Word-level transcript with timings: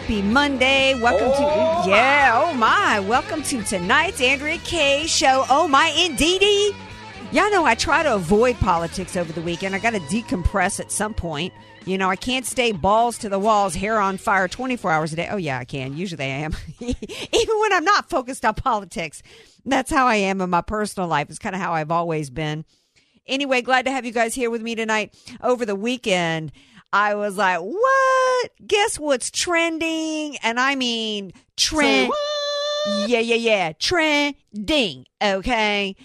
Happy 0.00 0.22
Monday. 0.22 0.98
Welcome 0.98 1.28
to 1.28 1.36
oh, 1.42 1.84
Yeah, 1.86 2.32
oh 2.42 2.54
my. 2.54 3.00
Welcome 3.00 3.42
to 3.42 3.62
tonight's 3.62 4.18
Andrea 4.22 4.56
Kaye 4.56 5.06
show. 5.06 5.44
Oh 5.50 5.68
my 5.68 5.88
indeedy. 5.88 6.74
Y'all 7.32 7.50
know 7.50 7.66
I 7.66 7.74
try 7.74 8.02
to 8.02 8.14
avoid 8.14 8.56
politics 8.60 9.14
over 9.14 9.30
the 9.30 9.42
weekend. 9.42 9.74
I 9.74 9.78
got 9.78 9.90
to 9.90 10.00
decompress 10.00 10.80
at 10.80 10.90
some 10.90 11.12
point. 11.12 11.52
You 11.84 11.98
know, 11.98 12.08
I 12.08 12.16
can't 12.16 12.46
stay 12.46 12.72
balls 12.72 13.18
to 13.18 13.28
the 13.28 13.38
walls, 13.38 13.74
hair 13.74 14.00
on 14.00 14.16
fire 14.16 14.48
24 14.48 14.90
hours 14.90 15.12
a 15.12 15.16
day. 15.16 15.28
Oh, 15.30 15.36
yeah, 15.36 15.58
I 15.58 15.66
can. 15.66 15.94
Usually 15.94 16.24
I 16.24 16.28
am. 16.28 16.56
Even 16.80 17.60
when 17.60 17.72
I'm 17.74 17.84
not 17.84 18.08
focused 18.08 18.46
on 18.46 18.54
politics. 18.54 19.22
That's 19.66 19.90
how 19.90 20.06
I 20.06 20.14
am 20.16 20.40
in 20.40 20.48
my 20.48 20.62
personal 20.62 21.10
life. 21.10 21.28
It's 21.28 21.38
kind 21.38 21.54
of 21.54 21.60
how 21.60 21.74
I've 21.74 21.90
always 21.90 22.30
been. 22.30 22.64
Anyway, 23.26 23.60
glad 23.60 23.84
to 23.84 23.92
have 23.92 24.06
you 24.06 24.12
guys 24.12 24.34
here 24.34 24.50
with 24.50 24.62
me 24.62 24.74
tonight. 24.74 25.14
Over 25.42 25.66
the 25.66 25.76
weekend, 25.76 26.52
I 26.92 27.14
was 27.14 27.36
like, 27.36 27.60
what? 27.60 28.50
Guess 28.66 28.98
what's 28.98 29.30
trending? 29.30 30.36
And 30.42 30.58
I 30.58 30.74
mean, 30.74 31.32
trend. 31.56 32.12
Yeah, 33.06 33.20
yeah, 33.20 33.36
yeah. 33.36 33.72
Trending. 33.72 35.06
Okay. 35.22 35.96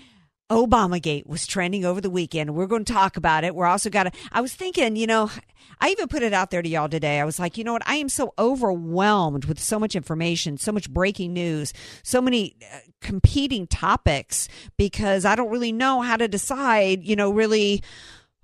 Obamagate 0.52 1.26
was 1.26 1.48
trending 1.48 1.86
over 1.86 2.00
the 2.00 2.10
weekend. 2.10 2.54
We're 2.54 2.68
going 2.68 2.86
to 2.86 2.94
talk 2.94 3.18
about 3.18 3.44
it. 3.44 3.56
We're 3.56 3.66
also 3.66 3.90
got 3.90 4.04
to, 4.04 4.12
I 4.32 4.42
was 4.42 4.54
thinking, 4.54 4.96
you 4.96 5.08
know, 5.08 5.32
I 5.82 5.90
even 5.90 6.08
put 6.08 6.22
it 6.22 6.34
out 6.34 6.52
there 6.52 6.62
to 6.62 6.70
y'all 6.70 6.88
today. 6.88 7.20
I 7.20 7.26
was 7.26 7.40
like, 7.40 7.58
you 7.58 7.64
know 7.64 7.74
what? 7.74 7.88
I 7.88 7.96
am 7.96 8.10
so 8.10 8.34
overwhelmed 8.38 9.46
with 9.46 9.60
so 9.60 9.80
much 9.80 9.96
information, 9.96 10.58
so 10.58 10.72
much 10.72 10.90
breaking 10.92 11.34
news, 11.34 11.74
so 12.04 12.22
many 12.22 12.58
uh, 12.62 12.78
competing 13.02 13.66
topics 13.66 14.48
because 14.78 15.26
I 15.26 15.36
don't 15.36 15.50
really 15.50 15.72
know 15.72 16.02
how 16.02 16.16
to 16.16 16.28
decide, 16.28 17.04
you 17.04 17.16
know, 17.16 17.32
really 17.32 17.82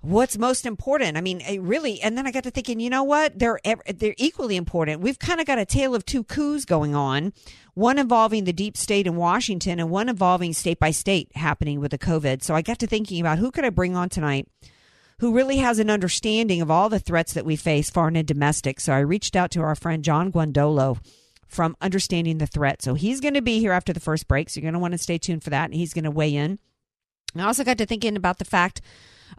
what's 0.02 0.36
most 0.36 0.66
important. 0.66 1.16
I 1.16 1.20
mean, 1.20 1.40
eh, 1.44 1.58
really, 1.60 2.00
and 2.02 2.18
then 2.18 2.26
I 2.26 2.32
got 2.32 2.42
to 2.44 2.50
thinking, 2.50 2.80
you 2.80 2.90
know 2.90 3.04
what? 3.04 3.38
They're 3.38 3.60
they're 3.94 4.14
equally 4.18 4.56
important. 4.56 5.00
We've 5.00 5.18
kind 5.18 5.40
of 5.40 5.46
got 5.46 5.58
a 5.58 5.64
tale 5.64 5.94
of 5.94 6.04
two 6.04 6.24
coups 6.24 6.64
going 6.64 6.94
on, 6.94 7.32
one 7.74 7.98
involving 7.98 8.44
the 8.44 8.52
deep 8.52 8.76
state 8.76 9.06
in 9.06 9.16
Washington, 9.16 9.78
and 9.80 9.90
one 9.90 10.08
involving 10.08 10.52
state 10.52 10.78
by 10.78 10.90
state 10.90 11.30
happening 11.34 11.80
with 11.80 11.92
the 11.92 11.98
COVID. 11.98 12.42
So 12.42 12.54
I 12.54 12.62
got 12.62 12.78
to 12.80 12.86
thinking 12.86 13.20
about 13.20 13.38
who 13.38 13.50
could 13.50 13.64
I 13.64 13.70
bring 13.70 13.96
on 13.96 14.08
tonight. 14.08 14.48
Who 15.20 15.32
really 15.32 15.58
has 15.58 15.78
an 15.78 15.88
understanding 15.88 16.60
of 16.60 16.70
all 16.70 16.88
the 16.88 16.98
threats 16.98 17.32
that 17.34 17.44
we 17.44 17.54
face, 17.54 17.90
foreign 17.90 18.16
and 18.16 18.26
domestic? 18.26 18.80
So 18.80 18.92
I 18.92 18.98
reached 18.98 19.36
out 19.36 19.52
to 19.52 19.60
our 19.60 19.76
friend 19.76 20.02
John 20.02 20.32
Guandolo 20.32 20.98
from 21.46 21.76
Understanding 21.80 22.38
the 22.38 22.46
Threat. 22.48 22.82
So 22.82 22.94
he's 22.94 23.20
going 23.20 23.34
to 23.34 23.42
be 23.42 23.60
here 23.60 23.70
after 23.70 23.92
the 23.92 24.00
first 24.00 24.26
break. 24.26 24.50
So 24.50 24.58
you're 24.58 24.64
going 24.64 24.72
to 24.72 24.80
want 24.80 24.92
to 24.92 24.98
stay 24.98 25.18
tuned 25.18 25.44
for 25.44 25.50
that. 25.50 25.66
And 25.66 25.74
he's 25.74 25.94
going 25.94 26.06
to 26.06 26.10
weigh 26.10 26.34
in. 26.34 26.58
I 27.36 27.44
also 27.44 27.62
got 27.62 27.78
to 27.78 27.86
thinking 27.86 28.16
about 28.16 28.38
the 28.38 28.44
fact 28.44 28.80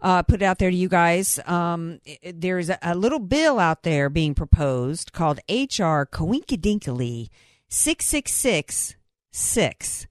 uh, 0.00 0.22
put 0.22 0.42
it 0.42 0.44
out 0.44 0.58
there 0.58 0.70
to 0.70 0.76
you 0.76 0.88
guys. 0.88 1.40
Um, 1.46 2.00
there's 2.22 2.70
a, 2.70 2.94
little 2.94 3.18
bill 3.18 3.58
out 3.58 3.82
there 3.82 4.08
being 4.08 4.34
proposed 4.34 5.12
called 5.12 5.40
H.R. 5.48 6.06
Coinkadinkly 6.06 7.28
6666. 7.68 10.06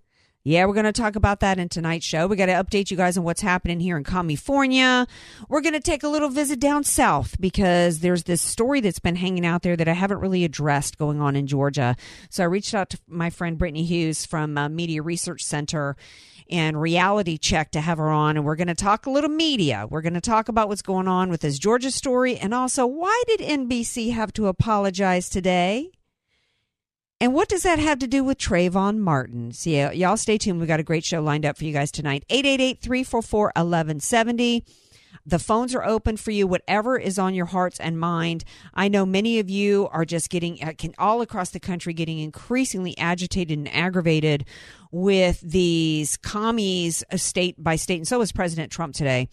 Yeah, 0.45 0.65
we're 0.65 0.73
going 0.73 0.83
to 0.83 0.91
talk 0.91 1.15
about 1.15 1.39
that 1.39 1.57
in 1.57 1.69
tonight's 1.69 2.05
show. 2.05 2.27
We 2.27 2.35
got 2.35 2.47
to 2.47 2.51
update 2.51 2.91
you 2.91 2.97
guys 2.97 3.17
on 3.17 3.23
what's 3.23 3.39
happening 3.39 3.79
here 3.79 3.95
in 3.95 4.03
California. 4.03 5.07
We're 5.47 5.61
going 5.61 5.73
to 5.73 5.79
take 5.79 6.03
a 6.03 6.09
little 6.09 6.27
visit 6.27 6.59
down 6.59 6.83
south 6.83 7.39
because 7.39 7.99
there's 7.99 8.23
this 8.23 8.41
story 8.41 8.81
that's 8.81 8.99
been 8.99 9.15
hanging 9.15 9.45
out 9.45 9.61
there 9.61 9.77
that 9.77 9.87
I 9.87 9.93
haven't 9.93 10.19
really 10.19 10.43
addressed 10.43 10.97
going 10.97 11.21
on 11.21 11.37
in 11.37 11.47
Georgia. 11.47 11.95
So 12.29 12.43
I 12.43 12.47
reached 12.47 12.73
out 12.73 12.89
to 12.89 12.99
my 13.07 13.29
friend 13.29 13.57
Brittany 13.57 13.85
Hughes 13.85 14.25
from 14.25 14.57
uh, 14.57 14.67
Media 14.67 15.01
Research 15.01 15.45
Center 15.45 15.95
and 16.49 16.81
reality 16.81 17.37
check 17.37 17.71
to 17.71 17.81
have 17.81 17.97
her 17.97 18.09
on 18.09 18.37
and 18.37 18.45
we're 18.45 18.55
going 18.55 18.67
to 18.67 18.75
talk 18.75 19.05
a 19.05 19.09
little 19.09 19.29
media 19.29 19.87
we're 19.89 20.01
going 20.01 20.13
to 20.13 20.21
talk 20.21 20.49
about 20.49 20.67
what's 20.67 20.81
going 20.81 21.07
on 21.07 21.29
with 21.29 21.41
this 21.41 21.57
georgia 21.57 21.91
story 21.91 22.37
and 22.37 22.53
also 22.53 22.85
why 22.85 23.21
did 23.27 23.39
nbc 23.39 24.13
have 24.13 24.33
to 24.33 24.47
apologize 24.47 25.29
today 25.29 25.89
and 27.23 27.33
what 27.33 27.47
does 27.47 27.63
that 27.63 27.79
have 27.79 27.97
to 27.99 28.07
do 28.07 28.21
with 28.21 28.37
Trayvon 28.37 28.97
Martin? 28.97 29.53
So 29.53 29.69
y'all 29.69 30.17
stay 30.17 30.37
tuned. 30.37 30.59
We've 30.59 30.67
got 30.67 30.81
a 30.81 30.83
great 30.83 31.05
show 31.05 31.21
lined 31.21 31.45
up 31.45 31.57
for 31.57 31.63
you 31.63 31.71
guys 31.71 31.89
tonight. 31.89 32.25
888-344-1170. 32.29 34.65
The 35.25 35.39
phones 35.39 35.73
are 35.73 35.83
open 35.83 36.17
for 36.17 36.31
you, 36.31 36.47
whatever 36.47 36.97
is 36.97 37.17
on 37.17 37.33
your 37.33 37.45
hearts 37.45 37.79
and 37.79 37.97
mind. 37.97 38.43
I 38.73 38.89
know 38.89 39.05
many 39.05 39.39
of 39.39 39.49
you 39.49 39.87
are 39.91 40.03
just 40.03 40.29
getting, 40.29 40.57
can 40.77 40.93
all 40.97 41.21
across 41.21 41.51
the 41.51 41.59
country, 41.61 41.93
getting 41.93 42.19
increasingly 42.19 42.97
agitated 42.97 43.57
and 43.57 43.73
aggravated 43.73 44.45
with 44.91 45.39
these 45.41 46.17
commies 46.17 47.03
uh, 47.11 47.17
state 47.17 47.55
by 47.57 47.77
state. 47.77 47.97
And 47.97 48.07
so 48.07 48.21
is 48.21 48.31
President 48.31 48.71
Trump 48.71 48.95
today 48.95 49.29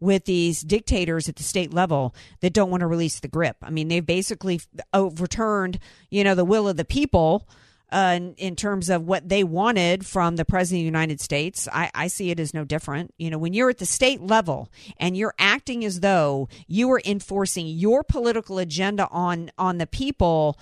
with 0.00 0.24
these 0.24 0.60
dictators 0.62 1.28
at 1.28 1.36
the 1.36 1.42
state 1.44 1.72
level 1.72 2.14
that 2.40 2.52
don't 2.52 2.70
want 2.70 2.80
to 2.80 2.86
release 2.86 3.20
the 3.20 3.28
grip. 3.28 3.56
I 3.62 3.70
mean, 3.70 3.88
they've 3.88 4.04
basically 4.04 4.60
overturned, 4.92 5.78
you 6.10 6.24
know, 6.24 6.34
the 6.34 6.44
will 6.44 6.68
of 6.68 6.76
the 6.76 6.84
people 6.84 7.48
uh, 7.92 8.14
in, 8.16 8.34
in, 8.34 8.56
terms 8.56 8.88
of 8.88 9.06
what 9.06 9.28
they 9.28 9.44
wanted 9.44 10.06
from 10.06 10.36
the 10.36 10.44
president 10.44 10.80
of 10.80 10.82
the 10.82 10.86
United 10.86 11.20
States. 11.20 11.68
I, 11.72 11.90
I 11.94 12.06
see 12.08 12.30
it 12.30 12.40
as 12.40 12.54
no 12.54 12.64
different. 12.64 13.12
You 13.18 13.30
know, 13.30 13.38
when 13.38 13.52
you're 13.52 13.70
at 13.70 13.78
the 13.78 13.86
state 13.86 14.22
level 14.22 14.70
and 14.96 15.16
you're 15.16 15.34
acting 15.38 15.84
as 15.84 16.00
though 16.00 16.48
you 16.66 16.90
are 16.90 17.02
enforcing 17.04 17.66
your 17.66 18.02
political 18.02 18.58
agenda 18.58 19.08
on 19.10 19.50
on 19.58 19.78
the 19.78 19.86
people 19.86 20.58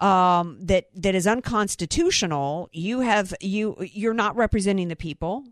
um, 0.00 0.58
that 0.60 0.86
that 0.94 1.14
is 1.14 1.26
unconstitutional, 1.26 2.68
you 2.72 3.00
have 3.00 3.34
you 3.40 3.76
you're 3.80 4.14
not 4.14 4.36
representing 4.36 4.88
the 4.88 4.96
people. 4.96 5.44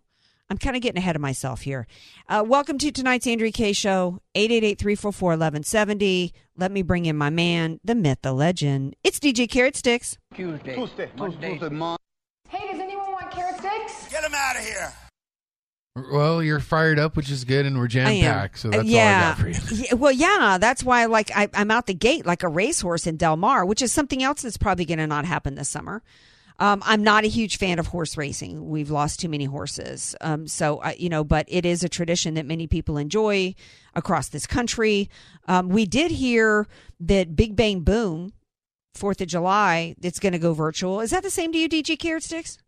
I'm 0.51 0.59
kind 0.59 0.77
of 0.77 0.83
getting 0.83 0.99
ahead 0.99 1.17
of 1.17 1.23
myself 1.23 1.63
here. 1.63 1.87
Uh, 2.29 2.45
welcome 2.47 2.77
to 2.79 2.93
tonight's 2.93 3.27
Andrea 3.27 3.51
Kaye 3.51 3.73
Show, 3.73 4.21
888-344-1170. 4.35 6.33
Let 6.57 6.71
me 6.71 6.83
bring 6.83 7.07
in 7.07 7.17
my 7.17 7.31
man, 7.31 7.81
the 7.83 7.95
myth, 7.95 8.19
the 8.23 8.33
legend. 8.33 8.95
It's 9.03 9.19
DJ 9.19 9.49
Carrot 9.49 9.75
Sticks. 9.75 10.19
Tuesday. 10.35 10.75
Tuesday. 10.75 11.11
Tuesday. 11.17 11.59
Tuesday. 11.59 11.97
Hey, 12.49 12.71
does 12.71 12.79
anyone 12.79 13.11
want 13.13 13.31
carrot 13.31 13.57
sticks? 13.57 14.09
Get 14.11 14.23
him 14.23 14.35
out 14.35 14.57
of 14.57 14.65
here. 14.65 14.93
Well, 16.13 16.43
you're 16.43 16.61
fired 16.61 16.99
up, 16.99 17.17
which 17.17 17.31
is 17.31 17.45
good, 17.45 17.65
and 17.67 17.79
we're 17.79 17.87
jam 17.87 18.07
packed, 18.21 18.59
so 18.59 18.69
that's 18.69 18.85
yeah. 18.85 19.01
all 19.01 19.09
I 19.09 19.21
got 19.21 19.39
for 19.39 19.49
you. 19.49 19.85
Yeah, 19.87 19.95
well, 19.95 20.13
yeah, 20.13 20.59
that's 20.61 20.83
why 20.83 21.07
like 21.07 21.31
I, 21.35 21.49
I'm 21.55 21.71
out 21.71 21.87
the 21.87 21.95
gate 21.95 22.27
like 22.27 22.43
a 22.43 22.49
racehorse 22.49 23.07
in 23.07 23.17
Del 23.17 23.37
Mar, 23.37 23.65
which 23.65 23.81
is 23.81 23.93
something 23.93 24.23
else 24.23 24.43
that's 24.43 24.57
probably 24.57 24.85
going 24.85 24.99
to 24.99 25.07
not 25.07 25.25
happen 25.25 25.55
this 25.55 25.69
summer. 25.69 26.03
Um, 26.59 26.83
I'm 26.85 27.03
not 27.03 27.25
a 27.25 27.29
huge 27.29 27.59
fan 27.59 27.79
of 27.79 27.89
horse 27.89 28.17
racing. 28.17 28.69
We've 28.69 28.91
lost 28.91 29.21
too 29.21 29.29
many 29.29 29.45
horses. 29.45 30.15
Um, 30.21 30.47
so, 30.47 30.79
uh, 30.79 30.93
you 30.97 31.09
know, 31.09 31.25
but 31.25 31.47
it 31.49 31.67
is 31.67 31.83
a 31.83 31.89
tradition 31.89 32.35
that 32.35 32.47
many 32.47 32.67
people 32.67 32.97
enjoy 32.97 33.55
across 33.95 34.29
this 34.29 34.47
country. 34.47 35.11
Um, 35.49 35.69
we 35.69 35.85
did 35.85 36.13
hear 36.13 36.69
that 37.01 37.35
Big 37.35 37.57
Bang 37.57 37.81
Boom, 37.81 38.33
4th 38.97 39.21
of 39.21 39.27
July, 39.27 39.97
it's 40.01 40.21
going 40.21 40.33
to 40.33 40.39
go 40.39 40.55
virtual. 40.55 41.01
Is 41.01 41.11
that 41.11 41.25
the 41.25 41.31
same 41.31 41.53
to 41.53 41.59
you, 41.59 41.69
DJ 41.69 41.99
Carrot 41.99 42.23
Sticks? 42.23 42.59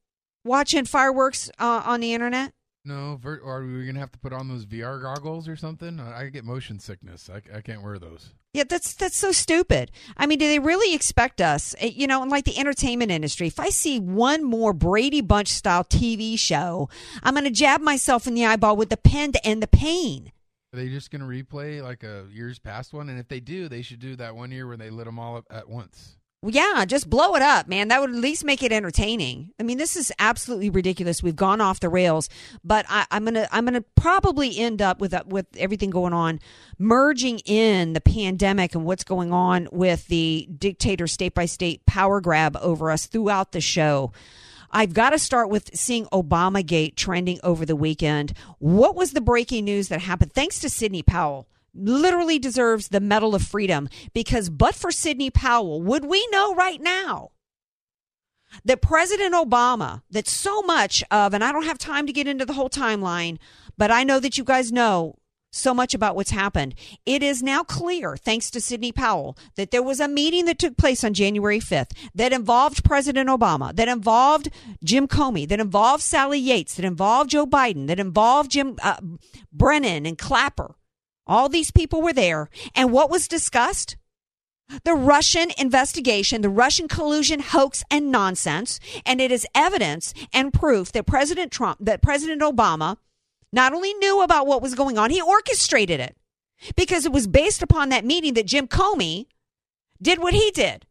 Watching 0.45 0.85
fireworks 0.85 1.49
uh, 1.59 1.83
on 1.85 2.01
the 2.01 2.13
internet? 2.13 2.53
No, 2.87 3.19
ver- 3.21 3.41
or 3.43 3.59
are 3.59 3.67
we 3.67 3.85
gonna 3.85 3.99
have 3.99 4.13
to 4.13 4.19
put 4.19 4.33
on 4.33 4.49
those 4.49 4.65
VR 4.65 5.03
goggles 5.03 5.49
or 5.49 5.57
something? 5.57 5.99
I, 5.99 6.21
I 6.21 6.29
get 6.29 6.45
motion 6.45 6.79
sickness. 6.79 7.29
I, 7.29 7.43
I 7.57 7.61
can't 7.61 7.83
wear 7.83 7.99
those. 7.99 8.31
Yeah, 8.55 8.63
that's 8.69 8.95
that's 8.95 9.17
so 9.17 9.33
stupid. 9.33 9.91
I 10.17 10.27
mean, 10.27 10.39
do 10.39 10.47
they 10.47 10.61
really 10.61 10.95
expect 10.95 11.41
us? 11.41 11.75
eh, 11.79 11.89
You 11.95 12.07
know, 12.07 12.23
like 12.23 12.45
the 12.45 12.57
entertainment 12.59 13.11
industry. 13.11 13.49
If 13.49 13.59
I 13.61 13.71
see 13.71 13.99
one 13.99 14.45
more 14.45 14.73
Brady 14.73 15.21
Bunch 15.21 15.49
style 15.49 15.83
TV 15.85 16.39
show, 16.39 16.89
I'm 17.23 17.35
going 17.35 17.45
to 17.45 17.51
jab 17.51 17.81
myself 17.81 18.27
in 18.27 18.35
the 18.35 18.47
eyeball 18.47 18.77
with 18.77 18.89
the 18.91 18.97
pen 18.97 19.33
to 19.33 19.45
end 19.47 19.63
the 19.63 19.67
pain. 19.69 20.33
Are 20.73 20.77
they 20.79 20.89
just 20.89 21.11
gonna 21.11 21.25
replay 21.27 21.83
like 21.83 22.03
a 22.05 22.27
years 22.33 22.59
past 22.59 22.93
one? 22.93 23.09
And 23.09 23.19
if 23.19 23.29
they 23.29 23.41
do, 23.41 23.69
they 23.69 23.83
should 23.83 23.99
do 24.01 24.15
that 24.17 24.37
one 24.37 24.51
year 24.53 24.67
where 24.67 24.77
they 24.77 24.91
lit 24.91 25.07
them 25.07 25.19
all 25.19 25.37
up 25.37 25.47
at 25.51 25.69
once. 25.69 26.17
Yeah, 26.49 26.85
just 26.87 27.11
blow 27.11 27.35
it 27.35 27.43
up, 27.43 27.69
man. 27.69 27.89
That 27.89 28.01
would 28.01 28.11
at 28.11 28.17
least 28.17 28.45
make 28.45 28.63
it 28.63 28.73
entertaining. 28.73 29.53
I 29.59 29.63
mean, 29.63 29.79
this 29.79 29.97
is 29.97 30.13
absolutely 30.19 30.71
ridiculous. 30.71 31.23
We've 31.23 31.37
gone 31.37 31.61
off 31.61 31.81
the 31.81 31.89
rails, 31.89 32.29
but 32.63 32.87
I, 32.89 33.07
I'm 33.11 33.25
gonna 33.25 33.49
I'm 33.51 33.65
gonna 33.65 33.85
probably 33.97 34.59
end 34.59 34.81
up 34.83 35.01
with 35.01 35.15
uh, 35.15 35.25
with 35.27 35.47
everything 35.57 35.91
going 35.91 36.13
on, 36.13 36.41
merging 36.79 37.41
in 37.41 37.93
the 37.93 38.01
pandemic 38.01 38.75
and 38.75 38.85
what's 38.85 39.05
going 39.05 39.33
on 39.33 39.69
with 39.73 40.07
the 40.09 40.49
dictator 40.59 41.07
state 41.07 41.35
by 41.35 41.47
state 41.47 41.85
power 41.87 42.21
grab 42.21 42.57
over 42.61 42.91
us 42.91 43.07
throughout 43.07 43.53
the 43.53 43.61
show. 43.61 44.13
I've 44.71 44.93
got 44.93 45.11
to 45.11 45.19
start 45.19 45.49
with 45.49 45.75
seeing 45.75 46.07
Obamagate 46.07 46.97
trending 46.97 47.39
over 47.43 47.65
the 47.65 47.77
weekend. 47.77 48.35
What 48.59 48.95
was 48.95 49.13
the 49.13 49.21
breaking 49.21 49.65
news 49.65 49.89
that 49.89 50.01
happened? 50.01 50.33
Thanks 50.33 50.61
to 50.61 50.69
Sidney 50.69 51.03
Powell 51.03 51.47
literally 51.77 52.39
deserves 52.39 52.89
the 52.89 53.01
Medal 53.01 53.35
of 53.35 53.43
Freedom 53.43 53.89
because, 54.13 54.51
but 54.51 54.75
for 54.75 54.91
Sidney 54.91 55.31
Powell, 55.31 55.83
would 55.83 56.05
we 56.05 56.27
know 56.31 56.55
right 56.55 56.81
now 56.81 57.31
that 58.65 58.83
President 58.83 59.35
Obama, 59.35 60.03
that 60.11 60.29
so 60.29 60.63
much 60.63 61.05
of, 61.11 61.35
and 61.35 61.45
I 61.45 61.53
don't 61.53 61.67
have 61.67 61.79
time 61.79 62.07
to 62.07 62.13
get 62.13 62.29
into 62.29 62.45
the 62.45 62.55
whole 62.55 62.71
timeline, 62.71 63.39
but 63.77 63.91
I 63.91 64.05
know 64.05 64.21
that 64.21 64.39
you 64.39 64.45
guys 64.45 64.73
know 64.73 65.17
so 65.51 65.73
much 65.73 65.95
about 65.95 66.15
what's 66.15 66.31
happened. 66.31 66.75
It 67.05 67.23
is 67.23 67.43
now 67.43 67.63
clear, 67.63 68.17
thanks 68.17 68.51
to 68.51 68.61
Sidney 68.61 68.93
Powell, 68.93 69.37
that 69.57 69.71
there 69.71 69.83
was 69.83 70.01
a 70.01 70.09
meeting 70.09 70.45
that 70.45 70.59
took 70.59 70.77
place 70.77 71.03
on 71.03 71.15
January 71.15 71.61
5th 71.61 71.93
that 72.15 72.33
involved 72.33 72.85
President 72.85 73.29
Obama, 73.29 73.75
that 73.75 73.89
involved 73.89 74.51
Jim 74.85 75.09
Comey, 75.09 75.49
that 75.49 75.61
involved 75.61 76.03
Sally 76.03 76.39
Yates, 76.39 76.75
that 76.75 76.85
involved 76.85 77.31
Joe 77.31 77.47
Biden, 77.47 77.87
that 77.87 77.99
involved 77.99 78.51
Jim 78.51 78.77
uh, 78.83 79.01
Brennan 79.53 80.07
and 80.07 80.19
Clapper. 80.19 80.75
All 81.27 81.49
these 81.49 81.71
people 81.71 82.03
were 82.03 82.13
there. 82.13 82.49
And 82.75 82.93
what 82.93 83.11
was 83.11 83.29
discussed? 83.29 83.97
The 84.85 84.95
Russian 84.95 85.51
investigation, 85.59 86.43
the 86.43 86.49
Russian 86.49 86.89
collusion 86.89 87.41
hoax 87.41 87.85
and 87.91 88.11
nonsense. 88.11 88.81
And 89.05 89.21
it 89.21 89.31
is 89.31 89.47
evidence 89.55 90.13
and 90.33 90.53
proof 90.53 90.93
that 90.93 91.07
President 91.07 91.53
Trump, 91.53 91.79
that 91.81 92.03
President 92.03 92.43
Obama 92.43 92.97
not 93.53 93.73
only 93.73 93.95
knew 93.95 94.23
about 94.23 94.47
what 94.47 94.63
was 94.63 94.75
going 94.75 94.99
on, 94.99 95.11
he 95.11 95.21
orchestrated 95.21 96.01
it 96.01 96.17
because 96.77 97.07
it 97.07 97.13
was 97.13 97.27
based 97.27 97.63
upon 97.63 97.89
that 97.91 98.05
meeting 98.05 98.35
that 98.35 98.47
Jim 98.47 98.67
Comey 98.67 99.27
did 100.01 100.19
what 100.19 100.35
he 100.35 100.51
did. 100.51 100.87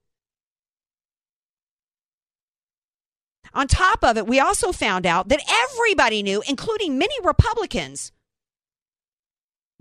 On 3.54 3.68
top 3.68 4.04
of 4.04 4.18
it, 4.18 4.28
we 4.28 4.40
also 4.40 4.72
found 4.74 5.06
out 5.06 5.30
that 5.30 5.42
everybody 5.50 6.22
knew, 6.22 6.44
including 6.48 6.98
many 6.98 7.16
Republicans, 7.24 8.12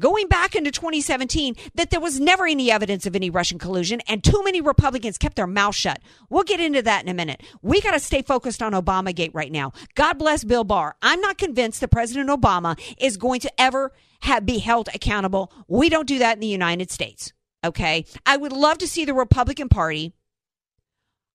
going 0.01 0.29
back 0.29 0.55
into 0.55 0.71
2017 0.71 1.57
that 1.75 1.91
there 1.91 2.01
was 2.01 2.19
never 2.21 2.47
any 2.47 2.71
evidence 2.71 3.07
of 3.07 3.15
any 3.15 3.31
Russian 3.31 3.59
collusion 3.59 4.01
and 4.09 4.23
too 4.23 4.43
many 4.45 4.61
Republicans 4.61 5.19
kept 5.19 5.37
their 5.37 5.47
mouth 5.47 5.75
shut. 5.75 6.01
We'll 6.29 6.43
get 6.43 6.61
into 6.61 6.83
that 6.83 7.03
in 7.03 7.09
a 7.09 7.15
minute. 7.15 7.43
We 7.63 7.81
got 7.81 7.93
to 7.93 8.01
stay 8.01 8.23
focused 8.23 8.63
on 8.63 8.73
Obamagate 8.73 9.31
right 9.33 9.53
now. 9.53 9.73
God 9.95 10.15
bless 10.15 10.45
Bill 10.45 10.65
Barr. 10.65 10.97
I'm 11.03 11.21
not 11.21 11.39
convinced 11.39 11.81
that 11.81 11.91
President 11.91 12.29
Obama 12.29 12.79
is 12.99 13.17
going 13.17 13.41
to 13.41 13.61
ever 13.61 13.93
have, 14.21 14.45
be 14.45 14.59
held 14.59 14.89
accountable. 14.95 15.53
We 15.69 15.89
don't 15.89 16.09
do 16.09 16.19
that 16.19 16.37
in 16.37 16.41
the 16.41 16.47
United 16.47 16.91
States. 16.91 17.33
Okay. 17.65 18.05
I 18.27 18.37
would 18.37 18.53
love 18.53 18.79
to 18.79 18.89
see 18.89 19.05
the 19.05 19.15
Republican 19.15 19.69
Party 19.69 20.13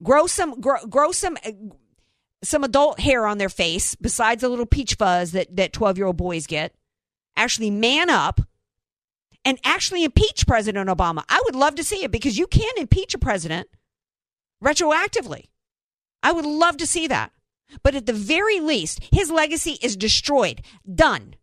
grow 0.04 0.28
some, 0.28 0.60
grow, 0.60 0.86
grow 0.86 1.12
some, 1.12 1.38
uh, 1.46 1.52
some 2.44 2.64
adult 2.64 3.00
hair 3.00 3.26
on 3.26 3.38
their 3.38 3.50
face 3.50 3.96
besides 3.96 4.42
the 4.42 4.50
little 4.50 4.66
peach 4.66 4.96
fuzz 4.96 5.32
that, 5.32 5.56
that 5.56 5.74
12 5.74 5.98
year 5.98 6.08
old 6.08 6.18
boys 6.18 6.48
get 6.48 6.74
actually 7.36 7.72
man 7.72 8.10
up 8.10 8.42
and 9.46 9.60
actually 9.64 10.04
impeach 10.04 10.46
President 10.48 10.90
Obama. 10.90 11.24
I 11.30 11.42
would 11.46 11.56
love 11.56 11.76
to 11.76 11.84
see 11.84 12.04
it 12.04 12.12
because 12.12 12.38
you 12.38 12.48
can 12.48 12.72
impeach 12.78 13.14
a 13.14 13.20
president 13.20 13.68
retroactively. 14.64 15.46
I 16.22 16.32
would 16.32 16.46
love 16.46 16.78
to 16.78 16.88
see 16.88 17.08
that. 17.08 17.32
But 17.84 17.96
at 17.96 18.06
the 18.06 18.14
very 18.14 18.60
least, 18.60 19.00
his 19.12 19.30
legacy 19.30 19.78
is 19.82 19.96
destroyed. 19.96 20.62
Done. 20.92 21.36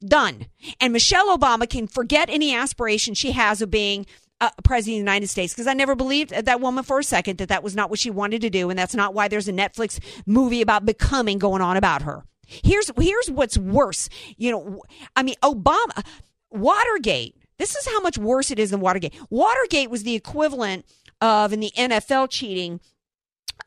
Done. 0.00 0.46
And 0.80 0.92
Michelle 0.92 1.36
Obama 1.36 1.68
can 1.68 1.88
forget 1.88 2.30
any 2.30 2.54
aspiration 2.54 3.14
she 3.14 3.32
has 3.32 3.60
of 3.60 3.70
being 3.70 4.06
uh, 4.40 4.50
president 4.62 4.94
of 4.94 4.96
the 4.98 5.10
United 5.10 5.26
States 5.26 5.52
because 5.52 5.66
I 5.66 5.74
never 5.74 5.96
believed 5.96 6.30
that 6.30 6.60
woman 6.60 6.84
for 6.84 7.00
a 7.00 7.04
second 7.04 7.38
that 7.38 7.48
that 7.48 7.64
was 7.64 7.74
not 7.74 7.90
what 7.90 7.98
she 7.98 8.10
wanted 8.10 8.40
to 8.42 8.50
do. 8.50 8.70
And 8.70 8.78
that's 8.78 8.94
not 8.94 9.14
why 9.14 9.26
there's 9.26 9.48
a 9.48 9.52
Netflix 9.52 9.98
movie 10.26 10.62
about 10.62 10.86
becoming 10.86 11.38
going 11.38 11.60
on 11.60 11.76
about 11.76 12.02
her. 12.02 12.24
Here's 12.46 12.90
here's 12.98 13.30
what's 13.30 13.58
worse. 13.58 14.08
You 14.36 14.52
know, 14.52 14.82
I 15.16 15.22
mean, 15.22 15.34
Obama, 15.42 16.04
Watergate. 16.50 17.36
This 17.58 17.74
is 17.74 17.86
how 17.86 18.00
much 18.00 18.18
worse 18.18 18.50
it 18.50 18.58
is 18.58 18.70
than 18.70 18.80
Watergate. 18.80 19.14
Watergate 19.30 19.90
was 19.90 20.02
the 20.02 20.14
equivalent 20.14 20.86
of 21.20 21.52
in 21.52 21.60
the 21.60 21.72
NFL 21.76 22.30
cheating 22.30 22.80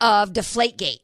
of 0.00 0.32
Deflategate. 0.32 1.00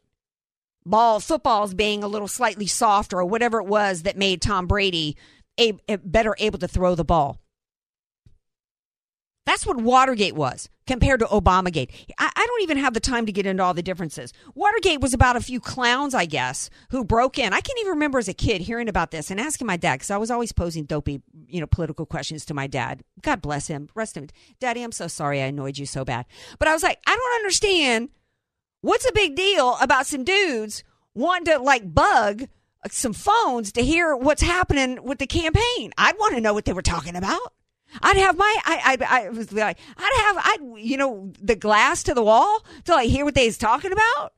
Ball 0.87 1.21
footballs 1.21 1.75
being 1.75 2.03
a 2.03 2.09
little 2.09 2.29
slightly 2.29 2.67
softer 2.67 3.19
or 3.19 3.27
whatever 3.27 3.61
it 3.61 3.67
was 3.67 4.03
that 4.03 4.17
made 4.17 4.41
Tom 4.41 4.67
Brady 4.67 5.17
a, 5.61 5.75
a 5.89 5.99
better 5.99 6.35
able 6.39 6.59
to 6.61 6.69
throw 6.69 6.95
the 6.95 7.05
ball. 7.05 7.39
That's 9.49 9.65
what 9.65 9.79
Watergate 9.79 10.35
was 10.35 10.69
compared 10.87 11.21
to 11.21 11.27
Obamagate. 11.27 11.89
I, 12.19 12.31
I, 12.37 12.47
don't 12.47 12.63
even 12.65 12.77
have 12.77 12.93
the 12.93 13.01
time 13.01 13.25
to 13.25 13.33
get 13.33 13.47
into 13.47 13.63
all 13.63 13.73
the 13.73 13.83
differences. 13.83 14.35
Watergate 14.55 15.01
was 15.01 15.15
about 15.15 15.37
a 15.37 15.41
few 15.41 15.59
clowns, 15.59 16.13
I 16.15 16.27
guess, 16.27 16.69
who 16.91 17.03
broke 17.03 17.39
in. 17.39 17.55
I 17.55 17.63
can't 17.63 17.79
even 17.79 17.93
remember 17.93 18.19
as 18.19 18.29
a 18.29 18.35
kid 18.35 18.61
hearing 18.61 18.91
about 18.91 19.11
this 19.11 19.31
and 19.31 19.41
asking 19.41 19.67
my 19.67 19.79
dad 19.79 19.95
because 19.95 20.11
I 20.11 20.19
was 20.19 20.31
always 20.31 20.53
posing 20.53 20.85
dopey, 20.85 21.23
you 21.47 21.63
know, 21.63 21.67
political 21.67 22.05
questions 22.05 22.45
to 22.45 22.53
my 22.53 22.67
dad. 22.67 23.03
God 23.23 23.41
bless 23.41 23.69
him. 23.69 23.89
Rest 23.95 24.19
him. 24.19 24.29
Daddy, 24.61 24.83
I'm 24.83 24.93
so 24.93 25.09
sorry 25.09 25.41
I 25.41 25.47
annoyed 25.47 25.79
you 25.79 25.87
so 25.87 26.05
bad. 26.05 26.27
But 26.59 26.69
I 26.69 26.75
was 26.75 26.83
like, 26.83 27.01
I 27.07 27.17
don't 27.17 27.41
understand. 27.41 28.11
What's 28.83 29.09
a 29.09 29.15
big 29.15 29.35
deal 29.35 29.79
about 29.81 30.07
some 30.07 30.25
dudes 30.25 30.85
wanting 31.15 31.47
to 31.55 31.59
like 31.59 31.95
bug 31.95 32.49
some 32.91 33.15
phones 33.15 33.73
to 33.73 33.83
hear 33.83 34.15
what's 34.15 34.43
happening 34.43 35.03
with 35.03 35.17
the 35.17 35.27
campaign? 35.27 35.93
I'd 35.97 36.19
want 36.19 36.35
to 36.35 36.43
know 36.43 36.53
what 36.53 36.67
they 36.67 36.75
were 36.75 36.83
talking 36.83 37.17
about. 37.17 37.55
I'd 38.03 38.17
have 38.17 38.37
my, 38.37 38.57
I, 38.65 38.97
I, 39.01 39.23
I 39.23 39.29
was 39.31 39.53
like, 39.53 39.79
I'd 39.97 40.23
have, 40.27 40.37
I, 40.39 40.79
you 40.79 40.97
know, 40.97 41.33
the 41.41 41.57
glass 41.57 42.03
to 42.05 42.15
the 42.15 42.23
wall 42.23 42.65
to 42.85 42.93
like 42.93 43.09
hear 43.09 43.25
what 43.25 43.35
they 43.35 43.47
was 43.47 43.59
talking 43.59 43.93
about. 43.93 44.33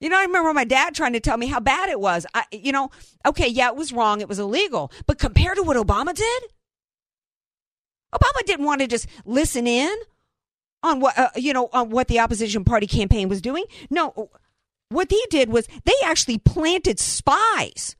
You 0.00 0.08
know, 0.08 0.18
I 0.18 0.22
remember 0.22 0.52
my 0.52 0.64
dad 0.64 0.94
trying 0.94 1.14
to 1.14 1.20
tell 1.20 1.36
me 1.36 1.46
how 1.46 1.60
bad 1.60 1.88
it 1.88 2.00
was. 2.00 2.26
I, 2.34 2.44
you 2.52 2.72
know, 2.72 2.90
okay, 3.26 3.48
yeah, 3.48 3.68
it 3.68 3.76
was 3.76 3.92
wrong, 3.92 4.20
it 4.20 4.28
was 4.28 4.38
illegal, 4.38 4.92
but 5.06 5.18
compared 5.18 5.56
to 5.56 5.62
what 5.62 5.76
Obama 5.76 6.14
did, 6.14 6.42
Obama 8.14 8.44
didn't 8.44 8.66
want 8.66 8.80
to 8.80 8.86
just 8.86 9.08
listen 9.24 9.66
in 9.66 9.94
on 10.82 11.00
what, 11.00 11.18
uh, 11.18 11.30
you 11.36 11.52
know, 11.52 11.68
on 11.72 11.90
what 11.90 12.08
the 12.08 12.20
opposition 12.20 12.64
party 12.64 12.86
campaign 12.86 13.28
was 13.28 13.40
doing. 13.40 13.64
No, 13.90 14.30
what 14.90 15.10
he 15.10 15.24
did 15.30 15.48
was 15.48 15.66
they 15.84 15.94
actually 16.04 16.38
planted 16.38 17.00
spies 17.00 17.96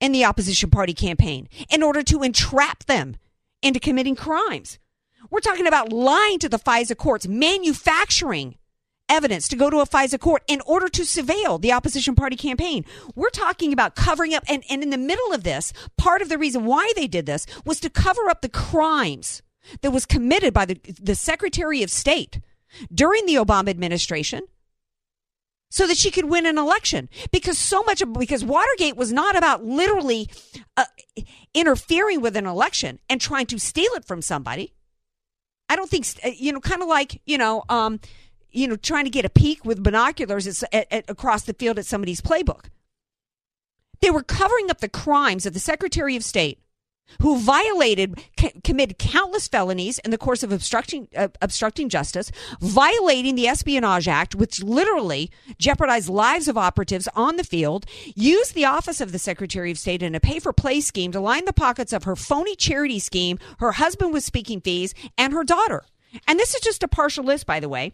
in 0.00 0.12
the 0.12 0.24
opposition 0.24 0.70
party 0.70 0.94
campaign 0.94 1.48
in 1.68 1.82
order 1.82 2.02
to 2.04 2.22
entrap 2.22 2.84
them 2.84 3.16
into 3.62 3.80
committing 3.80 4.16
crimes. 4.16 4.78
We're 5.30 5.40
talking 5.40 5.66
about 5.66 5.92
lying 5.92 6.38
to 6.40 6.48
the 6.48 6.58
FISA 6.58 6.96
courts, 6.96 7.26
manufacturing 7.28 8.56
evidence 9.08 9.48
to 9.48 9.56
go 9.56 9.68
to 9.68 9.80
a 9.80 9.86
FISA 9.86 10.18
court 10.18 10.42
in 10.46 10.60
order 10.62 10.88
to 10.88 11.02
surveil 11.02 11.60
the 11.60 11.72
opposition 11.72 12.14
party 12.14 12.36
campaign. 12.36 12.84
We're 13.14 13.30
talking 13.30 13.72
about 13.72 13.96
covering 13.96 14.34
up, 14.34 14.44
and, 14.48 14.64
and 14.70 14.82
in 14.82 14.90
the 14.90 14.98
middle 14.98 15.32
of 15.32 15.42
this, 15.42 15.72
part 15.98 16.22
of 16.22 16.28
the 16.28 16.38
reason 16.38 16.64
why 16.64 16.92
they 16.96 17.06
did 17.06 17.26
this 17.26 17.46
was 17.64 17.80
to 17.80 17.90
cover 17.90 18.30
up 18.30 18.40
the 18.40 18.48
crimes 18.48 19.42
that 19.82 19.90
was 19.90 20.06
committed 20.06 20.54
by 20.54 20.64
the, 20.64 20.80
the 21.00 21.14
Secretary 21.14 21.82
of 21.82 21.90
State 21.90 22.40
during 22.94 23.26
the 23.26 23.34
Obama 23.34 23.68
administration 23.68 24.42
so 25.70 25.86
that 25.86 25.96
she 25.96 26.10
could 26.10 26.26
win 26.26 26.46
an 26.46 26.58
election 26.58 27.08
because 27.30 27.56
so 27.56 27.82
much 27.84 28.02
of, 28.02 28.12
because 28.12 28.44
Watergate 28.44 28.96
was 28.96 29.12
not 29.12 29.36
about 29.36 29.64
literally 29.64 30.28
uh, 30.76 30.84
interfering 31.54 32.20
with 32.20 32.36
an 32.36 32.46
election 32.46 32.98
and 33.08 33.20
trying 33.20 33.46
to 33.46 33.58
steal 33.58 33.92
it 33.92 34.04
from 34.04 34.20
somebody. 34.20 34.74
I 35.68 35.76
don't 35.76 35.88
think 35.88 36.06
uh, 36.24 36.30
you 36.36 36.52
know, 36.52 36.60
kind 36.60 36.82
of 36.82 36.88
like 36.88 37.22
you 37.24 37.38
know, 37.38 37.62
um, 37.68 38.00
you 38.50 38.66
know, 38.66 38.76
trying 38.76 39.04
to 39.04 39.10
get 39.10 39.24
a 39.24 39.30
peek 39.30 39.64
with 39.64 39.82
binoculars 39.82 40.64
at, 40.72 40.92
at, 40.92 41.08
across 41.08 41.44
the 41.44 41.54
field 41.54 41.78
at 41.78 41.86
somebody's 41.86 42.20
playbook. 42.20 42.64
They 44.00 44.10
were 44.10 44.24
covering 44.24 44.70
up 44.70 44.80
the 44.80 44.88
crimes 44.88 45.46
of 45.46 45.54
the 45.54 45.60
Secretary 45.60 46.16
of 46.16 46.24
State 46.24 46.58
who 47.20 47.38
violated, 47.38 48.22
c- 48.38 48.52
committed 48.64 48.98
countless 48.98 49.48
felonies 49.48 49.98
in 50.00 50.10
the 50.10 50.18
course 50.18 50.42
of 50.42 50.52
obstructing, 50.52 51.08
uh, 51.16 51.28
obstructing 51.42 51.88
justice, 51.88 52.30
violating 52.60 53.34
the 53.34 53.48
Espionage 53.48 54.08
Act, 54.08 54.34
which 54.34 54.62
literally 54.62 55.30
jeopardized 55.58 56.08
lives 56.08 56.48
of 56.48 56.56
operatives 56.56 57.08
on 57.14 57.36
the 57.36 57.44
field, 57.44 57.86
used 58.14 58.54
the 58.54 58.64
office 58.64 59.00
of 59.00 59.12
the 59.12 59.18
Secretary 59.18 59.70
of 59.70 59.78
State 59.78 60.02
in 60.02 60.14
a 60.14 60.20
pay 60.20 60.38
for 60.38 60.52
play 60.52 60.80
scheme 60.80 61.12
to 61.12 61.20
line 61.20 61.44
the 61.44 61.52
pockets 61.52 61.92
of 61.92 62.04
her 62.04 62.16
phony 62.16 62.56
charity 62.56 62.98
scheme, 62.98 63.38
her 63.58 63.72
husband 63.72 64.12
with 64.12 64.24
speaking 64.24 64.60
fees, 64.60 64.94
and 65.18 65.32
her 65.32 65.44
daughter. 65.44 65.84
And 66.26 66.38
this 66.38 66.54
is 66.54 66.60
just 66.60 66.82
a 66.82 66.88
partial 66.88 67.24
list, 67.24 67.46
by 67.46 67.60
the 67.60 67.68
way. 67.68 67.92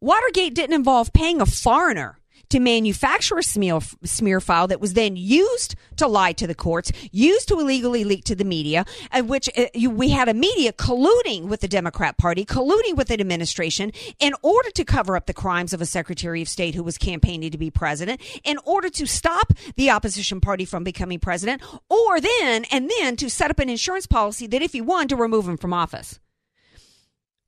Watergate 0.00 0.54
didn't 0.54 0.74
involve 0.74 1.12
paying 1.12 1.40
a 1.40 1.46
foreigner 1.46 2.18
to 2.54 2.60
manufacture 2.60 3.36
a 3.36 3.42
smear, 3.42 3.80
smear 4.04 4.40
file 4.40 4.68
that 4.68 4.80
was 4.80 4.94
then 4.94 5.16
used 5.16 5.74
to 5.96 6.06
lie 6.06 6.32
to 6.32 6.46
the 6.46 6.54
courts, 6.54 6.92
used 7.10 7.48
to 7.48 7.58
illegally 7.58 8.04
leak 8.04 8.22
to 8.22 8.36
the 8.36 8.44
media, 8.44 8.84
and 9.10 9.28
which 9.28 9.50
uh, 9.58 9.66
you, 9.74 9.90
we 9.90 10.10
had 10.10 10.28
a 10.28 10.34
media 10.34 10.72
colluding 10.72 11.48
with 11.48 11.60
the 11.62 11.66
Democrat 11.66 12.16
Party, 12.16 12.44
colluding 12.44 12.94
with 12.94 13.08
the 13.08 13.14
administration 13.14 13.90
in 14.20 14.34
order 14.42 14.70
to 14.70 14.84
cover 14.84 15.16
up 15.16 15.26
the 15.26 15.34
crimes 15.34 15.72
of 15.72 15.80
a 15.80 15.86
Secretary 15.86 16.40
of 16.42 16.48
State 16.48 16.76
who 16.76 16.84
was 16.84 16.96
campaigning 16.96 17.50
to 17.50 17.58
be 17.58 17.72
president, 17.72 18.20
in 18.44 18.56
order 18.64 18.88
to 18.88 19.04
stop 19.04 19.52
the 19.74 19.90
opposition 19.90 20.40
party 20.40 20.64
from 20.64 20.84
becoming 20.84 21.18
president, 21.18 21.60
or 21.90 22.20
then, 22.20 22.64
and 22.70 22.88
then 22.88 23.16
to 23.16 23.28
set 23.28 23.50
up 23.50 23.58
an 23.58 23.68
insurance 23.68 24.06
policy 24.06 24.46
that 24.46 24.62
if 24.62 24.72
he 24.72 24.80
won, 24.80 25.08
to 25.08 25.16
remove 25.16 25.48
him 25.48 25.56
from 25.56 25.72
office. 25.72 26.20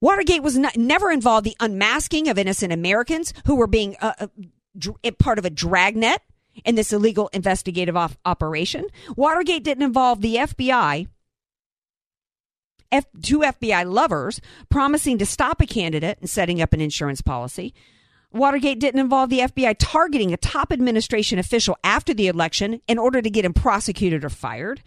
Watergate 0.01 0.43
was 0.43 0.59
not, 0.59 0.77
never 0.77 1.13
involved 1.13 1.47
the 1.47 1.57
unmasking 1.61 2.29
of 2.29 2.39
innocent 2.39 2.73
Americans 2.73 3.33
who 3.47 3.55
were 3.55 3.67
being 3.67 3.97
uh, 4.01 4.13
uh, 4.19 4.27
Eh, 5.05 5.11
part 5.19 5.39
of 5.39 5.45
a 5.45 5.51
dragnet 5.51 6.21
in 6.65 6.75
this 6.75 6.93
illegal 6.93 7.29
investigative 7.33 7.97
op- 7.97 8.17
operation. 8.25 8.87
Watergate 9.17 9.65
didn't 9.65 9.85
involve 9.85 10.21
the 10.21 10.37
FBI. 10.37 11.09
F- 12.93 13.07
two 13.23 13.41
FBI 13.41 13.85
lovers 13.91 14.41
promising 14.69 15.19
to 15.19 15.27
stop 15.27 15.61
a 15.61 15.67
candidate 15.67 16.19
and 16.21 16.31
setting 16.31 16.63
up 16.63 16.73
an 16.73 16.81
insurance 16.81 17.21
policy. 17.21 17.75
Watergate 18.33 18.79
didn't 18.79 19.01
involve 19.01 19.31
the 19.31 19.41
FBI 19.41 19.77
targeting 19.79 20.33
a 20.33 20.37
top 20.37 20.71
administration 20.73 21.39
official 21.39 21.77
after 21.83 22.13
the 22.13 22.27
election 22.29 22.81
in 22.87 22.99
order 22.99 23.23
to 23.23 23.31
get 23.31 23.45
him 23.45 23.55
prosecuted 23.55 24.25
or 24.25 24.29
fired. 24.29 24.83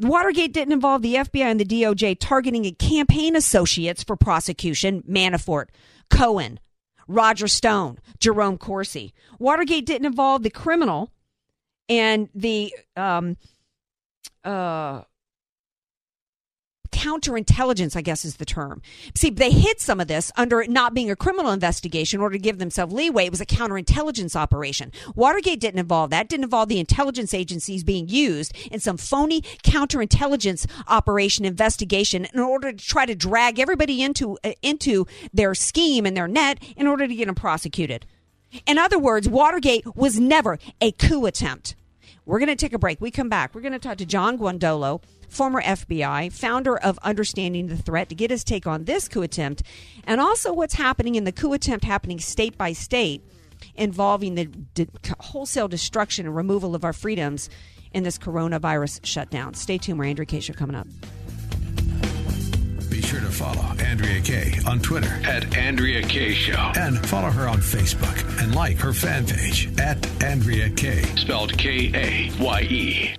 Watergate 0.00 0.52
didn't 0.52 0.72
involve 0.72 1.02
the 1.02 1.14
FBI 1.14 1.44
and 1.50 1.58
the 1.60 1.64
DOJ 1.64 2.18
targeting 2.20 2.72
campaign 2.74 3.36
associates 3.36 4.02
for 4.02 4.16
prosecution, 4.16 5.02
Manafort, 5.08 5.66
Cohen, 6.10 6.60
Roger 7.10 7.48
Stone, 7.48 7.98
Jerome 8.20 8.56
Corsi. 8.56 9.12
Watergate 9.38 9.84
didn't 9.84 10.06
involve 10.06 10.42
the 10.42 10.50
criminal 10.50 11.10
and 11.88 12.28
the 12.34 12.72
um, 12.96 13.36
uh, 14.44 15.02
counterintelligence, 16.92 17.96
I 17.96 18.00
guess 18.00 18.24
is 18.24 18.36
the 18.36 18.44
term. 18.44 18.82
See, 19.14 19.30
they 19.30 19.50
hid 19.50 19.80
some 19.80 20.00
of 20.00 20.08
this 20.08 20.30
under 20.36 20.60
it 20.60 20.70
not 20.70 20.94
being 20.94 21.10
a 21.10 21.16
criminal 21.16 21.52
investigation 21.52 22.18
in 22.18 22.22
order 22.22 22.34
to 22.34 22.42
give 22.42 22.58
themselves 22.58 22.92
leeway. 22.92 23.26
It 23.26 23.30
was 23.30 23.40
a 23.40 23.46
counterintelligence 23.46 24.36
operation. 24.36 24.92
Watergate 25.14 25.60
didn't 25.60 25.80
involve 25.80 26.10
that. 26.10 26.28
Didn't 26.28 26.44
involve 26.44 26.68
the 26.68 26.80
intelligence 26.80 27.34
agencies 27.34 27.84
being 27.84 28.08
used 28.08 28.56
in 28.70 28.80
some 28.80 28.96
phony 28.96 29.42
counterintelligence 29.62 30.66
operation 30.88 31.44
investigation 31.44 32.26
in 32.32 32.40
order 32.40 32.72
to 32.72 32.86
try 32.86 33.06
to 33.06 33.14
drag 33.14 33.58
everybody 33.58 34.02
into 34.02 34.38
uh, 34.44 34.52
into 34.62 35.06
their 35.32 35.54
scheme 35.54 36.06
and 36.06 36.16
their 36.16 36.28
net 36.28 36.62
in 36.76 36.86
order 36.86 37.06
to 37.06 37.14
get 37.14 37.26
them 37.26 37.34
prosecuted. 37.34 38.06
In 38.66 38.78
other 38.78 38.98
words, 38.98 39.28
Watergate 39.28 39.94
was 39.94 40.18
never 40.18 40.58
a 40.80 40.92
coup 40.92 41.26
attempt. 41.26 41.76
We're 42.30 42.38
going 42.38 42.46
to 42.46 42.54
take 42.54 42.72
a 42.72 42.78
break. 42.78 43.00
We 43.00 43.10
come 43.10 43.28
back. 43.28 43.56
We're 43.56 43.60
going 43.60 43.72
to 43.72 43.80
talk 43.80 43.98
to 43.98 44.06
John 44.06 44.38
Guandolo 44.38 45.02
former 45.28 45.60
FBI, 45.60 46.32
founder 46.32 46.78
of 46.78 46.96
Understanding 47.02 47.66
the 47.66 47.76
Threat, 47.76 48.08
to 48.08 48.14
get 48.14 48.30
his 48.30 48.44
take 48.44 48.68
on 48.68 48.84
this 48.84 49.08
coup 49.08 49.22
attempt 49.22 49.64
and 50.04 50.20
also 50.20 50.52
what's 50.52 50.74
happening 50.74 51.16
in 51.16 51.24
the 51.24 51.32
coup 51.32 51.52
attempt 51.54 51.84
happening 51.84 52.20
state 52.20 52.56
by 52.56 52.72
state 52.72 53.24
involving 53.74 54.36
the 54.36 54.44
de- 54.44 54.86
wholesale 55.18 55.66
destruction 55.66 56.24
and 56.24 56.36
removal 56.36 56.76
of 56.76 56.84
our 56.84 56.92
freedoms 56.92 57.50
in 57.92 58.04
this 58.04 58.16
coronavirus 58.16 59.04
shutdown. 59.04 59.54
Stay 59.54 59.76
tuned. 59.76 59.98
We're 59.98 60.04
Andrea 60.04 60.26
Kaye 60.26 60.40
coming 60.52 60.76
up. 60.76 60.86
Sure 63.10 63.18
to 63.18 63.26
follow 63.26 63.64
Andrea 63.84 64.20
Kaye 64.20 64.54
on 64.68 64.78
Twitter 64.78 65.08
at 65.24 65.56
Andrea 65.56 66.00
Kaye 66.00 66.32
Show. 66.32 66.70
and 66.76 66.96
follow 67.08 67.28
her 67.28 67.48
on 67.48 67.58
Facebook 67.58 68.40
and 68.40 68.54
like 68.54 68.78
her 68.78 68.92
fan 68.92 69.26
page 69.26 69.68
at 69.80 70.22
Andrea 70.22 70.70
Kaye. 70.70 71.02
Spelled 71.16 71.58
K 71.58 71.90
A 71.92 72.30
Y 72.40 72.60
E. 72.70 73.10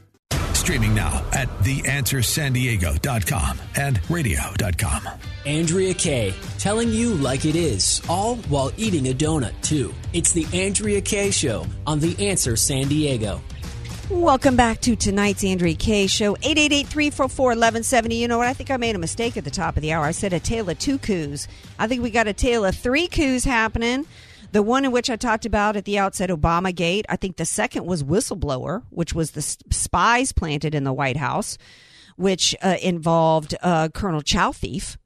Streaming 0.54 0.96
now 0.96 1.26
at 1.34 1.50
theanswersandiego.com 1.60 3.60
and 3.76 4.00
radio.com. 4.10 5.02
Andrea 5.46 5.94
Kaye, 5.94 6.34
telling 6.58 6.88
you 6.90 7.16
like 7.16 7.44
it 7.44 7.58
is, 7.58 8.02
all 8.08 8.38
while 8.48 8.72
eating 8.78 9.10
a 9.10 9.14
donut, 9.14 9.52
too. 9.62 9.94
It's 10.14 10.32
the 10.32 10.48
Andrea 10.54 11.02
Kaye 11.02 11.32
Show 11.32 11.66
on 11.86 12.00
The 12.00 12.30
Answer 12.30 12.56
San 12.56 12.88
Diego. 12.88 13.42
Welcome 14.12 14.58
back 14.58 14.82
to 14.82 14.98
tonight's 14.98 15.42
Andrea 15.44 15.74
Kaye 15.74 16.06
Show. 16.06 16.36
888-344-1170. 16.36 18.18
You 18.20 18.28
know 18.28 18.38
what? 18.38 18.48
I 18.48 18.54
think 18.54 18.70
I 18.70 18.76
made 18.76 18.96
a 18.96 19.00
mistake 19.00 19.38
at 19.38 19.46
the 19.46 19.50
top 19.50 19.78
of 19.78 19.82
the 19.82 19.94
hour. 19.94 20.04
I 20.04 20.12
said 20.12 20.34
a 20.34 20.40
tale 20.40 20.70
of 20.70 20.78
two 20.78 20.98
coups. 20.98 21.48
I 21.80 21.88
think 21.88 22.04
we 22.04 22.12
got 22.12 22.28
a 22.28 22.34
tale 22.34 22.66
of 22.66 22.76
three 22.76 23.08
coups 23.08 23.46
happening. 23.46 24.06
The 24.52 24.62
one 24.62 24.84
in 24.84 24.92
which 24.92 25.10
I 25.10 25.16
talked 25.16 25.46
about 25.46 25.78
at 25.78 25.86
the 25.86 25.98
outset, 25.98 26.30
Obama 26.30 26.76
Gate. 26.76 27.06
I 27.08 27.16
think 27.16 27.38
the 27.38 27.46
second 27.46 27.86
was 27.86 28.04
whistleblower, 28.04 28.84
which 28.90 29.16
was 29.16 29.32
the 29.32 29.42
spies 29.42 30.34
planted 30.34 30.76
in 30.76 30.84
the 30.84 30.94
White 30.94 31.18
House, 31.18 31.58
which 32.18 32.54
uh, 32.62 32.76
involved 32.82 33.56
uh, 33.64 33.88
Colonel 33.94 34.22
Chowthief 34.22 34.98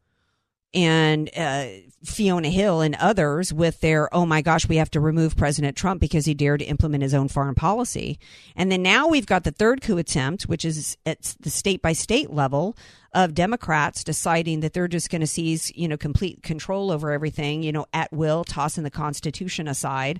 and 0.73 1.29
uh, 1.37 1.67
Fiona 2.05 2.49
Hill 2.49 2.81
and 2.81 2.95
others 2.95 3.53
with 3.53 3.79
their, 3.81 4.13
oh 4.13 4.25
my 4.25 4.41
gosh, 4.41 4.67
we 4.67 4.77
have 4.77 4.91
to 4.91 4.99
remove 4.99 5.35
President 5.35 5.75
Trump 5.75 5.99
because 5.99 6.25
he 6.25 6.33
dared 6.33 6.59
to 6.59 6.65
implement 6.65 7.03
his 7.03 7.13
own 7.13 7.27
foreign 7.27 7.55
policy. 7.55 8.19
And 8.55 8.71
then 8.71 8.81
now 8.81 9.07
we've 9.07 9.25
got 9.25 9.43
the 9.43 9.51
third 9.51 9.81
coup 9.81 9.97
attempt, 9.97 10.43
which 10.43 10.65
is 10.65 10.97
at 11.05 11.35
the 11.39 11.49
state 11.49 11.81
by 11.81 11.93
state 11.93 12.31
level 12.31 12.77
of 13.13 13.33
Democrats 13.33 14.03
deciding 14.03 14.59
that 14.59 14.73
they're 14.73 14.87
just 14.87 15.09
going 15.09 15.21
to 15.21 15.27
seize, 15.27 15.71
you 15.75 15.87
know, 15.87 15.97
complete 15.97 16.43
control 16.43 16.91
over 16.91 17.11
everything, 17.11 17.63
you 17.63 17.71
know, 17.71 17.85
at 17.93 18.11
will, 18.11 18.43
tossing 18.43 18.83
the 18.83 18.91
Constitution 18.91 19.67
aside 19.67 20.19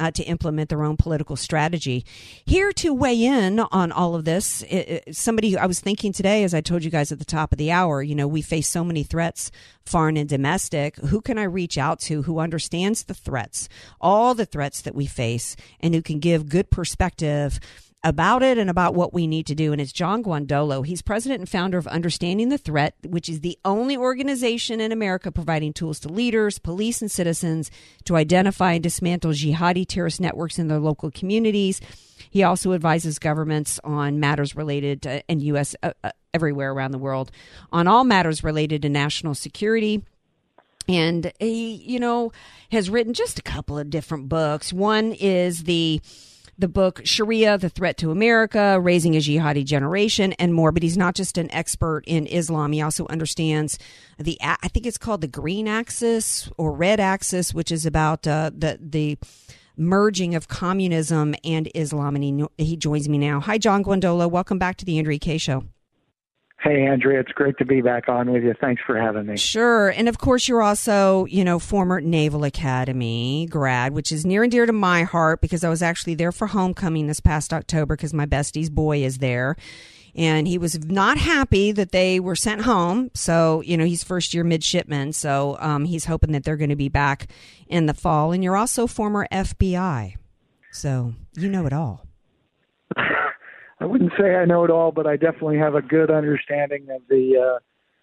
uh, 0.00 0.10
to 0.10 0.24
implement 0.24 0.68
their 0.70 0.82
own 0.82 0.96
political 0.96 1.36
strategy. 1.36 2.04
Here 2.44 2.72
to 2.72 2.92
weigh 2.92 3.22
in 3.24 3.60
on 3.60 3.92
all 3.92 4.16
of 4.16 4.24
this, 4.24 4.64
i- 4.72 5.02
i- 5.06 5.12
somebody 5.12 5.56
I 5.56 5.66
was 5.66 5.78
thinking 5.78 6.12
today, 6.12 6.42
as 6.42 6.54
I 6.54 6.60
told 6.60 6.82
you 6.82 6.90
guys 6.90 7.12
at 7.12 7.18
the 7.20 7.24
top 7.24 7.52
of 7.52 7.58
the 7.58 7.70
hour, 7.70 8.02
you 8.02 8.14
know, 8.16 8.26
we 8.26 8.42
face 8.42 8.68
so 8.68 8.82
many 8.82 9.02
threats, 9.04 9.52
foreign 9.84 10.16
and 10.16 10.28
domestic. 10.28 10.96
Who 10.96 11.20
can 11.20 11.38
I 11.38 11.44
reach 11.44 11.78
out 11.78 12.00
to 12.00 12.22
who 12.22 12.40
understands 12.40 13.04
the 13.04 13.14
threats, 13.14 13.68
all 14.00 14.34
the 14.34 14.46
threats 14.46 14.80
that 14.80 14.94
we 14.94 15.06
face, 15.06 15.54
and 15.80 15.94
who 15.94 16.02
can 16.02 16.18
give 16.18 16.48
good 16.48 16.70
perspective? 16.70 17.60
About 18.02 18.42
it 18.42 18.56
and 18.56 18.70
about 18.70 18.94
what 18.94 19.12
we 19.12 19.26
need 19.26 19.46
to 19.46 19.54
do. 19.54 19.72
And 19.72 19.80
it's 19.80 19.92
John 19.92 20.22
Guandolo. 20.22 20.86
He's 20.86 21.02
president 21.02 21.40
and 21.40 21.48
founder 21.48 21.76
of 21.76 21.86
Understanding 21.86 22.48
the 22.48 22.58
Threat, 22.58 22.94
which 23.06 23.28
is 23.28 23.40
the 23.40 23.58
only 23.64 23.96
organization 23.96 24.80
in 24.80 24.90
America 24.90 25.30
providing 25.30 25.72
tools 25.72 26.00
to 26.00 26.08
leaders, 26.08 26.58
police, 26.58 27.02
and 27.02 27.10
citizens 27.10 27.70
to 28.04 28.16
identify 28.16 28.72
and 28.72 28.82
dismantle 28.82 29.32
jihadi 29.32 29.86
terrorist 29.86 30.20
networks 30.20 30.58
in 30.58 30.68
their 30.68 30.78
local 30.78 31.10
communities. 31.10 31.80
He 32.30 32.42
also 32.42 32.72
advises 32.72 33.18
governments 33.18 33.78
on 33.84 34.18
matters 34.18 34.56
related 34.56 35.02
to, 35.02 35.22
in 35.28 35.40
U.S. 35.40 35.74
Uh, 35.82 35.92
uh, 36.02 36.10
everywhere 36.32 36.72
around 36.72 36.92
the 36.92 36.98
world 36.98 37.30
on 37.72 37.86
all 37.88 38.04
matters 38.04 38.44
related 38.44 38.82
to 38.82 38.88
national 38.88 39.34
security 39.34 40.02
and 40.88 41.32
he 41.40 41.74
you 41.74 41.98
know 41.98 42.30
has 42.70 42.88
written 42.88 43.12
just 43.12 43.40
a 43.40 43.42
couple 43.42 43.76
of 43.76 43.90
different 43.90 44.28
books 44.28 44.72
one 44.72 45.12
is 45.12 45.64
the 45.64 46.00
the 46.60 46.68
book 46.68 47.00
Sharia, 47.04 47.58
The 47.58 47.68
Threat 47.68 47.96
to 47.98 48.10
America, 48.10 48.78
Raising 48.80 49.16
a 49.16 49.18
Jihadi 49.18 49.64
Generation, 49.64 50.32
and 50.34 50.54
more. 50.54 50.72
But 50.72 50.82
he's 50.82 50.96
not 50.96 51.14
just 51.14 51.38
an 51.38 51.50
expert 51.52 52.02
in 52.06 52.26
Islam. 52.26 52.72
He 52.72 52.82
also 52.82 53.06
understands 53.08 53.78
the, 54.18 54.38
I 54.42 54.68
think 54.68 54.86
it's 54.86 54.98
called 54.98 55.20
the 55.20 55.28
green 55.28 55.66
axis 55.66 56.50
or 56.56 56.72
red 56.72 57.00
axis, 57.00 57.54
which 57.54 57.72
is 57.72 57.86
about 57.86 58.26
uh, 58.26 58.50
the, 58.54 58.78
the 58.80 59.18
merging 59.76 60.34
of 60.34 60.48
communism 60.48 61.34
and 61.44 61.70
Islam. 61.74 62.14
And 62.14 62.24
he, 62.24 62.64
he 62.64 62.76
joins 62.76 63.08
me 63.08 63.18
now. 63.18 63.40
Hi, 63.40 63.58
John 63.58 63.82
Guandolo. 63.82 64.30
Welcome 64.30 64.58
back 64.58 64.76
to 64.76 64.84
the 64.84 64.98
Andrea 64.98 65.18
Kaye 65.18 65.38
Show. 65.38 65.64
Hey, 66.62 66.86
Andrea, 66.86 67.20
it's 67.20 67.32
great 67.32 67.56
to 67.56 67.64
be 67.64 67.80
back 67.80 68.06
on 68.10 68.30
with 68.30 68.42
you. 68.42 68.52
Thanks 68.60 68.82
for 68.86 68.94
having 68.94 69.24
me. 69.24 69.38
Sure. 69.38 69.88
And 69.88 70.10
of 70.10 70.18
course, 70.18 70.46
you're 70.46 70.60
also, 70.60 71.24
you 71.24 71.42
know, 71.42 71.58
former 71.58 72.02
Naval 72.02 72.44
Academy 72.44 73.46
grad, 73.50 73.94
which 73.94 74.12
is 74.12 74.26
near 74.26 74.42
and 74.42 74.52
dear 74.52 74.66
to 74.66 74.72
my 74.72 75.04
heart 75.04 75.40
because 75.40 75.64
I 75.64 75.70
was 75.70 75.80
actually 75.80 76.16
there 76.16 76.32
for 76.32 76.48
homecoming 76.48 77.06
this 77.06 77.20
past 77.20 77.54
October 77.54 77.96
because 77.96 78.12
my 78.12 78.26
bestie's 78.26 78.68
boy 78.68 79.02
is 79.02 79.18
there. 79.18 79.56
And 80.14 80.46
he 80.46 80.58
was 80.58 80.84
not 80.84 81.16
happy 81.16 81.72
that 81.72 81.92
they 81.92 82.20
were 82.20 82.36
sent 82.36 82.62
home. 82.62 83.10
So, 83.14 83.62
you 83.62 83.78
know, 83.78 83.86
he's 83.86 84.04
first 84.04 84.34
year 84.34 84.44
midshipman. 84.44 85.14
So 85.14 85.56
um, 85.60 85.86
he's 85.86 86.04
hoping 86.04 86.32
that 86.32 86.44
they're 86.44 86.58
going 86.58 86.68
to 86.70 86.76
be 86.76 86.90
back 86.90 87.28
in 87.68 87.86
the 87.86 87.94
fall. 87.94 88.32
And 88.32 88.44
you're 88.44 88.56
also 88.56 88.86
former 88.86 89.26
FBI. 89.32 90.16
So 90.72 91.14
you 91.36 91.48
know 91.48 91.64
it 91.64 91.72
all. 91.72 92.04
I 93.80 93.86
wouldn't 93.86 94.12
say 94.18 94.34
I 94.34 94.44
know 94.44 94.64
it 94.64 94.70
all, 94.70 94.92
but 94.92 95.06
I 95.06 95.16
definitely 95.16 95.58
have 95.58 95.74
a 95.74 95.82
good 95.82 96.10
understanding 96.10 96.86
of 96.90 97.00
the 97.08 97.56
uh, 97.56 97.58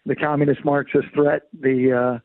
the 0.07 0.15
communist 0.15 0.65
Marxist 0.65 1.07
threat, 1.13 1.43
the 1.53 2.19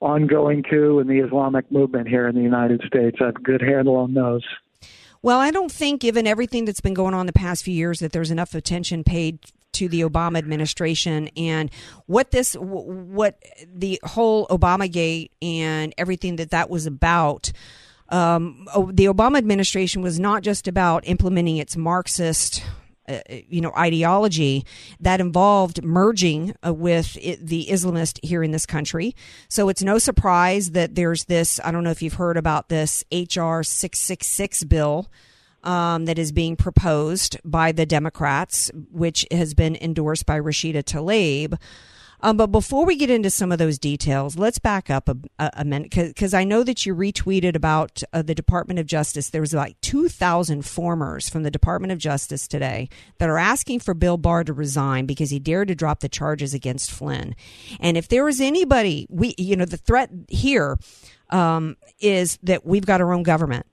uh, 0.00 0.04
ongoing 0.04 0.62
coup, 0.62 1.00
and 1.00 1.10
the 1.10 1.18
Islamic 1.18 1.70
movement 1.72 2.06
here 2.06 2.28
in 2.28 2.36
the 2.36 2.42
United 2.42 2.82
States. 2.86 3.16
I 3.20 3.26
have 3.26 3.36
a 3.36 3.40
good 3.40 3.62
handle 3.62 3.96
on 3.96 4.14
those. 4.14 4.44
Well, 5.22 5.40
I 5.40 5.50
don't 5.50 5.72
think, 5.72 6.02
given 6.02 6.26
everything 6.26 6.66
that's 6.66 6.82
been 6.82 6.94
going 6.94 7.14
on 7.14 7.26
the 7.26 7.32
past 7.32 7.64
few 7.64 7.74
years, 7.74 7.98
that 8.00 8.12
there's 8.12 8.30
enough 8.30 8.54
attention 8.54 9.02
paid 9.02 9.38
to 9.72 9.88
the 9.88 10.02
Obama 10.02 10.38
administration 10.38 11.28
and 11.36 11.70
what 12.06 12.30
this, 12.30 12.54
what 12.54 13.42
the 13.66 13.98
whole 14.04 14.46
Obama 14.48 14.90
Gate 14.90 15.32
and 15.42 15.94
everything 15.98 16.36
that 16.36 16.50
that 16.50 16.70
was 16.70 16.86
about. 16.86 17.50
Um, 18.10 18.68
the 18.92 19.06
Obama 19.06 19.38
administration 19.38 20.02
was 20.02 20.20
not 20.20 20.42
just 20.42 20.68
about 20.68 21.08
implementing 21.08 21.56
its 21.56 21.74
Marxist 21.76 22.62
uh, 23.08 23.18
you 23.28 23.60
know 23.60 23.72
ideology 23.76 24.64
that 25.00 25.20
involved 25.20 25.82
merging 25.82 26.54
uh, 26.66 26.72
with 26.72 27.16
it, 27.20 27.46
the 27.46 27.66
Islamist 27.70 28.18
here 28.24 28.42
in 28.42 28.50
this 28.50 28.66
country. 28.66 29.14
So 29.48 29.68
it's 29.68 29.82
no 29.82 29.98
surprise 29.98 30.70
that 30.72 30.94
there's 30.94 31.24
this. 31.24 31.60
I 31.64 31.70
don't 31.70 31.84
know 31.84 31.90
if 31.90 32.02
you've 32.02 32.14
heard 32.14 32.36
about 32.36 32.68
this 32.68 33.04
HR 33.12 33.62
six 33.62 33.98
six 33.98 34.26
six 34.26 34.64
bill. 34.64 35.10
Um, 35.62 36.04
that 36.04 36.18
is 36.18 36.30
being 36.30 36.56
proposed 36.56 37.38
by 37.42 37.72
the 37.72 37.86
Democrats, 37.86 38.70
which 38.92 39.26
has 39.30 39.54
been 39.54 39.76
endorsed 39.76 40.26
by 40.26 40.38
Rashida 40.38 40.82
Tlaib. 40.82 41.58
Um, 42.24 42.38
but 42.38 42.46
before 42.46 42.86
we 42.86 42.96
get 42.96 43.10
into 43.10 43.28
some 43.28 43.52
of 43.52 43.58
those 43.58 43.78
details, 43.78 44.38
let's 44.38 44.58
back 44.58 44.88
up 44.88 45.10
a, 45.10 45.16
a, 45.38 45.50
a 45.58 45.64
minute 45.64 45.90
because 45.90 46.32
I 46.32 46.42
know 46.42 46.62
that 46.64 46.86
you 46.86 46.94
retweeted 46.94 47.54
about 47.54 48.02
uh, 48.14 48.22
the 48.22 48.34
Department 48.34 48.78
of 48.78 48.86
Justice. 48.86 49.28
There 49.28 49.42
was 49.42 49.52
like 49.52 49.78
2,000 49.82 50.64
formers 50.64 51.28
from 51.28 51.42
the 51.42 51.50
Department 51.50 51.92
of 51.92 51.98
Justice 51.98 52.48
today 52.48 52.88
that 53.18 53.28
are 53.28 53.36
asking 53.36 53.80
for 53.80 53.92
Bill 53.92 54.16
Barr 54.16 54.42
to 54.44 54.54
resign 54.54 55.04
because 55.04 55.28
he 55.28 55.38
dared 55.38 55.68
to 55.68 55.74
drop 55.74 56.00
the 56.00 56.08
charges 56.08 56.54
against 56.54 56.90
Flynn. 56.90 57.36
And 57.78 57.98
if 57.98 58.08
there 58.08 58.24
was 58.24 58.40
anybody, 58.40 59.06
we, 59.10 59.34
you 59.36 59.54
know, 59.54 59.66
the 59.66 59.76
threat 59.76 60.08
here 60.28 60.78
um, 61.28 61.76
is 62.00 62.38
that 62.42 62.64
we've 62.64 62.86
got 62.86 63.02
our 63.02 63.12
own 63.12 63.22
government 63.22 63.66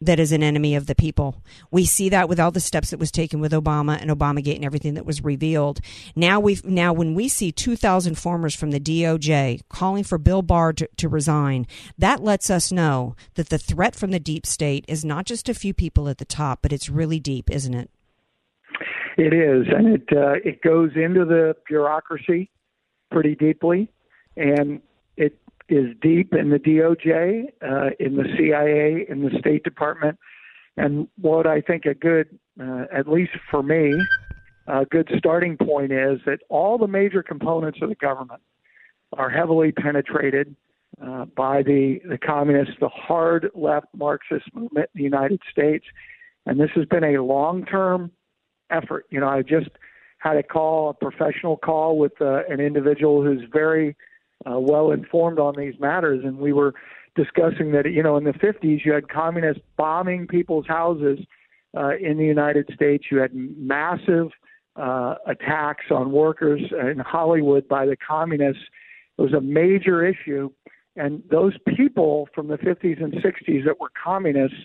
that 0.00 0.20
is 0.20 0.30
an 0.30 0.42
enemy 0.42 0.76
of 0.76 0.86
the 0.86 0.94
people. 0.94 1.42
We 1.70 1.84
see 1.84 2.08
that 2.10 2.28
with 2.28 2.38
all 2.38 2.52
the 2.52 2.60
steps 2.60 2.90
that 2.90 3.00
was 3.00 3.10
taken 3.10 3.40
with 3.40 3.52
Obama 3.52 4.00
and 4.00 4.10
Obamagate 4.10 4.54
and 4.54 4.64
everything 4.64 4.94
that 4.94 5.06
was 5.06 5.24
revealed. 5.24 5.80
Now 6.14 6.38
we 6.38 6.58
now 6.62 6.92
when 6.92 7.14
we 7.14 7.28
see 7.28 7.50
2,000 7.50 8.16
formers 8.16 8.54
from 8.54 8.70
the 8.70 8.80
DOJ 8.80 9.62
calling 9.68 10.04
for 10.04 10.18
Bill 10.18 10.42
Barr 10.42 10.72
to, 10.74 10.88
to, 10.96 11.08
resign, 11.08 11.66
that 11.96 12.22
lets 12.22 12.48
us 12.48 12.70
know 12.70 13.16
that 13.34 13.48
the 13.48 13.58
threat 13.58 13.96
from 13.96 14.12
the 14.12 14.20
deep 14.20 14.46
state 14.46 14.84
is 14.86 15.04
not 15.04 15.24
just 15.24 15.48
a 15.48 15.54
few 15.54 15.74
people 15.74 16.08
at 16.08 16.18
the 16.18 16.24
top, 16.24 16.60
but 16.62 16.72
it's 16.72 16.88
really 16.88 17.18
deep, 17.18 17.50
isn't 17.50 17.74
it? 17.74 17.90
It 19.16 19.34
is, 19.34 19.66
and 19.74 19.94
it 19.94 20.08
uh, 20.12 20.34
it 20.44 20.62
goes 20.62 20.90
into 20.94 21.24
the 21.24 21.56
bureaucracy 21.66 22.50
pretty 23.10 23.34
deeply, 23.34 23.90
and 24.36 24.80
it 25.16 25.36
is 25.68 25.94
deep 26.00 26.34
in 26.34 26.50
the 26.50 26.58
DOJ, 26.58 27.44
uh, 27.62 27.90
in 28.00 28.16
the 28.16 28.24
CIA, 28.36 29.06
in 29.08 29.22
the 29.22 29.38
State 29.38 29.64
Department. 29.64 30.18
And 30.76 31.08
what 31.20 31.46
I 31.46 31.60
think 31.60 31.84
a 31.84 31.94
good, 31.94 32.38
uh, 32.60 32.84
at 32.92 33.08
least 33.08 33.32
for 33.50 33.62
me, 33.62 33.94
a 34.66 34.84
good 34.84 35.10
starting 35.18 35.56
point 35.56 35.92
is 35.92 36.20
that 36.26 36.40
all 36.48 36.78
the 36.78 36.86
major 36.86 37.22
components 37.22 37.78
of 37.82 37.88
the 37.88 37.94
government 37.96 38.40
are 39.14 39.30
heavily 39.30 39.72
penetrated 39.72 40.54
uh, 41.04 41.24
by 41.36 41.62
the, 41.62 42.00
the 42.08 42.18
communists, 42.18 42.74
the 42.80 42.88
hard 42.88 43.50
left 43.54 43.86
Marxist 43.96 44.44
movement 44.54 44.90
in 44.94 44.98
the 44.98 45.04
United 45.04 45.40
States. 45.50 45.84
And 46.46 46.58
this 46.58 46.70
has 46.74 46.86
been 46.86 47.04
a 47.04 47.22
long 47.22 47.64
term 47.64 48.10
effort. 48.70 49.06
You 49.10 49.20
know, 49.20 49.28
I 49.28 49.42
just 49.42 49.70
had 50.18 50.36
a 50.36 50.42
call, 50.42 50.90
a 50.90 50.94
professional 50.94 51.56
call 51.56 51.98
with 51.98 52.20
uh, 52.20 52.42
an 52.48 52.60
individual 52.60 53.22
who's 53.22 53.42
very 53.52 53.96
uh, 54.46 54.58
well 54.58 54.92
informed 54.92 55.38
on 55.38 55.54
these 55.56 55.74
matters, 55.80 56.24
and 56.24 56.38
we 56.38 56.52
were 56.52 56.74
discussing 57.16 57.72
that 57.72 57.90
you 57.90 58.02
know 58.02 58.16
in 58.16 58.24
the 58.24 58.32
50s 58.32 58.84
you 58.84 58.92
had 58.92 59.08
communists 59.08 59.62
bombing 59.76 60.26
people's 60.26 60.66
houses 60.66 61.18
uh, 61.76 61.96
in 61.96 62.18
the 62.18 62.24
United 62.24 62.68
States. 62.74 63.06
You 63.10 63.18
had 63.18 63.34
massive 63.34 64.28
uh, 64.76 65.16
attacks 65.26 65.86
on 65.90 66.12
workers 66.12 66.60
in 66.70 67.00
Hollywood 67.00 67.66
by 67.68 67.86
the 67.86 67.96
communists. 67.96 68.62
It 69.18 69.22
was 69.22 69.32
a 69.32 69.40
major 69.40 70.06
issue, 70.06 70.50
and 70.94 71.22
those 71.30 71.54
people 71.66 72.28
from 72.34 72.46
the 72.48 72.58
50s 72.58 73.02
and 73.02 73.12
60s 73.14 73.64
that 73.64 73.80
were 73.80 73.90
communists 74.02 74.58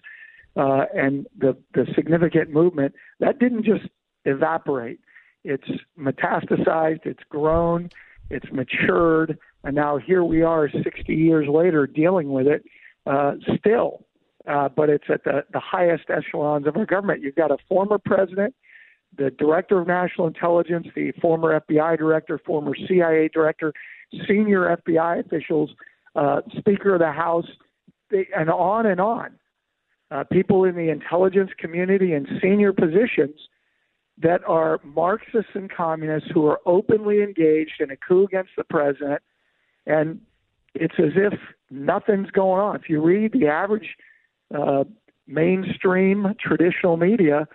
uh, 0.55 0.85
and 0.93 1.25
the 1.37 1.57
the 1.73 1.87
significant 1.95 2.51
movement 2.51 2.93
that 3.19 3.39
didn't 3.39 3.65
just 3.65 3.85
evaporate. 4.25 4.99
It's 5.43 5.67
metastasized. 5.99 7.05
It's 7.05 7.23
grown. 7.29 7.89
It's 8.29 8.45
matured 8.51 9.37
and 9.63 9.75
now 9.75 9.97
here 9.97 10.23
we 10.23 10.41
are 10.41 10.69
60 10.69 11.13
years 11.13 11.47
later 11.47 11.87
dealing 11.87 12.31
with 12.31 12.47
it 12.47 12.63
uh, 13.05 13.33
still. 13.57 14.05
Uh, 14.45 14.67
but 14.67 14.89
it's 14.89 15.05
at 15.09 15.23
the, 15.23 15.45
the 15.53 15.59
highest 15.59 16.03
echelons 16.09 16.67
of 16.67 16.75
our 16.75 16.85
government. 16.85 17.21
You've 17.21 17.35
got 17.35 17.49
a 17.49 17.57
former 17.69 17.97
president, 17.97 18.53
the 19.17 19.31
director 19.31 19.79
of 19.79 19.87
national 19.87 20.27
intelligence, 20.27 20.87
the 20.95 21.13
former 21.21 21.61
FBI 21.61 21.97
director, 21.97 22.37
former 22.45 22.73
CIA 22.87 23.29
director, 23.33 23.71
senior 24.27 24.77
FBI 24.85 25.25
officials, 25.25 25.69
uh, 26.15 26.41
Speaker 26.57 26.95
of 26.95 26.99
the 26.99 27.11
House, 27.11 27.47
they, 28.11 28.27
and 28.35 28.49
on 28.49 28.85
and 28.85 28.99
on. 28.99 29.31
Uh, 30.11 30.25
people 30.29 30.65
in 30.65 30.75
the 30.75 30.89
intelligence 30.89 31.51
community 31.57 32.13
in 32.13 32.27
senior 32.41 32.73
positions 32.73 33.39
that 34.21 34.41
are 34.45 34.79
Marxists 34.83 35.51
and 35.55 35.71
communists 35.71 36.29
who 36.33 36.45
are 36.45 36.59
openly 36.65 37.23
engaged 37.23 37.79
in 37.79 37.91
a 37.91 37.95
coup 37.95 38.25
against 38.25 38.51
the 38.57 38.63
president 38.65 39.21
and 39.85 40.21
it's 40.75 40.95
as 40.97 41.13
if 41.15 41.33
nothing's 41.69 42.31
going 42.31 42.61
on. 42.61 42.75
If 42.75 42.89
you 42.89 43.01
read 43.01 43.33
the 43.33 43.47
average 43.47 43.95
uh, 44.53 44.83
mainstream 45.27 46.33
traditional 46.39 46.97
media, 46.97 47.47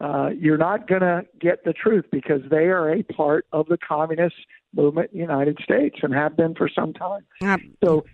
uh, 0.00 0.30
you're 0.38 0.58
not 0.58 0.88
going 0.88 1.00
to 1.00 1.24
get 1.40 1.64
the 1.64 1.72
truth 1.72 2.04
because 2.12 2.42
they 2.50 2.66
are 2.66 2.92
a 2.92 3.02
part 3.02 3.46
of 3.52 3.66
the 3.66 3.78
communist 3.78 4.34
movement 4.74 5.10
in 5.12 5.18
the 5.18 5.22
United 5.22 5.58
States 5.62 5.96
and 6.02 6.12
have 6.12 6.36
been 6.36 6.54
for 6.54 6.68
some 6.68 6.92
time. 6.92 7.24
So 7.82 8.04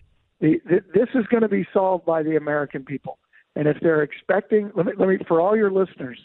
the, 0.41 0.61
the, 0.65 0.85
this 0.95 1.09
is 1.15 1.27
going 1.27 1.43
to 1.43 1.49
be 1.49 1.67
solved 1.73 2.05
by 2.05 2.23
the 2.23 2.37
American 2.37 2.85
people. 2.85 3.19
And 3.57 3.67
if 3.67 3.79
they're 3.81 4.03
expecting, 4.03 4.71
let 4.75 4.87
me, 4.87 4.93
let 4.97 5.09
me, 5.09 5.19
for 5.27 5.41
all 5.41 5.57
your 5.57 5.71
listeners, 5.71 6.19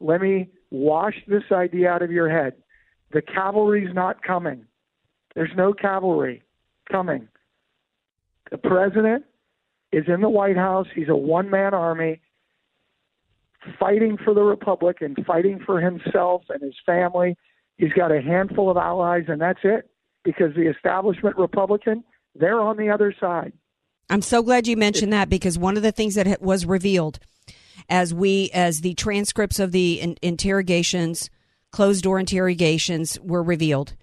let 0.00 0.20
me 0.20 0.48
wash 0.70 1.14
this 1.26 1.44
idea 1.50 1.90
out 1.90 2.02
of 2.02 2.10
your 2.10 2.30
head. 2.30 2.54
The 3.12 3.22
cavalry's 3.22 3.94
not 3.94 4.22
coming. 4.22 4.64
There's 5.34 5.50
no 5.56 5.72
cavalry 5.72 6.42
coming. 6.92 7.28
The 8.50 8.58
president 8.58 9.24
is 9.92 10.04
in 10.06 10.20
the 10.20 10.28
White 10.28 10.56
House. 10.56 10.86
He's 10.94 11.08
a 11.08 11.16
one 11.16 11.50
man 11.50 11.74
army 11.74 12.20
fighting 13.78 14.18
for 14.22 14.34
the 14.34 14.42
Republic 14.42 14.98
and 15.00 15.16
fighting 15.26 15.60
for 15.64 15.80
himself 15.80 16.42
and 16.48 16.62
his 16.62 16.74
family. 16.84 17.36
He's 17.78 17.92
got 17.92 18.12
a 18.12 18.20
handful 18.20 18.70
of 18.70 18.76
allies, 18.76 19.24
and 19.28 19.40
that's 19.40 19.60
it 19.64 19.90
because 20.24 20.54
the 20.54 20.68
establishment 20.68 21.36
Republican, 21.36 22.04
they're 22.34 22.60
on 22.60 22.76
the 22.76 22.90
other 22.90 23.14
side. 23.18 23.52
I'm 24.10 24.22
so 24.22 24.42
glad 24.42 24.66
you 24.66 24.76
mentioned 24.76 25.12
that 25.12 25.28
because 25.28 25.58
one 25.58 25.76
of 25.76 25.82
the 25.82 25.92
things 25.92 26.14
that 26.16 26.42
was 26.42 26.66
revealed 26.66 27.18
as 27.88 28.12
we, 28.12 28.50
as 28.52 28.82
the 28.82 28.94
transcripts 28.94 29.58
of 29.58 29.72
the 29.72 30.00
in- 30.00 30.16
interrogations, 30.22 31.30
closed 31.70 32.04
door 32.04 32.18
interrogations 32.18 33.18
were 33.20 33.42
revealed, 33.42 33.94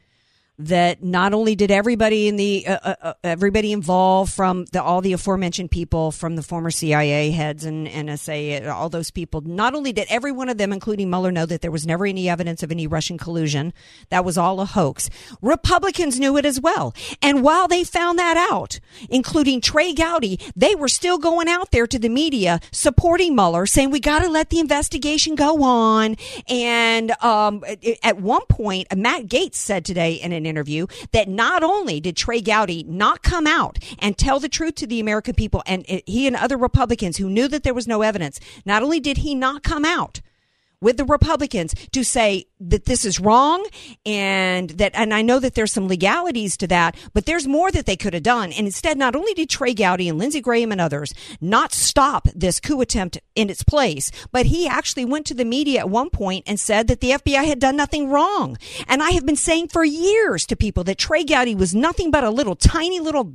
that 0.60 1.02
not 1.02 1.34
only 1.34 1.56
did 1.56 1.72
everybody 1.72 2.28
in 2.28 2.36
the 2.36 2.68
uh, 2.68 2.80
uh, 2.84 2.96
uh 3.02 3.14
everybody 3.24 3.72
involved 3.72 4.34
from 4.34 4.66
the, 4.74 4.84
all 4.84 5.00
the 5.00 5.14
aforementioned 5.14 5.72
people 5.72 6.12
from 6.12 6.36
the 6.36 6.44
former 6.44 6.70
CIA 6.70 7.32
heads 7.32 7.64
and 7.64 7.88
NSA 7.88 8.70
all 8.70 8.90
those 8.90 9.10
people 9.10 9.40
not 9.40 9.74
only 9.74 9.94
did 9.94 10.06
every 10.10 10.34
one 10.34 10.50
of 10.50 10.58
them 10.58 10.74
including 10.74 11.10
Mueller 11.10 11.32
know 11.32 11.46
that 11.46 11.62
there 11.62 11.72
was 11.72 11.88
never 11.88 12.06
any 12.06 12.28
evidence 12.28 12.62
of 12.62 12.72
any 12.72 12.88
Russian 12.88 13.18
collusion. 13.18 13.74
That 14.10 14.26
was 14.26 14.38
all 14.38 14.60
a 14.60 14.66
hoax. 14.66 15.10
Republicans 15.42 16.20
knew 16.20 16.36
it 16.36 16.46
as 16.46 16.60
well. 16.60 16.94
And 17.22 17.42
while 17.42 17.70
they 17.70 17.86
found 17.86 18.20
that 18.20 18.36
out 18.52 18.82
including 19.10 19.62
Trey 19.62 19.94
Gowdy 19.94 20.42
they 20.58 20.76
were 20.76 20.90
still 20.90 21.18
going 21.18 21.48
out 21.48 21.72
there 21.72 21.88
to 21.88 21.98
the 21.98 22.10
media 22.10 22.60
supporting 22.74 23.34
Mueller 23.34 23.66
saying 23.66 23.92
we 23.92 24.02
got 24.02 24.20
to 24.20 24.30
let 24.30 24.50
the 24.50 24.60
investigation 24.60 25.36
go 25.36 25.64
on. 25.64 26.18
And 26.50 27.12
um, 27.24 27.64
at 28.04 28.18
one 28.20 28.46
point 28.48 28.88
Matt 28.94 29.28
Gaetz 29.28 29.56
said 29.56 29.86
today 29.86 30.16
in 30.16 30.34
an 30.34 30.49
interview 30.50 30.88
that 31.12 31.30
not 31.30 31.64
only 31.64 32.00
did 32.02 32.18
Trey 32.18 32.42
Gowdy 32.42 32.84
not 32.84 33.24
come 33.24 33.48
out 33.48 33.80
and 34.00 34.18
tell 34.18 34.40
the 34.40 34.50
truth 34.50 34.76
to 34.76 34.88
the 34.88 35.00
American 35.00 35.36
people, 35.36 35.64
and 35.66 35.86
eh, 35.88 36.02
he 36.06 36.28
and 36.28 36.36
other 36.36 36.58
Republicans 36.58 37.18
who 37.18 37.30
knew 37.30 37.48
that 37.48 37.64
there 37.64 37.74
was 37.74 37.88
no 37.88 38.02
evidence, 38.02 38.40
not 38.66 38.84
only 38.84 39.00
did 39.00 39.18
he 39.18 39.36
not 39.36 39.64
come 39.64 39.86
out 39.86 40.22
with 40.82 40.98
the 40.98 41.06
Republicans 41.06 41.74
to 41.92 42.04
say 42.04 42.46
that 42.60 42.86
this 42.86 43.06
is 43.06 43.20
wrong 43.20 43.66
and 44.06 44.70
that, 44.72 44.92
and 44.94 45.14
I 45.14 45.22
know 45.22 45.40
that 45.40 45.56
there's 45.56 45.72
some 45.72 45.88
legalities 45.88 46.58
to 46.58 46.68
that, 46.68 46.96
but 47.14 47.26
there's 47.26 47.48
more 47.48 47.72
that 47.72 47.86
they 47.86 47.96
could 47.96 48.14
have 48.14 48.24
done. 48.24 48.52
And 48.52 48.66
instead, 48.66 48.98
not 48.98 49.16
only 49.16 49.34
did 49.34 49.50
Trey 49.50 49.74
Gowdy 49.74 50.10
and 50.10 50.18
Lindsey 50.18 50.42
Graham 50.42 50.72
and 50.72 50.82
others 50.82 51.14
not 51.42 51.74
stop 51.74 52.28
this 52.36 52.60
coup 52.60 52.82
attempt 52.82 53.20
in 53.36 53.50
its 53.50 53.64
place, 53.64 54.12
but 54.32 54.48
he 54.48 54.68
actually 54.68 55.06
went 55.06 55.26
to 55.28 55.34
the 55.34 55.46
media 55.46 55.80
at 55.80 55.90
one 55.90 56.10
point 56.10 56.44
and 56.48 56.60
said 56.60 56.88
that 56.88 57.02
the 57.02 57.12
FBI 57.12 57.46
had 57.46 57.60
done 57.60 57.76
nothing 57.76 58.10
wrong. 58.10 58.58
And 58.88 59.02
I 59.02 59.12
have 59.12 59.26
been 59.26 59.36
saying 59.36 59.70
for 59.70 59.84
years 59.84 60.46
to 60.48 60.56
people 60.56 60.84
that 60.86 60.98
Trey 60.98 61.24
Gowdy 61.24 61.56
was 61.56 61.76
nothing 61.76 62.12
but 62.12 62.24
a 62.24 62.30
little 62.30 62.56
tiny 62.56 63.00
little 63.00 63.34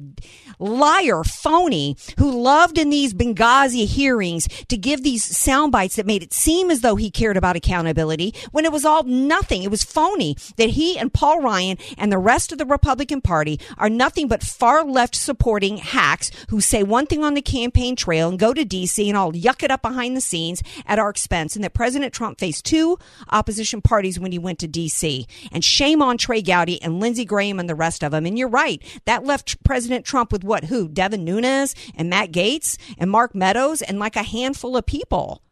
liar, 0.59 1.25
phony, 1.25 1.97
who 2.19 2.31
loved 2.31 2.79
in 2.79 2.91
these 2.91 3.15
Benghazi 3.15 3.87
hearings 3.87 4.49
to 4.69 4.77
give 4.77 5.03
these 5.03 5.25
sound 5.25 5.73
bites 5.73 5.97
that 5.97 6.07
made 6.07 6.23
it 6.23 6.33
seem 6.33 6.71
as 6.71 6.81
though 6.81 6.97
he 6.97 7.11
cared 7.11 7.34
about 7.37 7.57
accountability 7.57 8.35
when 8.53 8.65
it 8.65 8.73
was 8.73 8.85
all 8.85 9.03
nothing. 9.05 9.63
It 9.63 9.71
was 9.71 9.85
phony 9.85 10.37
that 10.57 10.71
he 10.71 10.99
and 10.99 11.13
Paul 11.13 11.41
Ryan 11.41 11.79
and 11.99 12.11
the 12.11 12.19
rest 12.19 12.53
of 12.53 12.59
the 12.59 12.67
Republican 12.67 13.21
Party 13.21 13.61
are 13.79 13.91
nothing 13.91 14.29
but 14.29 14.43
far 14.43 14.85
left 14.85 15.15
supporting 15.15 15.79
hacks 15.79 16.31
who 16.49 16.61
say 16.61 16.83
one 16.83 17.07
thing 17.07 17.25
on 17.25 17.35
the 17.35 17.43
campaign 17.43 17.97
trail 17.97 18.29
and 18.29 18.39
go 18.39 18.53
to 18.53 18.65
DC 18.65 19.07
and 19.07 19.17
all 19.17 19.33
yuck 19.33 19.63
it 19.63 19.71
up 19.71 19.83
behind 19.83 20.17
the 20.17 20.21
scenes 20.21 20.63
at 20.87 20.99
our 20.99 21.11
expense. 21.11 21.55
And 21.55 21.65
that 21.65 21.75
President 21.75 22.13
Trump 22.13 22.39
faced 22.39 22.65
two 22.65 22.99
opposition 23.31 23.81
parties 23.81 24.19
when 24.19 24.33
he 24.33 24.39
went 24.39 24.59
to 24.61 24.69
DC. 24.69 25.27
And 25.53 25.65
shame 25.65 26.03
on 26.03 26.19
Trey 26.19 26.43
Gowdy 26.43 26.81
and 26.83 27.01
Lindsey 27.01 27.25
Graham 27.25 27.59
and 27.59 27.69
the 27.69 27.75
rest 27.75 28.03
of 28.03 28.13
them. 28.13 28.27
And 28.27 28.39
you're 28.39 28.49
right. 28.49 28.83
That 29.05 29.25
left 29.25 29.63
President 29.65 30.05
Trump 30.05 30.33
with 30.33 30.45
what? 30.45 30.65
Who? 30.65 30.89
Devin 30.89 31.25
Nunes 31.25 31.75
and 31.95 32.11
Matt 32.11 32.33
Gaetz 32.33 32.77
and 32.99 33.11
Mark 33.11 33.35
Meadows 33.35 33.83
and 33.83 33.99
like 33.99 34.17
a 34.17 34.23
handful 34.23 34.77
of 34.77 34.87
people. 34.87 35.43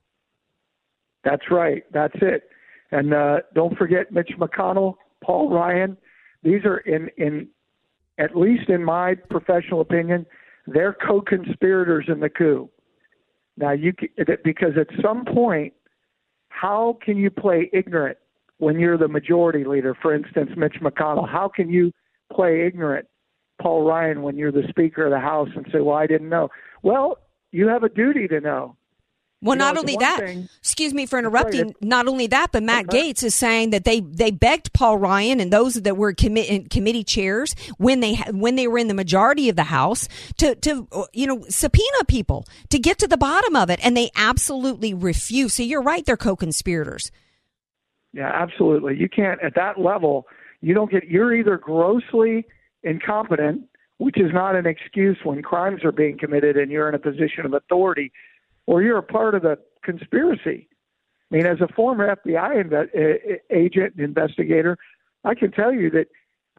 That's 1.24 1.50
right. 1.50 1.84
That's 1.92 2.16
it. 2.20 2.48
And 2.90 3.14
uh, 3.14 3.38
don't 3.54 3.76
forget 3.76 4.12
Mitch 4.12 4.32
McConnell, 4.38 4.94
Paul 5.24 5.50
Ryan. 5.50 5.96
These 6.42 6.64
are 6.64 6.78
in 6.78 7.08
in 7.16 7.48
at 8.18 8.36
least 8.36 8.68
in 8.68 8.84
my 8.84 9.14
professional 9.14 9.80
opinion, 9.80 10.26
they're 10.66 10.92
co-conspirators 11.06 12.06
in 12.08 12.20
the 12.20 12.28
coup. 12.28 12.68
Now 13.56 13.72
you 13.72 13.92
because 14.44 14.72
at 14.78 14.88
some 15.02 15.24
point, 15.24 15.72
how 16.48 16.98
can 17.02 17.16
you 17.16 17.30
play 17.30 17.70
ignorant 17.72 18.18
when 18.58 18.78
you're 18.78 18.98
the 18.98 19.08
majority 19.08 19.64
leader? 19.64 19.96
For 20.00 20.14
instance, 20.14 20.50
Mitch 20.56 20.76
McConnell. 20.80 21.28
How 21.28 21.50
can 21.54 21.68
you 21.68 21.92
play 22.32 22.66
ignorant, 22.66 23.06
Paul 23.60 23.84
Ryan, 23.84 24.22
when 24.22 24.36
you're 24.36 24.52
the 24.52 24.66
Speaker 24.68 25.06
of 25.06 25.10
the 25.10 25.20
House 25.20 25.48
and 25.54 25.66
say, 25.72 25.80
"Well, 25.80 25.96
I 25.96 26.06
didn't 26.06 26.28
know"? 26.28 26.48
Well, 26.82 27.18
you 27.50 27.68
have 27.68 27.82
a 27.82 27.88
duty 27.88 28.28
to 28.28 28.40
know. 28.40 28.76
Well, 29.42 29.56
You 29.56 29.58
not 29.58 29.76
only 29.76 29.96
that, 29.96 30.20
thing- 30.20 30.48
excuse 30.60 30.94
me 30.94 31.04
for 31.04 31.18
interrupting. 31.18 31.74
Not 31.80 32.06
only 32.06 32.28
that, 32.28 32.52
but 32.52 32.62
Matt. 32.62 32.86
Gaetz 32.86 33.24
is 33.24 33.34
saying 33.34 33.70
that 33.70 33.84
they 33.84 33.98
they 34.00 34.30
begged 34.30 34.72
Paul 34.72 34.98
Ryan 34.98 35.40
and 35.40 35.52
those 35.52 35.74
that 35.74 35.96
were 35.96 36.12
commi- 36.14 36.70
committee 36.70 37.02
chairs 37.02 37.56
when 37.76 37.98
they 37.98 38.14
when 38.30 38.54
they 38.54 38.68
were 38.68 38.78
in 38.78 38.86
the 38.86 38.94
majority 38.94 39.48
of 39.48 39.56
the 39.56 39.64
House 39.64 40.06
to 40.38 40.54
to 40.54 40.86
you 41.12 41.26
know 41.26 41.44
subpoena 41.48 42.04
people 42.06 42.46
to 42.70 42.78
get 42.78 42.98
to 42.98 43.08
the 43.08 43.16
bottom 43.16 43.56
of 43.56 43.68
it, 43.68 43.80
and 43.84 43.96
they 43.96 44.10
absolutely 44.16 44.94
refuse. 44.94 45.54
So 45.54 45.64
you're 45.64 45.82
right; 45.82 46.06
they're 46.06 46.16
co-conspirators. 46.16 47.10
Yeah, 48.12 48.30
absolutely. 48.32 48.96
You 48.96 49.08
can't 49.08 49.42
at 49.42 49.54
that 49.56 49.80
level. 49.80 50.26
You 50.60 50.74
don't 50.74 50.90
get. 50.90 51.08
You're 51.08 51.34
either 51.34 51.56
grossly 51.56 52.46
incompetent, 52.84 53.62
which 53.98 54.20
is 54.20 54.30
not 54.32 54.54
an 54.54 54.66
excuse 54.66 55.18
when 55.24 55.42
crimes 55.42 55.84
are 55.84 55.92
being 55.92 56.16
committed 56.18 56.56
and 56.56 56.70
you're 56.70 56.88
in 56.88 56.94
a 56.94 56.98
position 56.98 57.44
of 57.44 57.54
authority, 57.54 58.12
or 58.66 58.82
you're 58.82 58.98
a 58.98 59.02
part 59.02 59.34
of 59.34 59.42
the 59.42 59.58
conspiracy. 59.82 60.68
I 61.30 61.36
mean, 61.36 61.46
as 61.46 61.60
a 61.60 61.68
former 61.68 62.14
FBI 62.16 62.64
inve- 62.64 63.38
agent 63.50 63.94
and 63.96 64.04
investigator, 64.04 64.76
I 65.24 65.34
can 65.34 65.50
tell 65.50 65.72
you 65.72 65.90
that 65.90 66.08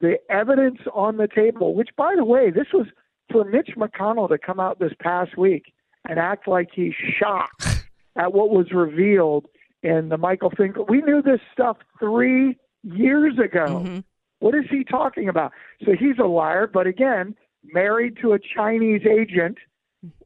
the 0.01 0.17
evidence 0.29 0.79
on 0.93 1.17
the 1.17 1.27
table, 1.27 1.75
which, 1.75 1.89
by 1.95 2.13
the 2.15 2.25
way, 2.25 2.49
this 2.49 2.67
was 2.73 2.87
for 3.31 3.45
Mitch 3.45 3.71
McConnell 3.77 4.29
to 4.29 4.37
come 4.37 4.59
out 4.59 4.79
this 4.79 4.93
past 4.99 5.37
week 5.37 5.73
and 6.07 6.19
act 6.19 6.47
like 6.47 6.69
he's 6.73 6.93
shocked 6.93 7.85
at 8.15 8.33
what 8.33 8.49
was 8.49 8.71
revealed 8.71 9.47
in 9.81 10.09
the 10.09 10.17
Michael 10.17 10.51
Finkel. 10.55 10.85
We 10.87 11.01
knew 11.01 11.21
this 11.21 11.39
stuff 11.51 11.77
three 11.99 12.57
years 12.83 13.37
ago. 13.37 13.65
Mm-hmm. 13.65 13.99
What 14.39 14.55
is 14.55 14.65
he 14.69 14.83
talking 14.83 15.29
about? 15.29 15.51
So 15.85 15.91
he's 15.97 16.17
a 16.19 16.27
liar, 16.27 16.67
but 16.67 16.87
again, 16.87 17.35
married 17.63 18.17
to 18.21 18.33
a 18.33 18.39
Chinese 18.39 19.01
agent. 19.09 19.57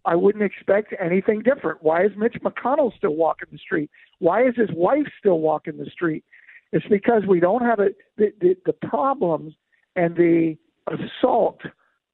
I 0.05 0.15
wouldn't 0.15 0.43
expect 0.43 0.93
anything 0.99 1.41
different. 1.41 1.83
Why 1.83 2.03
is 2.03 2.11
Mitch 2.17 2.37
McConnell 2.43 2.95
still 2.97 3.15
walking 3.15 3.49
the 3.51 3.57
street? 3.57 3.89
Why 4.19 4.47
is 4.47 4.55
his 4.55 4.69
wife 4.73 5.05
still 5.19 5.39
walking 5.39 5.77
the 5.77 5.89
street? 5.91 6.23
It's 6.71 6.85
because 6.87 7.23
we 7.27 7.39
don't 7.39 7.63
have 7.63 7.79
it. 7.79 7.97
The, 8.17 8.33
the, 8.41 8.55
the 8.65 8.73
problems 8.87 9.53
and 9.95 10.15
the 10.15 10.57
assault 10.87 11.61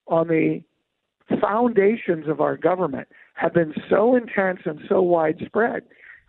on 0.08 0.28
the 0.28 0.62
foundations 1.40 2.28
of 2.28 2.42
our 2.42 2.58
government 2.58 3.08
have 3.36 3.54
been 3.54 3.74
so 3.90 4.16
intense 4.16 4.60
and 4.66 4.80
so 4.90 5.02
widespread. 5.02 5.84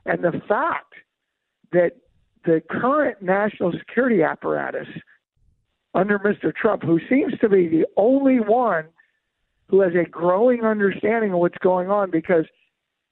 And 0.06 0.22
the 0.22 0.40
fact 0.48 0.94
that 1.72 1.92
the 2.44 2.62
current 2.70 3.22
national 3.22 3.72
security 3.72 4.22
apparatus 4.22 4.86
under 5.94 6.18
Mr. 6.18 6.54
Trump, 6.54 6.82
who 6.82 7.00
seems 7.08 7.38
to 7.40 7.48
be 7.48 7.68
the 7.68 7.86
only 7.96 8.40
one 8.40 8.86
who 9.68 9.80
has 9.80 9.92
a 9.94 10.08
growing 10.08 10.64
understanding 10.64 11.32
of 11.32 11.38
what's 11.38 11.58
going 11.58 11.90
on, 11.90 12.10
because 12.10 12.44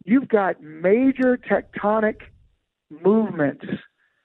you've 0.04 0.28
got 0.28 0.62
major 0.62 1.38
tectonic 1.38 2.16
movements 3.04 3.64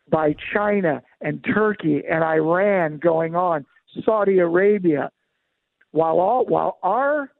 by 0.09 0.35
China 0.53 1.01
and 1.21 1.43
Turkey 1.43 2.01
and 2.09 2.23
Iran 2.23 2.97
going 2.97 3.35
on, 3.35 3.65
Saudi 4.05 4.39
Arabia, 4.39 5.09
while 5.91 6.19
all 6.19 6.45
while 6.45 6.77
our 6.83 7.31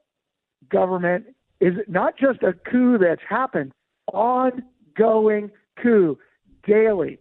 government 0.70 1.26
is 1.60 1.74
not 1.86 2.18
just 2.18 2.42
a 2.42 2.52
coup 2.70 2.98
that's 2.98 3.22
happened, 3.28 3.72
ongoing 4.12 5.50
coup 5.82 6.18
daily. 6.66 7.18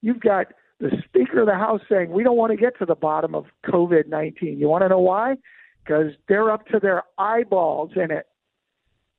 You've 0.00 0.20
got 0.20 0.46
the 0.80 0.90
Speaker 1.04 1.40
of 1.40 1.46
the 1.46 1.54
House 1.54 1.80
saying 1.88 2.10
we 2.10 2.22
don't 2.22 2.36
want 2.36 2.50
to 2.50 2.56
get 2.56 2.78
to 2.78 2.84
the 2.86 2.94
bottom 2.94 3.34
of 3.34 3.46
COVID 3.66 4.08
nineteen. 4.08 4.58
You 4.58 4.68
want 4.68 4.82
to 4.82 4.88
know 4.88 5.00
why? 5.00 5.36
Because 5.84 6.12
they're 6.28 6.50
up 6.50 6.66
to 6.68 6.78
their 6.80 7.02
eyeballs 7.18 7.90
in 7.96 8.10
it. 8.10 8.26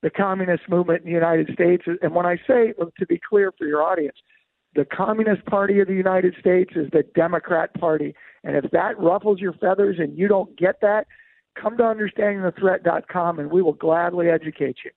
The 0.02 0.10
communist 0.10 0.64
movement 0.70 1.02
in 1.02 1.06
the 1.06 1.14
United 1.14 1.50
States, 1.54 1.84
and 2.02 2.14
when 2.14 2.26
I 2.26 2.38
say 2.48 2.74
to 3.00 3.06
be 3.08 3.20
clear 3.28 3.52
for 3.58 3.66
your 3.66 3.82
audience, 3.82 4.18
the 4.76 4.86
Communist 4.86 5.46
Party 5.46 5.80
of 5.80 5.88
the 5.88 5.94
United 5.94 6.36
States 6.40 6.74
is 6.76 6.88
the 6.92 7.04
Democrat 7.16 7.74
Party. 7.80 8.14
And 8.44 8.56
if 8.58 8.70
that 8.72 9.00
ruffles 9.00 9.40
your 9.40 9.54
feathers 9.54 9.98
and 10.00 10.18
you 10.18 10.28
don't 10.28 10.56
get 10.58 10.82
that, 10.82 11.08
come 11.60 11.78
to 11.78 11.84
understandingthethreat.com 11.84 13.40
and 13.40 13.50
we 13.50 13.62
will 13.62 13.74
gladly 13.74 14.30
educate 14.30 14.78
you. 14.84 14.92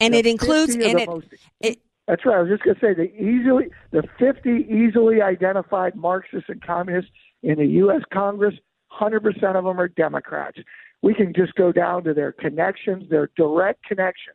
And 0.00 0.14
The 0.14 0.18
it 0.18 0.26
includes 0.26 0.74
and 0.74 0.84
it, 0.84 1.08
most- 1.08 1.26
it 1.60 1.80
That's 2.06 2.24
right. 2.24 2.36
I 2.36 2.42
was 2.42 2.50
just 2.50 2.62
going 2.62 2.76
to 2.76 2.80
say 2.80 2.94
the 2.94 3.12
easily 3.20 3.66
the 3.90 4.04
50 4.18 4.50
easily 4.70 5.20
identified 5.20 5.96
Marxists 5.96 6.48
and 6.48 6.62
communists 6.62 7.10
in 7.42 7.58
the 7.58 7.66
U.S. 7.66 8.02
Congress, 8.12 8.54
100% 9.00 9.26
of 9.56 9.64
them 9.64 9.80
are 9.80 9.88
Democrats. 9.88 10.58
We 11.02 11.14
can 11.14 11.32
just 11.34 11.54
go 11.54 11.70
down 11.72 12.04
to 12.04 12.14
their 12.14 12.32
connections, 12.32 13.08
their 13.08 13.30
direct 13.36 13.84
connections. 13.84 14.34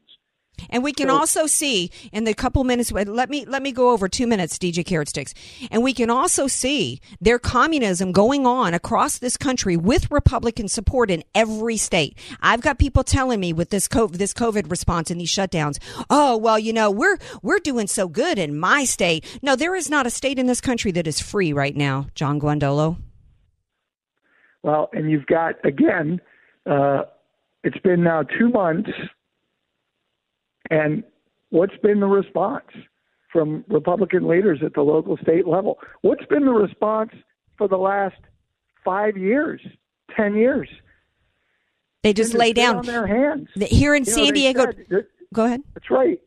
And 0.69 0.84
we 0.84 0.93
can 0.93 1.10
So- 1.10 1.15
also 1.15 1.47
see 1.47 1.89
in 2.13 2.26
the 2.26 2.34
couple 2.36 2.63
minutes. 2.63 2.91
Let 2.91 3.30
me 3.30 3.43
let 3.43 3.62
me 3.63 3.71
go 3.71 3.89
over 3.89 4.08
two 4.08 4.28
minutes, 4.28 4.58
DJ 4.60 4.84
Carrot 4.86 5.10
Sticks, 5.10 5.34
and 5.71 5.84
we 5.84 5.93
can 5.93 6.12
also 6.12 6.45
see 6.47 7.02
their 7.19 7.39
communism 7.39 8.12
going 8.12 8.45
on 8.45 8.73
across 8.76 9.17
this 9.17 9.36
country 9.36 9.76
with 9.76 10.12
Republican 10.12 10.67
support 10.67 11.10
in 11.10 11.23
every 11.34 11.76
state. 11.76 12.17
I've 12.39 12.62
got 12.62 12.78
people 12.78 13.04
telling 13.04 13.39
me 13.39 13.52
with 13.52 13.71
this 13.71 13.88
COVID, 13.88 14.17
this 14.17 14.34
COVID 14.34 14.69
response 14.69 15.10
and 15.10 15.19
these 15.19 15.32
shutdowns. 15.34 15.80
Oh 16.10 16.38
well, 16.38 16.60
you 16.60 16.71
know 16.71 16.91
we're 16.91 17.17
we're 17.41 17.60
doing 17.60 17.88
so 17.88 18.08
good 18.08 18.38
in 18.38 18.58
my 18.58 18.86
state. 18.86 19.26
No, 19.41 19.56
there 19.56 19.76
is 19.76 19.89
not 19.89 20.06
a 20.06 20.12
state 20.12 20.38
in 20.38 20.45
this 20.45 20.62
country 20.62 20.91
that 20.91 21.08
is 21.08 21.19
free 21.19 21.52
right 21.52 21.76
now, 21.76 22.08
John 22.13 22.39
Guandolo. 22.39 22.97
Well, 24.62 24.89
and 24.93 25.10
you've 25.12 25.26
got 25.26 25.56
again, 25.65 26.21
uh, 26.69 27.04
it's 27.63 27.78
been 27.80 28.04
now 28.04 28.23
two 28.23 28.49
months, 28.49 28.89
and 30.69 31.04
what's 31.49 31.76
been 31.82 31.99
the 31.99 32.08
response 32.08 32.65
from 33.32 33.63
Republican 33.67 34.28
leaders 34.28 34.60
at 34.63 34.73
the 34.73 34.82
local 34.82 35.17
state 35.17 35.47
level? 35.47 35.80
What's 36.02 36.26
been 36.26 36.45
the 36.45 36.52
response 36.52 37.12
for 37.58 37.67
the 37.67 37.78
last 37.78 38.19
five 38.84 39.17
years, 39.17 39.62
ten 40.15 40.36
years? 40.36 40.69
They 42.04 42.13
just 42.13 42.34
lay 42.34 42.52
down 42.52 42.78
on 42.78 42.86
their 42.86 43.08
hands. 43.08 43.47
Here 43.56 43.95
in 43.95 44.04
You 44.04 44.12
San 44.12 44.26
they 44.26 44.32
Diego, 44.32 44.65
said 44.65 45.06
go 45.34 45.45
ahead. 45.45 45.62
That's 45.73 45.89
right. 45.89 46.19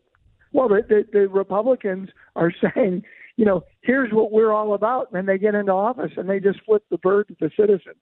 Well, 0.53 0.69
the, 0.69 0.83
the, 0.89 1.07
the 1.13 1.29
Republicans 1.29 2.09
are 2.35 2.51
saying, 2.75 3.03
you 3.37 3.45
know, 3.45 3.63
here's 3.83 4.11
what 4.13 4.33
we're 4.33 4.53
all 4.53 4.75
about. 4.75 5.09
And 5.13 5.29
they 5.29 5.39
get 5.39 5.55
into 5.55 5.73
office 5.73 6.13
and 6.17 6.29
they 6.29 6.41
just 6.41 6.65
flip 6.65 6.83
the 6.91 6.99
bird 6.99 7.29
to 7.29 7.37
the 7.41 7.51
citizens. 7.59 8.01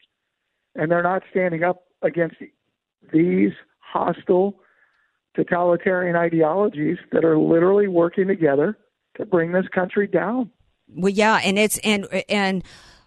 And 0.76 0.90
they're 0.90 1.02
not 1.02 1.22
standing 1.30 1.62
up 1.62 1.84
against 2.04 2.36
these 3.12 3.52
hostile 3.80 4.60
totalitarian 5.34 6.16
ideologies 6.16 6.98
that 7.12 7.24
are 7.24 7.38
literally 7.38 7.88
working 7.88 8.28
together 8.28 8.78
to 9.16 9.26
bring 9.26 9.52
this 9.52 9.66
country 9.74 10.06
down. 10.06 10.50
Well, 10.88 11.12
yeah, 11.12 11.40
and 11.42 11.58
it's 11.58 11.78
and 11.78 12.06
and 12.28 12.62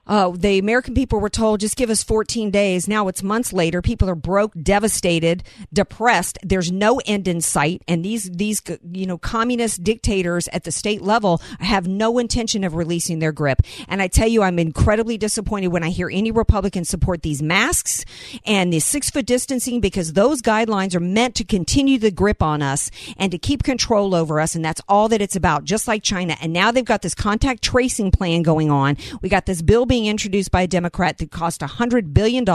uh, 0.07 0.31
the 0.31 0.57
American 0.57 0.93
people 0.93 1.19
were 1.19 1.29
told 1.29 1.59
just 1.59 1.75
give 1.75 1.89
us 1.89 2.03
14 2.03 2.49
days. 2.49 2.87
Now 2.87 3.07
it's 3.07 3.21
months 3.21 3.51
later. 3.51 3.81
People 3.81 4.09
are 4.09 4.15
broke, 4.15 4.53
devastated, 4.61 5.43
depressed. 5.73 6.37
There's 6.43 6.71
no 6.71 7.01
end 7.05 7.27
in 7.27 7.41
sight, 7.41 7.83
and 7.87 8.03
these 8.03 8.29
these 8.31 8.61
you 8.91 9.05
know 9.05 9.17
communist 9.17 9.83
dictators 9.83 10.47
at 10.49 10.63
the 10.63 10.71
state 10.71 11.01
level 11.01 11.41
have 11.59 11.87
no 11.87 12.17
intention 12.17 12.63
of 12.63 12.75
releasing 12.75 13.19
their 13.19 13.31
grip. 13.31 13.61
And 13.87 14.01
I 14.01 14.07
tell 14.07 14.27
you, 14.27 14.43
I'm 14.43 14.59
incredibly 14.59 15.17
disappointed 15.17 15.67
when 15.67 15.83
I 15.83 15.89
hear 15.89 16.09
any 16.09 16.31
Republicans 16.31 16.89
support 16.89 17.21
these 17.21 17.41
masks 17.41 18.05
and 18.45 18.71
the 18.71 18.79
six 18.79 19.09
foot 19.09 19.25
distancing 19.25 19.81
because 19.81 20.13
those 20.13 20.41
guidelines 20.41 20.95
are 20.95 21.01
meant 21.01 21.35
to 21.35 21.43
continue 21.43 21.99
the 21.99 22.11
grip 22.11 22.41
on 22.41 22.61
us 22.61 22.89
and 23.17 23.31
to 23.31 23.37
keep 23.37 23.63
control 23.63 24.15
over 24.15 24.39
us, 24.39 24.55
and 24.55 24.63
that's 24.63 24.81
all 24.87 25.09
that 25.09 25.21
it's 25.21 25.35
about. 25.35 25.65
Just 25.65 25.87
like 25.87 26.03
China, 26.03 26.37
and 26.41 26.53
now 26.53 26.71
they've 26.71 26.85
got 26.85 27.01
this 27.01 27.15
contact 27.15 27.61
tracing 27.61 28.11
plan 28.11 28.41
going 28.41 28.71
on. 28.71 28.97
We 29.21 29.27
got 29.27 29.45
this 29.45 29.61
bill 29.61 29.85
being 29.85 29.96
being 29.97 30.05
introduced 30.11 30.51
by 30.51 30.61
a 30.61 30.67
Democrat 30.67 31.17
that 31.17 31.31
cost 31.31 31.61
$100 31.61 32.13
billion, 32.13 32.47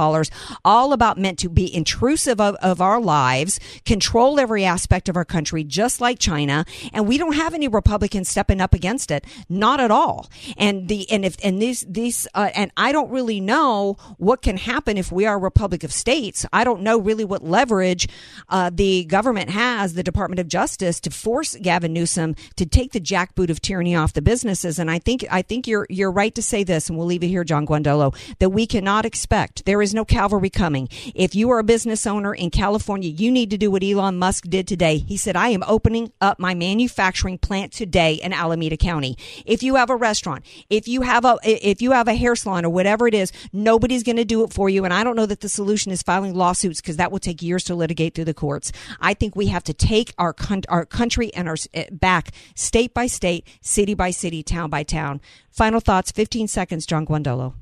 all 0.64 0.92
about 0.92 1.18
meant 1.18 1.40
to 1.40 1.48
be 1.48 1.74
intrusive 1.74 2.40
of, 2.40 2.55
of 2.62 2.81
our 2.81 3.00
lives, 3.00 3.59
control 3.85 4.38
every 4.38 4.64
aspect 4.64 5.09
of 5.09 5.16
our 5.16 5.24
country, 5.24 5.64
just 5.64 6.00
like 6.00 6.20
China. 6.20 6.64
And 6.92 7.09
we 7.09 7.18
don't 7.18 7.35
have 7.35 7.52
any 7.52 7.66
Republicans 7.66 8.28
stepping 8.28 8.61
up 8.61 8.74
against 8.74 9.11
it. 9.11 9.24
Not 9.48 9.81
at 9.81 9.90
all. 9.90 10.31
And 10.57 10.87
the, 10.87 11.11
and 11.11 11.24
if, 11.24 11.37
and 11.42 11.61
these, 11.61 11.85
these, 11.88 12.28
uh, 12.33 12.50
and 12.55 12.70
I 12.76 12.92
don't 12.92 13.11
really 13.11 13.40
know 13.40 13.96
what 14.18 14.40
can 14.40 14.57
happen 14.57 14.96
if 14.96 15.11
we 15.11 15.26
are 15.26 15.35
a 15.35 15.38
Republic 15.38 15.83
of 15.83 15.92
States. 15.92 16.46
I 16.52 16.62
don't 16.62 16.83
know 16.83 17.00
really 17.00 17.24
what 17.24 17.42
leverage, 17.42 18.09
uh, 18.50 18.70
the 18.72 19.05
government 19.07 19.50
has, 19.50 19.94
the 19.94 20.05
Department 20.05 20.38
of 20.38 20.46
Justice 20.46 21.00
to 21.00 21.11
force 21.11 21.57
Gavin 21.57 21.92
Newsom 21.92 22.37
to 22.55 22.66
take 22.66 22.92
the 22.92 23.00
jackboot 23.00 23.50
of 23.50 23.61
tyranny 23.61 23.96
off 23.96 24.12
the 24.12 24.22
businesses. 24.22 24.78
And 24.78 24.88
I 24.88 25.00
think, 25.00 25.24
I 25.28 25.42
think 25.42 25.66
you're, 25.66 25.88
you're 25.90 26.12
right 26.12 26.33
to 26.37 26.42
say 26.42 26.62
this, 26.62 26.88
and 26.88 26.96
we'll 26.96 27.09
leave 27.09 27.24
it 27.24 27.31
here, 27.32 27.44
John 27.44 27.66
Guandolo, 27.66 28.14
that 28.38 28.50
we 28.50 28.66
cannot 28.66 29.04
expect. 29.04 29.64
There 29.64 29.82
is 29.82 29.94
no 29.94 30.04
cavalry 30.04 30.50
coming. 30.50 30.88
If 31.14 31.34
you 31.34 31.50
are 31.50 31.58
a 31.58 31.64
business 31.64 32.06
owner 32.06 32.34
in 32.34 32.50
California, 32.50 33.08
you 33.08 33.30
need 33.32 33.50
to 33.50 33.58
do 33.58 33.70
what 33.70 33.82
Elon 33.82 34.18
Musk 34.18 34.44
did 34.48 34.68
today. 34.68 34.98
He 34.98 35.16
said, 35.16 35.34
I 35.34 35.48
am 35.48 35.64
opening 35.66 36.12
up 36.20 36.38
my 36.38 36.54
manufacturing 36.54 37.38
plant 37.38 37.72
today 37.72 38.14
in 38.14 38.32
Alameda 38.32 38.76
County. 38.76 39.16
If 39.46 39.62
you 39.62 39.76
have 39.76 39.88
a 39.88 39.96
restaurant, 39.96 40.44
if 40.68 40.86
you 40.86 41.00
have 41.02 41.24
a, 41.24 41.38
if 41.42 41.80
you 41.80 41.92
have 41.92 42.06
a 42.06 42.14
hair 42.14 42.36
salon 42.36 42.64
or 42.64 42.70
whatever 42.70 43.08
it 43.08 43.14
is, 43.14 43.32
nobody's 43.52 44.02
going 44.02 44.16
to 44.16 44.24
do 44.24 44.44
it 44.44 44.52
for 44.52 44.68
you. 44.68 44.84
And 44.84 44.92
I 44.92 45.02
don't 45.02 45.16
know 45.16 45.26
that 45.26 45.40
the 45.40 45.48
solution 45.48 45.90
is 45.90 46.02
filing 46.02 46.34
lawsuits 46.34 46.80
because 46.80 46.98
that 46.98 47.10
will 47.10 47.18
take 47.18 47.42
years 47.42 47.64
to 47.64 47.74
litigate 47.74 48.14
through 48.14 48.26
the 48.26 48.34
courts. 48.34 48.72
I 49.00 49.14
think 49.14 49.34
we 49.34 49.46
have 49.46 49.64
to 49.64 49.72
take 49.72 50.12
our, 50.18 50.34
our 50.68 50.84
country 50.84 51.32
and 51.34 51.48
our 51.48 51.56
eh, 51.72 51.86
back 51.90 52.32
state 52.54 52.92
by 52.92 53.06
state, 53.06 53.46
city 53.62 53.94
by 53.94 54.10
city, 54.10 54.42
town 54.42 54.68
by 54.68 54.82
town. 54.82 55.20
Final 55.52 55.80
thoughts, 55.80 56.10
15 56.10 56.48
seconds, 56.48 56.86
John 56.86 57.06
Guandolo. 57.06 57.54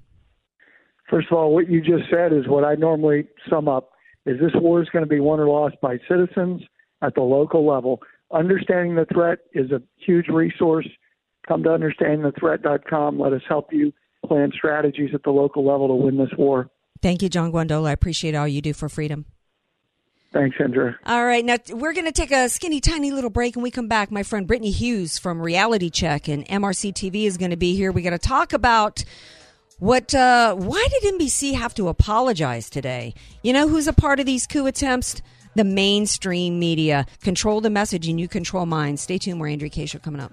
First 1.11 1.27
of 1.31 1.37
all, 1.37 1.53
what 1.53 1.69
you 1.69 1.81
just 1.81 2.09
said 2.09 2.33
is 2.33 2.47
what 2.47 2.65
I 2.65 2.77
normally 2.77 3.27
sum 3.49 3.69
up 3.69 3.91
is 4.27 4.39
this 4.39 4.53
war 4.55 4.81
is 4.81 4.89
going 4.91 5.05
to 5.05 5.09
be 5.09 5.19
won 5.19 5.41
or 5.41 5.49
lost 5.49 5.75
by 5.83 5.99
citizens 6.09 6.63
at 7.03 7.17
the 7.17 7.23
local 7.23 7.67
level. 7.67 8.01
Understanding 8.33 8.95
the 8.95 9.07
threat 9.13 9.41
is 9.53 9.73
a 9.73 9.83
huge 9.97 10.29
resource. 10.29 10.87
Come 11.49 11.65
to 11.65 11.71
understandingthethreat.com. 11.71 13.19
Let 13.19 13.33
us 13.33 13.43
help 13.49 13.73
you 13.73 13.93
plan 14.25 14.53
strategies 14.55 15.11
at 15.13 15.25
the 15.25 15.31
local 15.31 15.67
level 15.67 15.89
to 15.89 15.95
win 15.95 16.17
this 16.17 16.31
war. 16.39 16.71
Thank 17.03 17.23
you, 17.23 17.29
John 17.29 17.51
Guandolo. 17.51 17.89
I 17.89 17.93
appreciate 17.93 18.37
all 18.37 18.47
you 18.47 18.61
do 18.61 18.73
for 18.73 18.89
freedom. 18.89 19.25
Thanks, 20.33 20.57
Andrew. 20.61 20.93
All 21.07 21.25
right, 21.25 21.45
now 21.45 21.57
we're 21.71 21.93
going 21.93 22.07
to 22.07 22.13
take 22.13 22.31
a 22.31 22.49
skinny, 22.49 22.81
tiny 22.81 23.11
little 23.11 23.31
break, 23.31 23.57
and 23.57 23.65
we 23.65 23.71
come 23.73 23.89
back. 23.89 24.13
My 24.13 24.23
friend 24.23 24.47
Brittany 24.47 24.71
Hughes 24.71 25.19
from 25.19 25.43
Reality 25.43 25.91
Check 25.91 26.29
and 26.29 26.47
MRC 26.47 26.93
TV 26.93 27.25
is 27.25 27.37
going 27.37 27.51
to 27.51 27.57
be 27.57 27.75
here. 27.75 27.91
We 27.91 28.03
got 28.03 28.11
to 28.11 28.19
talk 28.19 28.53
about 28.53 29.03
what? 29.81 30.15
Uh, 30.15 30.55
why 30.55 30.87
did 31.01 31.19
NBC 31.19 31.55
have 31.55 31.75
to 31.75 31.89
apologize 31.89 32.71
today? 32.71 33.15
You 33.43 33.53
know 33.53 33.67
who's 33.67 33.89
a 33.89 33.93
part 33.93 34.21
of 34.21 34.27
these 34.27 34.47
coup 34.47 34.67
attempts? 34.67 35.21
The 35.57 35.65
mainstream 35.65 36.61
media. 36.61 37.07
Control 37.23 37.61
the 37.61 37.71
message, 37.71 38.07
and 38.07 38.21
you 38.21 38.29
control 38.29 38.67
minds. 38.67 39.03
Stay 39.03 39.19
tuned. 39.19 39.39
More 39.39 39.49
Andrea 39.49 39.69
Kaye 39.71 39.87
Show 39.87 39.99
coming 39.99 40.21
up. 40.21 40.33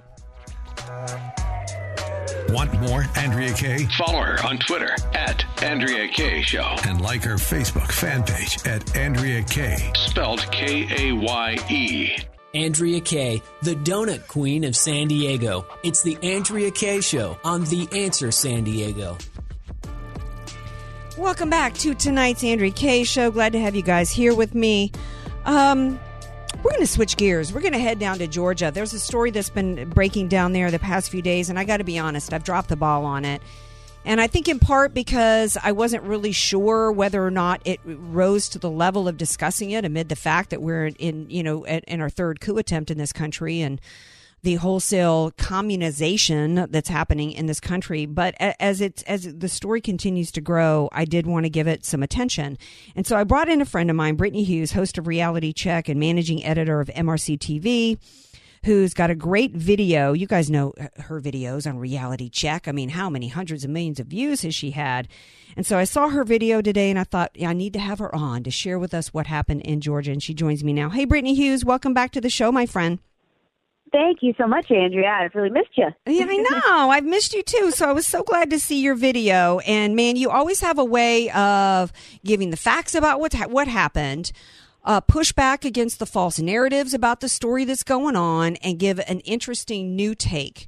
Want 2.50 2.80
more 2.80 3.06
Andrea 3.16 3.54
Kaye? 3.54 3.88
Follow 3.98 4.22
her 4.22 4.38
on 4.46 4.58
Twitter 4.60 4.96
at 5.14 5.44
Andrea 5.62 6.08
Kaye 6.08 6.42
Show. 6.42 6.76
And 6.86 7.02
like 7.02 7.24
her 7.24 7.36
Facebook 7.36 7.92
fan 7.92 8.24
page 8.24 8.66
at 8.66 8.96
Andrea 8.96 9.44
Kaye. 9.44 9.92
Spelled 9.96 10.50
K 10.52 10.88
A 10.98 11.12
Y 11.14 11.58
E. 11.70 12.18
Andrea 12.54 13.02
Kaye, 13.02 13.42
the 13.62 13.76
donut 13.76 14.28
queen 14.28 14.64
of 14.64 14.76
San 14.76 15.10
Diego. 15.10 15.66
It's 15.84 16.02
the 16.02 16.18
Andrea 16.24 16.72
Kaye 16.72 17.02
Show 17.02 17.38
on 17.44 17.66
The 17.66 17.88
Answer 17.92 18.32
San 18.32 18.64
Diego. 18.64 19.18
Welcome 21.18 21.50
back 21.50 21.74
to 21.76 21.94
tonight's 21.94 22.44
Andrea 22.44 22.72
Kaye 22.72 23.04
Show. 23.04 23.30
Glad 23.30 23.52
to 23.54 23.60
have 23.60 23.76
you 23.76 23.82
guys 23.82 24.10
here 24.10 24.34
with 24.34 24.56
me. 24.56 24.92
Um, 25.46 26.00
we're 26.64 26.72
going 26.72 26.82
to 26.82 26.88
switch 26.88 27.18
gears. 27.18 27.54
We're 27.54 27.62
going 27.62 27.74
to 27.74 27.80
head 27.80 28.00
down 28.00 28.18
to 28.20 28.28
Georgia. 28.28 28.72
There's 28.74 28.94
a 28.94 29.00
story 29.00 29.32
that's 29.32 29.50
been 29.50 29.90
breaking 29.90 30.28
down 30.28 30.54
there 30.54 30.72
the 30.72 30.80
past 30.80 31.10
few 31.10 31.22
days, 31.22 31.50
and 31.50 31.60
I 31.60 31.64
got 31.64 31.78
to 31.78 31.84
be 31.84 32.00
honest, 32.00 32.34
I've 32.34 32.44
dropped 32.44 32.70
the 32.70 32.76
ball 32.76 33.06
on 33.06 33.26
it. 33.26 33.42
And 34.06 34.22
I 34.22 34.28
think 34.28 34.48
in 34.48 34.58
part 34.58 34.94
because 34.94 35.58
I 35.62 35.74
wasn't 35.74 36.04
really 36.04 36.32
sure 36.32 36.92
whether 36.92 37.26
or 37.26 37.32
not 37.32 37.62
it 37.66 37.82
rose 37.84 38.48
to 38.50 38.60
the 38.60 38.70
level 38.70 39.08
of 39.08 39.18
discussing 39.18 39.72
it 39.72 39.84
amid 39.84 40.08
the 40.08 40.16
fact 40.16 40.50
that 40.52 40.62
we're 40.62 40.88
in, 40.98 41.30
you 41.30 41.44
know, 41.44 41.66
in 41.66 42.00
our 42.00 42.10
third 42.10 42.40
coup 42.40 42.58
attempt 42.58 42.90
in 42.90 42.98
this 42.98 43.12
country 43.12 43.60
and 43.60 43.82
the 44.44 44.56
wholesale 44.56 45.32
communization 45.32 46.70
that's 46.72 46.90
happening 46.90 47.32
in 47.32 47.48
this 47.48 47.60
country. 47.60 48.06
But 48.06 48.36
as 48.40 48.82
it 48.82 49.04
as 49.08 49.24
the 49.24 49.50
story 49.50 49.82
continues 49.82 50.32
to 50.34 50.42
grow, 50.42 50.90
I 50.92 51.06
did 51.06 51.28
want 51.28 51.46
to 51.46 51.50
give 51.50 51.68
it 51.68 51.86
some 51.86 52.04
attention, 52.04 52.58
and 52.96 53.06
so 53.06 53.18
I 53.18 53.24
brought 53.24 53.50
in 53.50 53.62
a 53.62 53.66
friend 53.66 53.90
of 53.90 53.96
mine, 53.96 54.16
Brittany 54.16 54.44
Hughes, 54.44 54.72
host 54.72 54.98
of 54.98 55.08
Reality 55.08 55.54
Check 55.54 55.90
and 55.90 56.00
managing 56.00 56.44
editor 56.44 56.80
of 56.80 56.88
MRC 56.90 57.38
TV 57.38 57.98
who's 58.66 58.94
got 58.94 59.10
a 59.10 59.16
great 59.16 59.54
video. 59.54 60.14
You 60.14 60.28
guys 60.28 60.50
know 60.50 60.74
her 60.98 61.22
videos 61.22 61.68
on 61.68 61.80
Reality 61.80 62.30
Check. 62.30 62.68
I 62.68 62.72
mean, 62.72 62.90
how 62.90 63.10
many 63.10 63.30
hundreds 63.30 63.64
of 63.64 63.70
millions 63.70 64.00
of 64.00 64.08
views 64.08 64.42
has 64.42 64.56
she 64.56 64.72
had? 64.72 65.08
And 65.56 65.66
so 65.66 65.78
I 65.78 65.86
saw 65.86 66.10
her 66.10 66.24
video 66.24 66.62
today 66.62 66.90
and 66.90 67.00
I 67.00 67.04
thought, 67.04 67.32
yeah, 67.34 67.50
I 67.50 67.54
need 67.54 67.74
to 67.74 67.80
have 67.80 68.00
her 68.00 68.14
on 68.14 68.44
to 68.44 68.52
share 68.52 68.78
with 68.78 68.94
us 68.94 69.14
what 69.14 69.28
happened 69.28 69.62
in 69.62 69.82
Georgia. 69.82 70.12
And 70.12 70.22
she 70.22 70.34
joins 70.34 70.64
me 70.64 70.74
now. 70.74 70.90
Hey, 70.90 71.06
Brittany 71.06 71.34
Hughes, 71.34 71.66
welcome 71.66 71.94
back 71.94 72.12
to 72.12 72.22
the 72.22 72.30
show, 72.30 72.52
my 72.52 72.66
friend. 72.66 73.00
Thank 73.92 74.22
you 74.22 74.34
so 74.38 74.48
much, 74.48 74.70
Andrea. 74.70 75.10
I've 75.10 75.34
really 75.36 75.50
missed 75.50 75.78
you. 75.78 75.88
yeah, 76.06 76.26
I 76.28 76.36
know. 76.68 76.90
I've 76.90 77.06
missed 77.06 77.34
you 77.34 77.42
too. 77.44 77.72
So 77.72 77.88
I 77.90 77.94
was 77.94 78.06
so 78.06 78.24
glad 78.24 78.50
to 78.50 78.60
see 78.60 78.82
your 78.82 78.96
video. 78.96 79.60
And 79.60 79.96
man, 79.96 80.16
you 80.16 80.30
always 80.30 80.62
have 80.62 80.78
a 80.78 80.86
way 80.86 81.30
of 81.32 81.92
giving 82.26 82.50
the 82.50 82.58
facts 82.58 82.96
about 82.96 83.20
what 83.20 83.34
ha- 83.34 83.48
what 83.48 83.68
happened, 83.68 84.32
uh, 84.84 85.00
push 85.02 85.32
back 85.32 85.64
against 85.66 86.00
the 86.00 86.06
false 86.06 86.40
narratives 86.40 86.94
about 86.94 87.20
the 87.22 87.30
story 87.30 87.64
that's 87.66 87.84
going 87.84 88.16
on, 88.16 88.58
and 88.58 88.78
give 88.80 89.00
an 89.00 89.20
interesting 89.22 89.96
new 89.96 90.16
take 90.16 90.68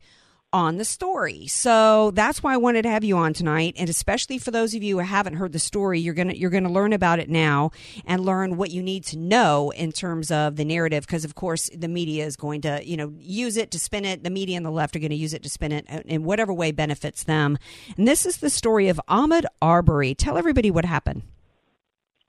on 0.52 0.78
the 0.78 0.86
story. 0.86 1.48
So 1.48 2.12
that's 2.12 2.42
why 2.42 2.54
I 2.54 2.58
wanted 2.58 2.84
to 2.84 2.90
have 2.90 3.04
you 3.04 3.18
on 3.18 3.34
tonight 3.34 3.76
and 3.78 3.90
especially 3.90 4.38
for 4.38 4.52
those 4.52 4.74
of 4.74 4.82
you 4.82 4.98
who 4.98 5.06
haven't 5.06 5.36
heard 5.36 5.52
the 5.52 5.60
story, 5.60 6.00
you're 6.00 6.14
going 6.14 6.30
to 6.30 6.38
you're 6.38 6.50
going 6.50 6.64
to 6.64 6.70
learn 6.70 6.94
about 6.94 7.20
it 7.20 7.30
now 7.30 7.72
and 8.06 8.26
learn 8.26 8.58
what 8.58 8.72
you 8.72 8.82
need 8.82 9.04
to 9.06 9.18
know 9.18 9.72
in 9.72 9.92
terms 9.92 10.32
of 10.32 10.56
the 10.56 10.66
narrative 10.66 11.06
because 11.06 11.26
of 11.26 11.36
course 11.36 11.70
the 11.76 11.88
media 11.88 12.26
is 12.26 12.36
going 12.36 12.62
to, 12.62 12.82
you 12.84 12.98
know, 12.98 13.14
use 13.20 13.58
it 13.58 13.72
to 13.72 13.80
spin 13.80 14.06
it. 14.06 14.24
The 14.24 14.30
media 14.30 14.58
and 14.58 14.66
the 14.66 14.72
left 14.72 14.96
are 14.96 15.00
going 15.00 15.10
to 15.10 15.16
use 15.16 15.34
it 15.34 15.44
to 15.44 15.50
spin 15.50 15.72
it 15.72 15.86
in 16.06 16.24
whatever 16.24 16.54
way 16.54 16.72
benefits 16.72 17.24
them. 17.24 17.58
And 17.98 18.08
this 18.08 18.26
is 18.26 18.38
the 18.38 18.50
story 18.50 18.90
of 18.90 19.00
Ahmaud 19.08 19.46
Arbery. 19.62 20.16
Tell 20.16 20.38
everybody 20.38 20.72
what 20.72 20.86
happened. 20.86 21.24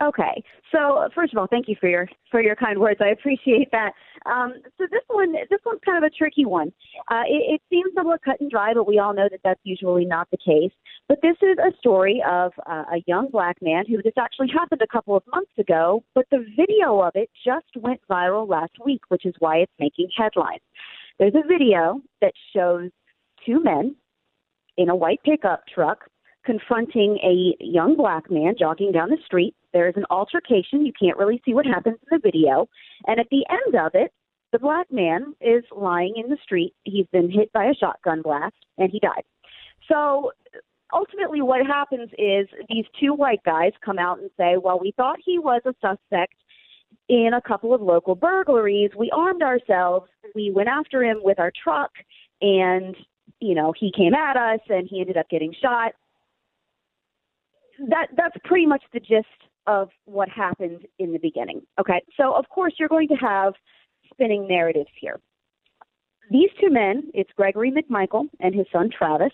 Okay. 0.02 0.42
So 0.72 1.08
first 1.14 1.34
of 1.34 1.38
all, 1.38 1.46
thank 1.46 1.68
you 1.68 1.76
for 1.78 1.88
your 1.88 2.08
for 2.30 2.42
your 2.42 2.56
kind 2.56 2.78
words. 2.78 3.00
I 3.02 3.08
appreciate 3.08 3.70
that. 3.72 3.92
Um, 4.24 4.54
so 4.78 4.86
this 4.90 5.02
one, 5.08 5.32
this 5.32 5.60
one's 5.66 5.80
kind 5.84 6.02
of 6.02 6.04
a 6.04 6.10
tricky 6.10 6.46
one. 6.46 6.72
Uh, 7.10 7.22
it, 7.26 7.54
it 7.54 7.62
seems 7.68 7.92
somewhat 7.94 8.22
cut 8.24 8.40
and 8.40 8.50
dry, 8.50 8.72
but 8.72 8.86
we 8.86 8.98
all 8.98 9.12
know 9.12 9.28
that 9.30 9.40
that's 9.44 9.60
usually 9.64 10.06
not 10.06 10.28
the 10.30 10.38
case. 10.38 10.72
But 11.08 11.18
this 11.22 11.36
is 11.42 11.58
a 11.58 11.76
story 11.78 12.22
of 12.28 12.52
uh, 12.66 12.84
a 12.94 13.02
young 13.06 13.28
black 13.30 13.56
man 13.60 13.84
who 13.86 14.00
this 14.02 14.14
actually 14.18 14.48
happened 14.48 14.80
a 14.82 14.86
couple 14.86 15.16
of 15.16 15.22
months 15.32 15.52
ago, 15.58 16.02
but 16.14 16.24
the 16.30 16.46
video 16.56 17.00
of 17.00 17.12
it 17.14 17.28
just 17.44 17.66
went 17.76 18.00
viral 18.10 18.48
last 18.48 18.72
week, 18.84 19.02
which 19.08 19.26
is 19.26 19.34
why 19.38 19.58
it's 19.58 19.72
making 19.78 20.08
headlines. 20.16 20.62
There's 21.18 21.34
a 21.34 21.46
video 21.46 22.00
that 22.22 22.32
shows 22.54 22.90
two 23.44 23.62
men 23.62 23.96
in 24.78 24.88
a 24.88 24.96
white 24.96 25.20
pickup 25.24 25.64
truck 25.66 26.08
confronting 26.44 27.18
a 27.22 27.56
young 27.62 27.96
black 27.96 28.30
man 28.30 28.54
jogging 28.58 28.92
down 28.92 29.10
the 29.10 29.18
street. 29.24 29.54
There 29.72 29.88
is 29.88 29.94
an 29.96 30.06
altercation. 30.10 30.84
You 30.84 30.92
can't 30.98 31.16
really 31.16 31.40
see 31.44 31.54
what 31.54 31.66
happens 31.66 31.98
in 32.10 32.18
the 32.18 32.20
video. 32.22 32.68
And 33.06 33.20
at 33.20 33.26
the 33.30 33.44
end 33.50 33.74
of 33.74 33.92
it, 33.94 34.12
the 34.52 34.58
black 34.58 34.90
man 34.90 35.34
is 35.40 35.64
lying 35.74 36.14
in 36.16 36.28
the 36.28 36.38
street. 36.42 36.74
He's 36.84 37.06
been 37.12 37.30
hit 37.30 37.52
by 37.52 37.66
a 37.66 37.74
shotgun 37.74 38.22
blast 38.22 38.56
and 38.78 38.90
he 38.90 38.98
died. 38.98 39.22
So 39.88 40.32
ultimately, 40.92 41.40
what 41.40 41.64
happens 41.64 42.10
is 42.18 42.48
these 42.68 42.84
two 42.98 43.14
white 43.14 43.42
guys 43.44 43.72
come 43.84 43.98
out 43.98 44.18
and 44.18 44.30
say, 44.36 44.56
Well, 44.56 44.80
we 44.80 44.92
thought 44.96 45.18
he 45.24 45.38
was 45.38 45.62
a 45.66 45.74
suspect 45.80 46.34
in 47.08 47.30
a 47.34 47.40
couple 47.40 47.74
of 47.74 47.80
local 47.80 48.14
burglaries. 48.14 48.90
We 48.96 49.10
armed 49.14 49.42
ourselves. 49.42 50.08
We 50.34 50.50
went 50.50 50.68
after 50.68 51.04
him 51.04 51.18
with 51.22 51.38
our 51.38 51.52
truck 51.62 51.90
and 52.40 52.96
you 53.40 53.54
know 53.54 53.72
he 53.78 53.92
came 53.96 54.14
at 54.14 54.36
us 54.36 54.60
and 54.68 54.88
he 54.88 55.00
ended 55.00 55.16
up 55.16 55.28
getting 55.28 55.54
shot. 55.60 55.92
That 57.88 58.08
that's 58.16 58.36
pretty 58.44 58.66
much 58.66 58.82
the 58.92 59.00
gist 59.00 59.26
of 59.66 59.88
what 60.04 60.28
happened 60.28 60.86
in 60.98 61.12
the 61.12 61.18
beginning. 61.18 61.62
Okay, 61.78 62.02
so 62.16 62.34
of 62.34 62.48
course 62.48 62.74
you're 62.78 62.88
going 62.88 63.08
to 63.08 63.14
have 63.14 63.54
spinning 64.12 64.46
narratives 64.48 64.90
here. 65.00 65.20
These 66.30 66.50
two 66.60 66.70
men, 66.70 67.10
it's 67.12 67.30
Gregory 67.36 67.72
McMichael 67.72 68.26
and 68.38 68.54
his 68.54 68.66
son 68.72 68.90
Travis, 68.96 69.32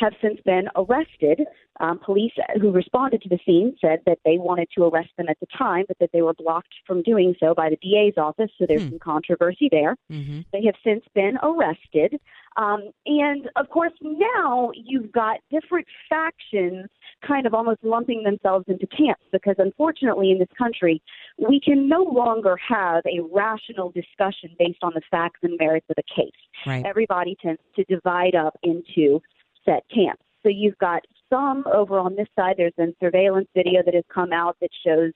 have 0.00 0.14
since 0.20 0.40
been 0.44 0.68
arrested. 0.76 1.42
Um, 1.78 1.98
police 1.98 2.32
who 2.60 2.70
responded 2.72 3.22
to 3.22 3.28
the 3.28 3.38
scene 3.46 3.76
said 3.80 4.00
that 4.04 4.18
they 4.24 4.36
wanted 4.36 4.68
to 4.76 4.84
arrest 4.84 5.10
them 5.16 5.28
at 5.30 5.38
the 5.40 5.46
time, 5.56 5.84
but 5.88 5.98
that 5.98 6.10
they 6.12 6.20
were 6.20 6.34
blocked 6.34 6.74
from 6.86 7.02
doing 7.02 7.34
so 7.40 7.54
by 7.54 7.70
the 7.70 7.76
DA's 7.76 8.14
office. 8.18 8.50
So 8.58 8.66
there's 8.66 8.82
Hmm. 8.82 8.90
some 8.90 8.98
controversy 8.98 9.68
there. 9.70 9.96
Mm-hmm. 10.12 10.40
They 10.52 10.64
have 10.64 10.74
since 10.84 11.04
been 11.14 11.38
arrested. 11.42 12.20
Um, 12.56 12.90
and 13.06 13.48
of 13.56 13.70
course, 13.70 13.92
now 14.02 14.72
you've 14.74 15.12
got 15.12 15.38
different 15.50 15.86
factions 16.08 16.88
kind 17.26 17.46
of 17.46 17.54
almost 17.54 17.82
lumping 17.82 18.22
themselves 18.22 18.64
into 18.68 18.86
camps 18.86 19.22
because 19.30 19.54
unfortunately 19.58 20.30
in 20.30 20.38
this 20.38 20.48
country, 20.56 21.02
we 21.38 21.60
can 21.60 21.88
no 21.88 22.02
longer 22.02 22.56
have 22.56 23.02
a 23.06 23.20
rational 23.30 23.90
discussion 23.90 24.50
based 24.58 24.78
on 24.82 24.92
the 24.94 25.02
facts 25.10 25.40
and 25.42 25.56
merits 25.58 25.86
of 25.90 25.96
a 25.98 26.14
case. 26.14 26.30
Right. 26.66 26.84
Everybody 26.84 27.36
tends 27.40 27.60
to 27.76 27.84
divide 27.84 28.34
up 28.34 28.58
into 28.62 29.20
set 29.64 29.84
camps. 29.92 30.22
So 30.42 30.48
you've 30.48 30.78
got 30.78 31.02
some 31.28 31.64
over 31.72 31.98
on 31.98 32.16
this 32.16 32.28
side. 32.36 32.54
There's 32.56 32.72
been 32.76 32.94
surveillance 33.00 33.48
video 33.54 33.82
that 33.84 33.94
has 33.94 34.04
come 34.12 34.32
out 34.32 34.56
that 34.60 34.70
shows 34.84 35.12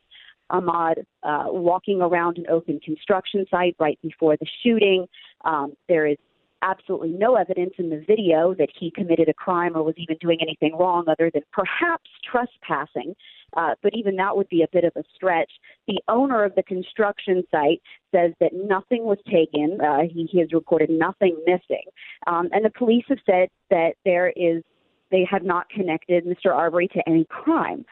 Ahmaud 0.53 1.05
uh, 1.23 1.45
walking 1.49 2.01
around 2.01 2.39
an 2.39 2.47
open 2.51 2.79
construction 2.81 3.47
site 3.51 3.75
right 3.79 3.99
before 4.03 4.37
the 4.37 4.47
shooting. 4.63 5.07
Um, 5.45 5.75
there 5.89 6.07
is 6.07 6.19
absolutely 6.65 7.11
no 7.11 7.37
evidence 7.37 7.75
in 7.79 7.91
the 7.91 8.03
video 8.07 8.55
that 8.55 8.71
he 8.79 8.91
committed 8.91 9.29
a 9.29 9.35
crime 9.35 9.77
or 9.77 9.83
was 9.83 9.95
even 9.99 10.17
doing 10.21 10.39
anything 10.41 10.77
wrong 10.77 11.05
other 11.09 11.31
than 11.33 11.43
perhaps 11.53 12.11
trespassing. 12.29 13.15
Uh, 13.57 13.75
but 13.83 13.93
even 13.95 14.17
that 14.17 14.37
would 14.37 14.49
be 14.49 14.63
a 14.63 14.69
bit 14.73 14.85
of 14.85 14.93
a 14.97 15.05
stretch. 15.15 15.51
The 15.87 16.01
owner 16.09 16.43
of 16.43 16.55
the 16.57 16.63
construction 16.65 17.45
site 17.51 17.81
says 18.13 18.33
that 18.41 18.51
nothing 18.53 19.05
was 19.05 19.19
taken. 19.31 19.79
Uh, 19.81 20.09
he, 20.11 20.27
he 20.31 20.41
has 20.41 20.53
reported 20.53 20.91
nothing 20.91 21.37
missing. 21.47 21.85
Um, 22.27 22.49
and 22.53 22.65
the 22.65 22.71
police 22.71 23.05
have 23.09 23.19
said 23.27 23.49
that 23.71 23.93
there 24.05 24.31
is, 24.31 24.63
they 25.11 25.27
have 25.31 25.45
not 25.45 25.69
connected 25.69 26.25
Mr. 26.25 26.53
Arbery 26.53 26.89
to 26.89 27.03
any 27.07 27.27
crime. 27.29 27.85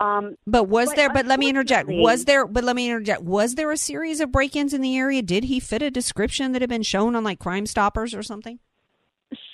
Um, 0.00 0.36
But 0.46 0.64
was 0.64 0.90
But 0.90 0.96
there? 0.96 1.12
But 1.12 1.26
let 1.26 1.40
me 1.40 1.48
interject. 1.48 1.88
Was 1.88 2.24
there? 2.24 2.46
But 2.46 2.64
let 2.64 2.76
me 2.76 2.88
interject. 2.88 3.22
Was 3.22 3.56
there 3.56 3.72
a 3.72 3.76
series 3.76 4.20
of 4.20 4.30
break-ins 4.30 4.72
in 4.72 4.80
the 4.80 4.96
area? 4.96 5.22
Did 5.22 5.44
he 5.44 5.58
fit 5.60 5.82
a 5.82 5.90
description 5.90 6.52
that 6.52 6.62
had 6.62 6.70
been 6.70 6.82
shown 6.82 7.16
on 7.16 7.24
like 7.24 7.38
Crime 7.40 7.66
Stoppers 7.66 8.14
or 8.14 8.22
something? 8.22 8.60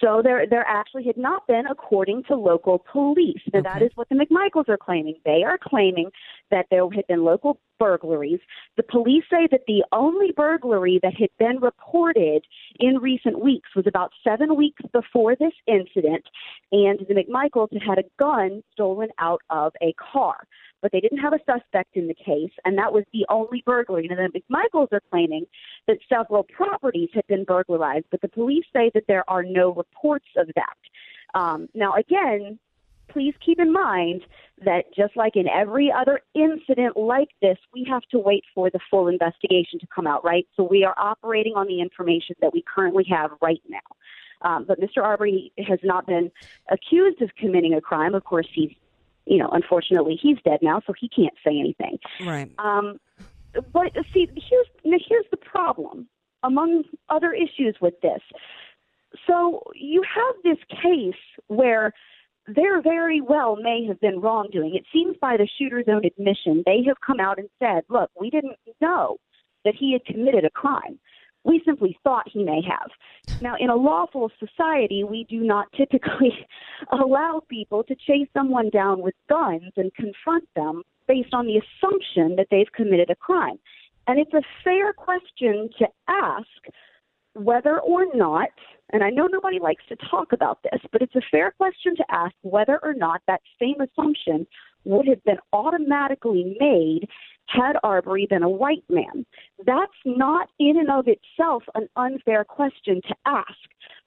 So 0.00 0.20
there, 0.22 0.46
there 0.46 0.64
actually 0.66 1.04
had 1.04 1.16
not 1.16 1.46
been, 1.46 1.66
according 1.66 2.24
to 2.24 2.36
local 2.36 2.84
police. 2.92 3.40
Now, 3.52 3.62
that 3.62 3.76
Okay. 3.76 3.86
is 3.86 3.92
what 3.94 4.08
the 4.08 4.16
McMichaels 4.16 4.68
are 4.68 4.76
claiming. 4.76 5.16
They 5.24 5.42
are 5.44 5.58
claiming 5.58 6.10
that 6.50 6.66
there 6.70 6.88
had 6.90 7.06
been 7.06 7.24
local 7.24 7.58
burglaries. 7.78 8.40
The 8.76 8.82
police 8.82 9.24
say 9.30 9.48
that 9.50 9.62
the 9.66 9.84
only 9.92 10.32
burglary 10.32 11.00
that 11.02 11.14
had 11.14 11.30
been 11.38 11.58
reported 11.60 12.44
in 12.78 12.98
recent 12.98 13.40
weeks 13.40 13.70
was 13.74 13.86
about 13.86 14.12
seven 14.22 14.56
weeks 14.56 14.82
before 14.92 15.36
this 15.36 15.54
incident, 15.66 16.24
and 16.70 17.00
the 17.08 17.14
McMichaels 17.14 17.72
had 17.72 17.82
had 17.82 17.98
a 17.98 18.08
gun 18.18 18.62
stolen 18.72 19.08
out 19.18 19.42
of 19.50 19.72
a 19.82 19.94
car. 19.94 20.36
But 20.84 20.92
they 20.92 21.00
didn't 21.00 21.16
have 21.16 21.32
a 21.32 21.38
suspect 21.50 21.96
in 21.96 22.08
the 22.08 22.14
case, 22.14 22.50
and 22.66 22.76
that 22.76 22.92
was 22.92 23.04
the 23.14 23.24
only 23.30 23.62
burglary. 23.64 24.06
And 24.06 24.18
the 24.18 24.38
McMichaels 24.38 24.92
are 24.92 25.00
claiming 25.10 25.46
that 25.88 25.96
several 26.10 26.42
properties 26.42 27.08
had 27.14 27.26
been 27.26 27.44
burglarized, 27.44 28.04
but 28.10 28.20
the 28.20 28.28
police 28.28 28.66
say 28.70 28.90
that 28.92 29.04
there 29.08 29.24
are 29.26 29.42
no 29.42 29.72
reports 29.72 30.26
of 30.36 30.50
that. 30.56 31.40
Um, 31.40 31.70
now, 31.72 31.94
again, 31.94 32.58
please 33.08 33.32
keep 33.42 33.58
in 33.58 33.72
mind 33.72 34.24
that 34.62 34.94
just 34.94 35.16
like 35.16 35.36
in 35.36 35.48
every 35.48 35.90
other 35.90 36.20
incident 36.34 36.98
like 36.98 37.30
this, 37.40 37.56
we 37.72 37.86
have 37.88 38.02
to 38.10 38.18
wait 38.18 38.44
for 38.54 38.68
the 38.68 38.80
full 38.90 39.08
investigation 39.08 39.78
to 39.80 39.86
come 39.86 40.06
out, 40.06 40.22
right? 40.22 40.46
So 40.54 40.64
we 40.64 40.84
are 40.84 40.94
operating 40.98 41.54
on 41.54 41.66
the 41.66 41.80
information 41.80 42.36
that 42.42 42.52
we 42.52 42.62
currently 42.62 43.06
have 43.08 43.30
right 43.40 43.62
now. 43.70 43.78
Um, 44.42 44.66
but 44.68 44.78
Mr. 44.80 45.02
Arbery 45.02 45.50
has 45.66 45.78
not 45.82 46.06
been 46.06 46.30
accused 46.70 47.22
of 47.22 47.30
committing 47.36 47.72
a 47.72 47.80
crime. 47.80 48.14
Of 48.14 48.24
course, 48.24 48.46
he's, 48.52 48.72
you 49.26 49.38
know, 49.38 49.48
unfortunately, 49.52 50.18
he's 50.20 50.36
dead 50.44 50.60
now, 50.62 50.80
so 50.86 50.92
he 50.98 51.08
can't 51.08 51.34
say 51.44 51.58
anything. 51.58 51.98
Right. 52.24 52.50
Um, 52.58 52.98
but 53.72 53.92
see, 54.12 54.28
here's 54.34 54.66
now 54.84 54.98
here's 55.08 55.26
the 55.30 55.36
problem 55.36 56.08
among 56.42 56.84
other 57.08 57.32
issues 57.32 57.76
with 57.80 57.94
this. 58.02 58.20
So 59.26 59.62
you 59.74 60.02
have 60.02 60.34
this 60.42 60.58
case 60.82 61.20
where 61.46 61.92
there 62.46 62.82
very 62.82 63.20
well 63.20 63.56
may 63.56 63.86
have 63.86 64.00
been 64.00 64.20
wrongdoing. 64.20 64.74
It 64.74 64.84
seems 64.92 65.16
by 65.20 65.36
the 65.36 65.48
shooter's 65.58 65.86
own 65.88 66.04
admission, 66.04 66.62
they 66.66 66.82
have 66.86 66.96
come 67.00 67.20
out 67.20 67.38
and 67.38 67.48
said, 67.58 67.84
"Look, 67.88 68.10
we 68.20 68.28
didn't 68.28 68.58
know 68.80 69.16
that 69.64 69.74
he 69.74 69.92
had 69.92 70.04
committed 70.04 70.44
a 70.44 70.50
crime." 70.50 70.98
We 71.44 71.62
simply 71.64 71.98
thought 72.02 72.28
he 72.30 72.42
may 72.42 72.62
have. 72.68 72.90
Now, 73.42 73.54
in 73.58 73.68
a 73.68 73.76
lawful 73.76 74.30
society, 74.38 75.04
we 75.04 75.24
do 75.28 75.40
not 75.40 75.66
typically 75.76 76.32
allow 76.92 77.42
people 77.48 77.84
to 77.84 77.94
chase 77.94 78.28
someone 78.32 78.70
down 78.70 79.02
with 79.02 79.14
guns 79.28 79.72
and 79.76 79.94
confront 79.94 80.48
them 80.56 80.82
based 81.06 81.34
on 81.34 81.46
the 81.46 81.60
assumption 81.60 82.36
that 82.36 82.46
they've 82.50 82.72
committed 82.74 83.10
a 83.10 83.16
crime. 83.16 83.58
And 84.06 84.18
it's 84.18 84.32
a 84.34 84.42
fair 84.62 84.92
question 84.92 85.68
to 85.78 85.86
ask 86.08 86.46
whether 87.34 87.80
or 87.80 88.06
not, 88.14 88.48
and 88.92 89.02
I 89.02 89.10
know 89.10 89.26
nobody 89.26 89.58
likes 89.58 89.82
to 89.88 89.96
talk 90.10 90.32
about 90.32 90.58
this, 90.62 90.80
but 90.92 91.02
it's 91.02 91.16
a 91.16 91.22
fair 91.30 91.52
question 91.52 91.96
to 91.96 92.04
ask 92.10 92.34
whether 92.42 92.78
or 92.82 92.94
not 92.94 93.22
that 93.26 93.40
same 93.60 93.76
assumption 93.80 94.46
would 94.84 95.08
have 95.08 95.22
been 95.24 95.38
automatically 95.52 96.56
made 96.60 97.08
had 97.46 97.76
Arbery 97.82 98.26
been 98.28 98.42
a 98.42 98.48
white 98.48 98.84
man. 98.88 99.26
That's 99.64 99.92
not 100.04 100.48
in 100.58 100.78
and 100.78 100.90
of 100.90 101.06
itself 101.08 101.62
an 101.74 101.88
unfair 101.96 102.44
question 102.44 103.00
to 103.08 103.14
ask. 103.26 103.48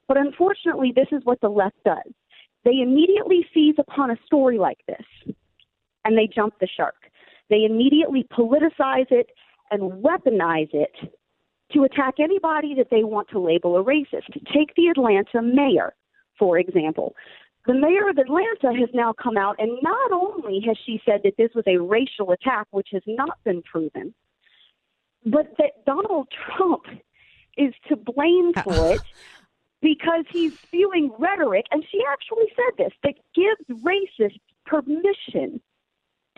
But 0.07 0.17
unfortunately, 0.17 0.93
this 0.95 1.07
is 1.11 1.21
what 1.23 1.41
the 1.41 1.49
left 1.49 1.77
does. 1.85 2.13
They 2.63 2.81
immediately 2.81 3.45
seize 3.53 3.75
upon 3.77 4.11
a 4.11 4.17
story 4.25 4.57
like 4.57 4.79
this 4.87 5.35
and 6.05 6.17
they 6.17 6.27
jump 6.33 6.55
the 6.59 6.67
shark. 6.67 6.95
They 7.49 7.63
immediately 7.63 8.25
politicize 8.31 9.11
it 9.11 9.29
and 9.71 10.03
weaponize 10.03 10.69
it 10.73 10.91
to 11.73 11.83
attack 11.83 12.15
anybody 12.19 12.73
that 12.75 12.87
they 12.89 13.03
want 13.03 13.29
to 13.29 13.39
label 13.39 13.77
a 13.77 13.83
racist. 13.83 14.33
Take 14.53 14.73
the 14.75 14.87
Atlanta 14.87 15.41
mayor, 15.41 15.93
for 16.39 16.57
example. 16.57 17.13
The 17.67 17.73
mayor 17.73 18.09
of 18.09 18.17
Atlanta 18.17 18.73
has 18.79 18.89
now 18.93 19.11
come 19.11 19.35
out, 19.35 19.57
and 19.59 19.77
not 19.81 20.11
only 20.13 20.61
has 20.65 20.77
she 20.85 21.01
said 21.05 21.19
that 21.25 21.35
this 21.37 21.51
was 21.53 21.65
a 21.67 21.77
racial 21.77 22.31
attack, 22.31 22.65
which 22.71 22.87
has 22.93 23.03
not 23.05 23.43
been 23.43 23.61
proven, 23.61 24.13
but 25.25 25.53
that 25.57 25.85
Donald 25.85 26.29
Trump 26.55 26.85
is 27.57 27.73
to 27.89 27.97
blame 27.97 28.53
for 28.63 28.89
it 28.89 29.01
because 29.81 30.23
he's 30.31 30.53
spewing 30.63 31.11
rhetoric, 31.19 31.65
and 31.71 31.83
she 31.91 32.01
actually 32.09 32.47
said 32.55 32.77
this, 32.77 32.93
that 33.03 33.15
gives 33.35 33.83
racists 33.83 34.39
permission 34.65 35.59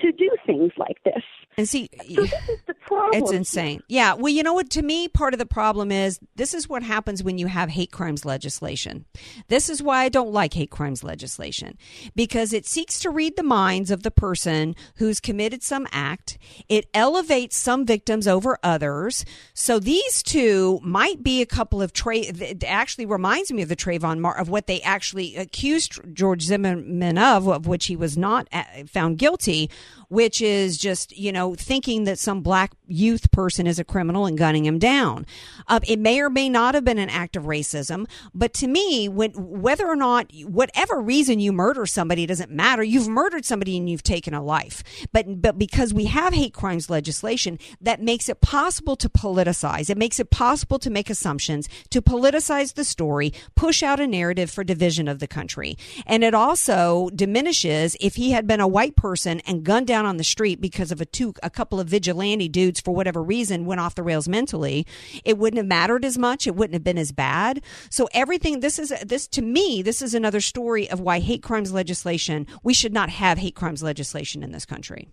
to 0.02 0.12
do 0.12 0.30
things 0.46 0.72
like 0.78 0.98
this. 1.04 1.24
And 1.58 1.68
see, 1.68 1.90
So 2.08 2.22
this 2.22 2.34
is 2.50 2.60
the 2.68 2.74
problem. 2.88 3.22
It's 3.22 3.32
insane. 3.32 3.82
Yeah. 3.90 4.14
Well, 4.14 4.32
you 4.32 4.44
know 4.44 4.54
what? 4.54 4.70
To 4.72 4.82
me, 4.82 5.08
part 5.08 5.34
of 5.34 5.40
the 5.40 5.46
problem 5.46 5.92
is 5.92 6.20
this 6.36 6.54
is 6.54 6.70
what 6.70 6.84
happens 6.84 7.22
when 7.24 7.38
you 7.38 7.48
have 7.48 7.70
hate 7.70 7.92
crimes 7.92 8.24
legislation. 8.24 9.06
This 9.50 9.70
is 9.70 9.84
why 9.84 10.04
I 10.04 10.10
don't 10.10 10.32
like 10.32 10.54
hate 10.54 10.72
crimes 10.72 11.04
legislation 11.04 11.78
because 12.16 12.54
it 12.54 12.66
seeks 12.66 13.00
to 13.00 13.10
read 13.10 13.36
the 13.36 13.44
minds 13.44 13.92
of 13.92 14.04
the 14.04 14.12
person 14.12 14.76
who's 14.96 15.20
committed 15.20 15.64
some 15.64 15.88
act. 15.92 16.38
It 16.70 16.88
elevates 16.94 17.58
some 17.58 17.86
victims 17.86 18.28
over 18.28 18.58
others. 18.64 19.26
So 19.54 19.80
these 19.80 20.24
two 20.24 20.80
might 20.82 21.24
be 21.24 21.42
a 21.42 21.46
couple 21.46 21.82
of 21.82 21.92
tra- 21.94 22.18
it 22.20 22.64
actually 22.64 23.06
reminds 23.06 23.52
me 23.52 23.62
of 23.64 23.70
the 23.70 23.76
Trayvon 23.76 24.20
Mar- 24.20 24.38
of 24.38 24.50
what 24.50 24.68
they 24.68 24.82
actually 24.82 25.36
accused 25.36 26.00
George 26.14 26.44
Zimmerman 26.44 27.18
of, 27.18 27.48
of 27.48 27.68
which 27.68 27.88
he 27.88 27.96
was 27.96 28.18
not 28.18 28.48
uh, 28.52 28.64
found 28.88 29.18
guilty, 29.18 29.70
which 30.10 30.42
is 30.42 30.78
just, 30.78 31.16
you 31.18 31.32
know, 31.32 31.56
thinking 31.56 32.04
that 32.06 32.20
some 32.20 32.42
black 32.42 32.72
youth 32.88 33.32
person 33.32 33.68
is 33.68 33.80
a 33.80 33.84
criminal 33.84 34.26
and 34.26 34.38
gunning 34.38 34.66
him 34.66 34.80
down. 34.80 35.26
Uh, 35.68 35.80
it 35.88 36.00
may 36.00 36.20
or 36.20 36.30
may 36.30 36.50
not 36.50 36.76
have 36.76 36.84
been 36.84 36.98
an 36.98 37.10
act 37.10 37.36
of 37.36 37.44
racism, 37.44 38.08
but 38.34 38.54
to 38.54 38.68
me, 38.68 39.08
when 39.08 39.32
whether 39.32 39.88
or 39.88 39.96
not 39.96 40.32
whatever 40.46 41.00
reason 41.00 41.40
you 41.40 41.52
murder 41.52 41.86
somebody 41.86 42.26
doesn't 42.26 42.52
matter. 42.52 42.84
You've 42.84 43.08
murdered 43.08 43.46
somebody 43.46 43.78
and 43.78 43.90
you've 43.90 44.04
taken 44.04 44.34
a 44.34 44.44
life. 44.44 44.84
But 45.12 45.42
but 45.42 45.58
because 45.58 45.94
we 45.94 46.06
have 46.06 46.34
hate 46.34 46.54
crimes 46.54 46.90
legislation, 46.90 47.60
that 47.82 48.02
makes 48.02 48.30
it 48.30 48.42
possible 48.42 48.96
to 48.98 49.10
politicize. 49.10 49.90
It 49.90 49.98
makes 49.98 50.20
it 50.20 50.30
possible 50.30 50.80
to 50.80 50.90
make 50.90 51.10
assumptions, 51.10 51.70
to 51.92 52.02
politicize 52.02 52.74
the 52.74 52.84
story, 52.84 53.34
push 53.56 53.84
out 53.84 54.00
a 54.00 54.08
narrative 54.08 54.50
for 54.50 54.64
division 54.64 55.08
of 55.08 55.20
the 55.20 55.28
country, 55.28 55.78
and 56.06 56.24
it 56.24 56.34
also 56.34 57.10
diminishes 57.16 57.96
if 58.00 58.16
he 58.16 58.32
had 58.32 58.48
been 58.48 58.60
a 58.60 58.68
white 58.68 58.96
person 58.96 59.40
and 59.42 59.64
gunned 59.64 59.79
gunned 59.80 59.88
down 59.88 60.06
on 60.06 60.18
the 60.18 60.24
street 60.26 60.60
because 60.60 60.92
of 60.92 61.00
a 61.00 61.06
two 61.06 61.34
a 61.42 61.50
couple 61.50 61.80
of 61.80 61.88
vigilante 61.88 62.50
dudes 62.50 62.82
for 62.82 62.94
whatever 62.94 63.24
reason 63.24 63.66
went 63.66 63.80
off 63.80 63.96
the 63.96 64.04
rails 64.04 64.28
mentally, 64.28 64.86
it 65.24 65.38
wouldn't 65.38 65.58
have 65.58 65.66
mattered 65.66 66.04
as 66.04 66.18
much. 66.18 66.46
It 66.46 66.56
wouldn't 66.56 66.74
have 66.74 66.84
been 66.84 66.98
as 66.98 67.14
bad. 67.14 67.64
So 67.90 68.10
everything 68.14 68.60
this 68.60 68.78
is 68.78 68.94
this 69.06 69.26
to 69.30 69.42
me 69.42 69.82
this 69.82 70.02
is 70.02 70.14
another 70.14 70.42
story 70.42 70.90
of 70.90 71.00
why 71.00 71.20
hate 71.20 71.42
crimes 71.42 71.72
legislation 71.72 72.46
we 72.62 72.74
should 72.74 72.92
not 72.92 73.10
have 73.10 73.38
hate 73.38 73.56
crimes 73.56 73.82
legislation 73.82 74.44
in 74.44 74.52
this 74.52 74.66
country. 74.66 75.08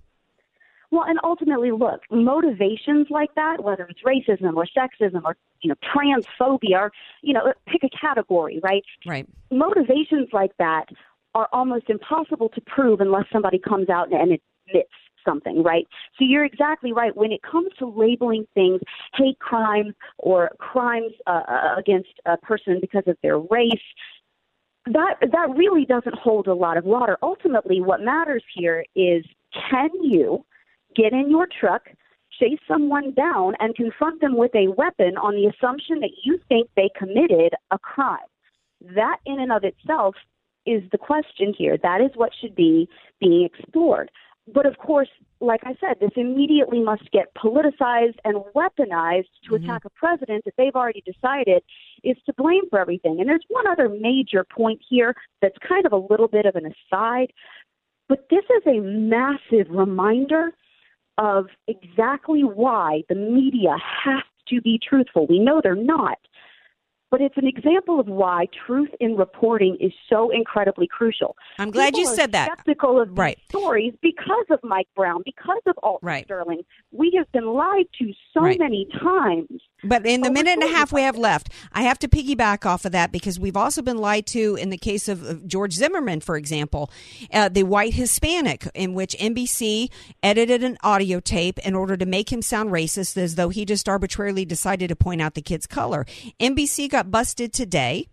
Well, 0.90 1.04
and 1.06 1.18
ultimately, 1.22 1.70
look, 1.70 2.00
motivations 2.10 3.08
like 3.10 3.34
that, 3.36 3.62
whether 3.62 3.86
it's 3.88 4.02
racism 4.02 4.56
or 4.56 4.66
sexism 4.66 5.22
or 5.24 5.36
you 5.60 5.68
know 5.68 5.76
transphobia, 5.94 6.80
or 6.80 6.92
you 7.22 7.34
know, 7.34 7.52
pick 7.68 7.84
a 7.84 7.88
category, 7.88 8.58
right? 8.64 8.82
Right. 9.06 9.28
Motivations 9.52 10.28
like 10.32 10.56
that 10.58 10.86
are 11.36 11.48
almost 11.52 11.90
impossible 11.90 12.48
to 12.48 12.60
prove 12.62 13.00
unless 13.00 13.26
somebody 13.30 13.58
comes 13.58 13.90
out 13.90 14.10
and 14.10 14.38
admits 14.68 14.90
something, 15.24 15.62
right? 15.62 15.86
So 16.18 16.24
you're 16.24 16.44
exactly 16.44 16.92
right. 16.92 17.14
When 17.16 17.32
it 17.32 17.42
comes 17.42 17.70
to 17.78 17.86
labeling 17.86 18.46
things 18.54 18.80
hate 19.14 19.38
crimes 19.38 19.94
or 20.18 20.50
crimes 20.58 21.12
uh, 21.26 21.74
against 21.76 22.10
a 22.26 22.36
person 22.36 22.78
because 22.80 23.02
of 23.06 23.16
their 23.22 23.38
race, 23.38 23.72
that 24.86 25.16
that 25.20 25.48
really 25.56 25.84
doesn't 25.84 26.14
hold 26.14 26.46
a 26.46 26.54
lot 26.54 26.76
of 26.76 26.84
water. 26.84 27.18
Ultimately, 27.22 27.80
what 27.80 28.00
matters 28.00 28.44
here 28.54 28.84
is 28.94 29.24
can 29.70 29.90
you 30.00 30.44
get 30.94 31.12
in 31.12 31.28
your 31.28 31.46
truck, 31.60 31.82
chase 32.38 32.58
someone 32.68 33.12
down, 33.12 33.54
and 33.60 33.74
confront 33.74 34.20
them 34.20 34.36
with 34.36 34.54
a 34.54 34.68
weapon 34.68 35.16
on 35.16 35.34
the 35.34 35.46
assumption 35.46 36.00
that 36.00 36.10
you 36.24 36.38
think 36.48 36.68
they 36.76 36.90
committed 36.96 37.52
a 37.70 37.78
crime. 37.78 38.18
That, 38.94 39.18
in 39.26 39.40
and 39.40 39.52
of 39.52 39.64
itself, 39.64 40.14
is 40.66 40.82
the 40.90 40.98
question 40.98 41.54
here. 41.56 41.78
That 41.82 42.00
is 42.00 42.10
what 42.14 42.32
should 42.40 42.54
be 42.54 42.88
being 43.20 43.44
explored. 43.44 44.10
But 44.52 44.64
of 44.64 44.78
course, 44.78 45.08
like 45.40 45.62
I 45.64 45.76
said, 45.80 45.96
this 46.00 46.12
immediately 46.16 46.80
must 46.80 47.10
get 47.10 47.34
politicized 47.34 48.16
and 48.24 48.36
weaponized 48.54 49.26
to 49.44 49.50
mm-hmm. 49.50 49.64
attack 49.64 49.84
a 49.84 49.90
president 49.90 50.44
that 50.44 50.54
they've 50.56 50.74
already 50.74 51.02
decided 51.04 51.62
is 52.04 52.16
to 52.26 52.32
blame 52.36 52.62
for 52.70 52.78
everything. 52.78 53.18
And 53.18 53.28
there's 53.28 53.44
one 53.48 53.66
other 53.66 53.88
major 53.88 54.44
point 54.44 54.80
here 54.88 55.14
that's 55.42 55.56
kind 55.66 55.84
of 55.84 55.92
a 55.92 55.96
little 55.96 56.28
bit 56.28 56.46
of 56.46 56.54
an 56.54 56.66
aside, 56.66 57.32
but 58.08 58.28
this 58.30 58.44
is 58.44 58.62
a 58.66 58.80
massive 58.80 59.68
reminder 59.68 60.52
of 61.18 61.46
exactly 61.66 62.42
why 62.42 63.02
the 63.08 63.14
media 63.14 63.76
has 64.04 64.22
to 64.48 64.60
be 64.60 64.78
truthful. 64.78 65.26
We 65.26 65.38
know 65.40 65.60
they're 65.62 65.74
not, 65.74 66.18
but 67.10 67.20
it's 67.20 67.36
an 67.36 67.46
example 67.46 68.00
of 68.00 68.06
why 68.06 68.46
truth 68.66 68.90
in 69.00 69.16
reporting 69.16 69.76
is 69.80 69.92
so 70.10 70.30
incredibly 70.30 70.88
crucial. 70.88 71.36
I'm 71.58 71.70
glad 71.70 71.94
People 71.94 72.10
you 72.10 72.16
said 72.16 72.32
that. 72.32 72.52
Skeptical 72.52 73.00
of 73.00 73.16
right. 73.16 73.38
stories 73.48 73.94
because 74.02 74.46
of 74.50 74.58
Mike 74.62 74.88
Brown, 74.96 75.22
because 75.24 75.62
of 75.66 75.76
Alton 75.82 76.06
right. 76.06 76.24
Sterling. 76.24 76.62
We 76.92 77.12
have 77.16 77.30
been 77.32 77.46
lied 77.46 77.86
to 78.00 78.12
so 78.34 78.40
right. 78.40 78.58
many 78.58 78.88
times. 79.00 79.62
But 79.84 80.06
in 80.06 80.22
the 80.22 80.30
minute 80.30 80.52
and 80.52 80.62
a 80.62 80.68
half 80.68 80.92
we 80.92 81.02
have 81.02 81.16
left, 81.16 81.50
I 81.72 81.82
have 81.82 81.98
to 82.00 82.08
piggyback 82.08 82.66
off 82.66 82.84
of 82.84 82.92
that 82.92 83.12
because 83.12 83.38
we've 83.38 83.56
also 83.56 83.82
been 83.82 83.98
lied 83.98 84.26
to 84.28 84.56
in 84.56 84.70
the 84.70 84.78
case 84.78 85.06
of 85.08 85.46
George 85.46 85.74
Zimmerman, 85.74 86.20
for 86.20 86.36
example, 86.36 86.90
uh, 87.32 87.48
the 87.48 87.62
white 87.62 87.94
Hispanic, 87.94 88.68
in 88.74 88.94
which 88.94 89.14
NBC 89.18 89.90
edited 90.22 90.64
an 90.64 90.76
audio 90.82 91.20
tape 91.20 91.58
in 91.60 91.74
order 91.74 91.96
to 91.96 92.06
make 92.06 92.32
him 92.32 92.42
sound 92.42 92.70
racist 92.70 93.16
as 93.16 93.36
though 93.36 93.50
he 93.50 93.64
just 93.64 93.88
arbitrarily 93.88 94.44
decided 94.44 94.88
to 94.88 94.96
point 94.96 95.20
out 95.20 95.34
the 95.34 95.42
kid's 95.42 95.66
color. 95.66 96.04
NBC 96.40 96.88
got 96.96 97.10
busted 97.10 97.52
today 97.52 98.08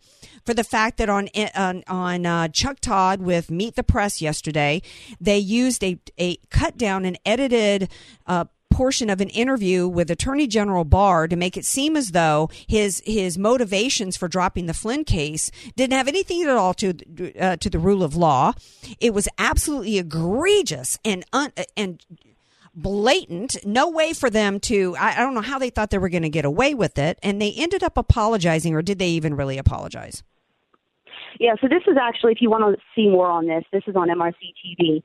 for 0.46 0.54
the 0.54 0.64
fact 0.64 0.98
that 0.98 1.10
on 1.10 1.30
on, 1.56 1.84
on 1.88 2.26
uh, 2.26 2.50
Chuck 2.50 2.82
Todd 2.82 3.22
with 3.22 3.50
Meet 3.50 3.76
the 3.76 3.84
Press 3.84 4.22
yesterday, 4.22 4.82
they 5.22 5.38
used 5.38 5.84
a 5.86 6.00
a 6.18 6.36
cut 6.50 6.78
down 6.78 7.06
and 7.06 7.18
edited. 7.26 7.90
Uh, 8.28 8.46
portion 8.72 9.08
of 9.08 9.22
an 9.22 9.30
interview 9.30 9.88
with 9.88 10.10
Attorney 10.10 10.48
General 10.48 10.84
Barr 10.84 11.28
to 11.28 11.36
make 11.36 11.56
it 11.56 11.64
seem 11.64 11.96
as 11.96 12.10
though 12.10 12.50
his 12.68 13.04
his 13.06 13.38
motivations 13.38 14.18
for 14.18 14.28
dropping 14.28 14.66
the 14.66 14.74
Flynn 14.74 15.04
case 15.06 15.52
didn't 15.76 15.94
have 15.94 16.08
anything 16.08 16.42
at 16.42 16.50
all 16.50 16.74
to 16.74 16.90
uh, 17.40 17.56
to 17.58 17.70
the 17.70 17.78
rule 17.78 18.02
of 18.04 18.16
law. 18.16 18.54
It 19.00 19.14
was 19.14 19.30
absolutely 19.38 20.00
egregious 20.00 20.98
and 21.06 21.24
un, 21.32 21.54
and 21.78 22.04
blatant. 22.76 23.57
No 23.65 23.89
way 23.89 24.13
for 24.13 24.30
them 24.30 24.59
to, 24.61 24.95
I, 24.97 25.13
I 25.13 25.19
don't 25.19 25.34
know 25.34 25.41
how 25.41 25.59
they 25.59 25.69
thought 25.69 25.89
they 25.89 25.97
were 25.97 26.09
going 26.09 26.24
to 26.24 26.30
get 26.30 26.45
away 26.45 26.74
with 26.74 26.97
it. 26.97 27.19
And 27.21 27.41
they 27.41 27.53
ended 27.55 27.84
up 27.84 27.97
apologizing, 27.97 28.74
or 28.74 28.82
did 28.82 28.99
they 28.99 29.09
even 29.09 29.36
really 29.36 29.57
apologize? 29.57 30.24
Yeah, 31.39 31.55
so 31.59 31.67
this 31.67 31.82
is 31.88 31.97
actually, 31.99 32.34
if 32.34 32.41
you 32.41 32.49
want 32.49 32.76
to 32.76 32.82
see 32.95 33.09
more 33.09 33.28
on 33.28 33.47
this, 33.47 33.63
this 33.71 33.84
is 33.88 33.95
on 33.95 34.07
mrctv.com. 34.09 35.01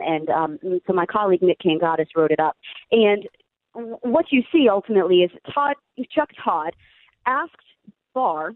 Uh, 0.00 0.04
and 0.04 0.28
um, 0.30 0.58
so 0.86 0.92
my 0.92 1.06
colleague 1.06 1.42
Nick 1.42 1.60
Kangadis 1.60 2.08
wrote 2.16 2.30
it 2.30 2.40
up. 2.40 2.56
And 2.90 3.28
what 3.72 4.26
you 4.30 4.42
see 4.52 4.68
ultimately 4.68 5.22
is 5.22 5.30
Todd, 5.54 5.76
Chuck 6.10 6.30
Todd 6.44 6.74
asked 7.26 7.56
Barr 8.14 8.54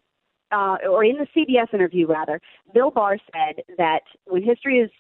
uh, 0.53 0.77
or 0.89 1.05
in 1.05 1.17
the 1.17 1.27
CBS 1.37 1.73
interview 1.75 2.07
rather, 2.07 2.41
Bill 2.73 2.91
Barr 2.91 3.19
said 3.33 3.63
that 3.79 4.01
when 4.27 4.43
history 4.43 4.79
is 4.79 4.91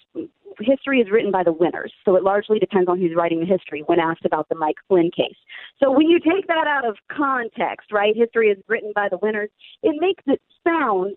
history 0.60 1.00
is 1.00 1.10
written 1.10 1.30
by 1.30 1.42
the 1.42 1.52
winners, 1.52 1.92
so 2.04 2.16
it 2.16 2.22
largely 2.22 2.58
depends 2.58 2.88
on 2.88 2.98
who's 2.98 3.14
writing 3.14 3.40
the 3.40 3.46
history. 3.46 3.82
When 3.86 4.00
asked 4.00 4.24
about 4.24 4.48
the 4.48 4.54
Mike 4.54 4.76
Flynn 4.88 5.10
case, 5.14 5.36
so 5.82 5.90
when 5.90 6.08
you 6.08 6.18
take 6.18 6.46
that 6.48 6.66
out 6.66 6.86
of 6.86 6.96
context, 7.10 7.92
right, 7.92 8.16
history 8.16 8.48
is 8.48 8.58
written 8.68 8.92
by 8.94 9.08
the 9.08 9.18
winners. 9.18 9.50
It 9.82 9.96
makes 10.00 10.24
it 10.26 10.40
sound 10.64 11.16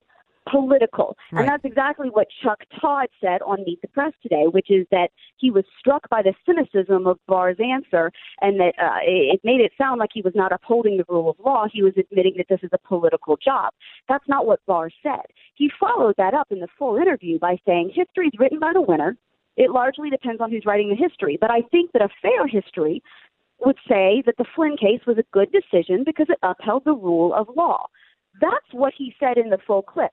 political. 0.49 1.17
Right. 1.31 1.41
And 1.41 1.49
that's 1.49 1.65
exactly 1.65 2.09
what 2.09 2.27
Chuck 2.43 2.59
Todd 2.79 3.07
said 3.21 3.41
on 3.41 3.63
Meet 3.65 3.81
the 3.81 3.87
Press 3.87 4.13
today, 4.21 4.45
which 4.49 4.69
is 4.69 4.85
that 4.91 5.09
he 5.37 5.51
was 5.51 5.63
struck 5.79 6.09
by 6.09 6.21
the 6.21 6.33
cynicism 6.45 7.07
of 7.07 7.19
Barr's 7.27 7.57
answer 7.59 8.11
and 8.41 8.59
that 8.59 8.73
uh, 8.81 8.99
it 9.03 9.41
made 9.43 9.61
it 9.61 9.71
sound 9.77 9.99
like 9.99 10.09
he 10.13 10.21
was 10.21 10.33
not 10.35 10.51
upholding 10.51 10.97
the 10.97 11.05
rule 11.07 11.29
of 11.29 11.37
law. 11.43 11.65
He 11.71 11.83
was 11.83 11.93
admitting 11.97 12.33
that 12.37 12.47
this 12.49 12.59
is 12.63 12.69
a 12.73 12.87
political 12.87 13.37
job. 13.37 13.73
That's 14.07 14.27
not 14.27 14.45
what 14.45 14.65
Barr 14.65 14.89
said. 15.03 15.25
He 15.55 15.69
followed 15.79 16.15
that 16.17 16.33
up 16.33 16.47
in 16.51 16.59
the 16.59 16.67
full 16.77 16.97
interview 16.97 17.39
by 17.39 17.57
saying 17.65 17.91
history 17.93 18.27
is 18.27 18.39
written 18.39 18.59
by 18.59 18.71
the 18.73 18.81
winner. 18.81 19.17
It 19.57 19.71
largely 19.71 20.09
depends 20.09 20.41
on 20.41 20.51
who's 20.51 20.65
writing 20.65 20.89
the 20.89 20.95
history. 20.95 21.37
But 21.39 21.51
I 21.51 21.61
think 21.69 21.91
that 21.91 22.01
a 22.01 22.09
fair 22.21 22.47
history 22.47 23.03
would 23.59 23.77
say 23.87 24.23
that 24.25 24.35
the 24.37 24.45
Flynn 24.55 24.77
case 24.77 25.01
was 25.05 25.17
a 25.17 25.23
good 25.33 25.49
decision 25.51 26.03
because 26.05 26.27
it 26.29 26.39
upheld 26.43 26.83
the 26.85 26.93
rule 26.93 27.33
of 27.33 27.47
law. 27.55 27.87
That's 28.39 28.71
what 28.71 28.93
he 28.97 29.13
said 29.19 29.37
in 29.37 29.49
the 29.49 29.57
full 29.65 29.81
clip. 29.81 30.11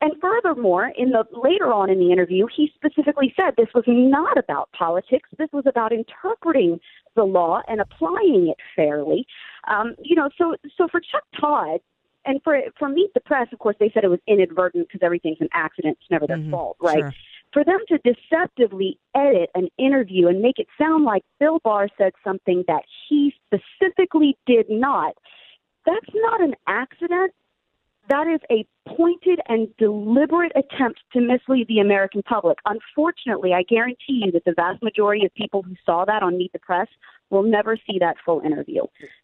And 0.00 0.14
furthermore, 0.20 0.92
in 0.96 1.10
the 1.10 1.24
later 1.32 1.72
on 1.72 1.90
in 1.90 1.98
the 1.98 2.10
interview, 2.10 2.46
he 2.54 2.72
specifically 2.74 3.34
said 3.36 3.54
this 3.56 3.68
was 3.74 3.84
not 3.86 4.38
about 4.38 4.70
politics. 4.72 5.28
This 5.36 5.50
was 5.52 5.64
about 5.66 5.92
interpreting 5.92 6.80
the 7.16 7.24
law 7.24 7.60
and 7.68 7.80
applying 7.80 8.48
it 8.48 8.56
fairly. 8.74 9.26
Um, 9.68 9.94
you 10.02 10.16
know, 10.16 10.30
so 10.38 10.56
so 10.78 10.88
for 10.90 11.00
Chuck 11.00 11.24
Todd 11.38 11.80
and 12.24 12.40
for 12.42 12.58
for 12.78 12.88
Meet 12.88 13.12
the 13.12 13.20
Press, 13.20 13.48
of 13.52 13.58
course, 13.58 13.76
they 13.78 13.90
said 13.92 14.04
it 14.04 14.10
was 14.10 14.20
inadvertent 14.26 14.88
because 14.88 15.04
everything's 15.04 15.40
an 15.40 15.48
accident. 15.52 15.98
It's 16.00 16.10
never 16.10 16.26
their 16.26 16.38
mm-hmm. 16.38 16.50
fault, 16.50 16.76
right? 16.80 17.00
Sure. 17.00 17.12
For 17.52 17.64
them 17.64 17.80
to 17.88 17.98
deceptively 17.98 18.98
edit 19.14 19.50
an 19.54 19.68
interview 19.76 20.28
and 20.28 20.40
make 20.40 20.58
it 20.58 20.68
sound 20.78 21.04
like 21.04 21.24
Bill 21.40 21.58
Barr 21.64 21.88
said 21.98 22.12
something 22.22 22.62
that 22.68 22.84
he 23.08 23.34
specifically 23.46 24.38
did 24.46 24.66
not, 24.70 25.14
that's 25.84 26.14
not 26.14 26.40
an 26.40 26.54
accident 26.68 27.32
that 28.10 28.26
is 28.26 28.40
a 28.50 28.66
pointed 28.96 29.40
and 29.48 29.68
deliberate 29.78 30.52
attempt 30.56 31.00
to 31.12 31.20
mislead 31.20 31.68
the 31.68 31.78
American 31.78 32.22
public. 32.22 32.58
Unfortunately, 32.66 33.52
I 33.54 33.62
guarantee 33.62 34.24
you 34.24 34.32
that 34.32 34.44
the 34.44 34.52
vast 34.54 34.82
majority 34.82 35.24
of 35.24 35.32
people 35.34 35.62
who 35.62 35.74
saw 35.86 36.04
that 36.04 36.22
on 36.22 36.36
Meet 36.36 36.52
the 36.52 36.58
Press 36.58 36.88
will 37.30 37.44
never 37.44 37.76
see 37.88 37.98
that 38.00 38.16
full 38.24 38.40
interview. 38.40 38.82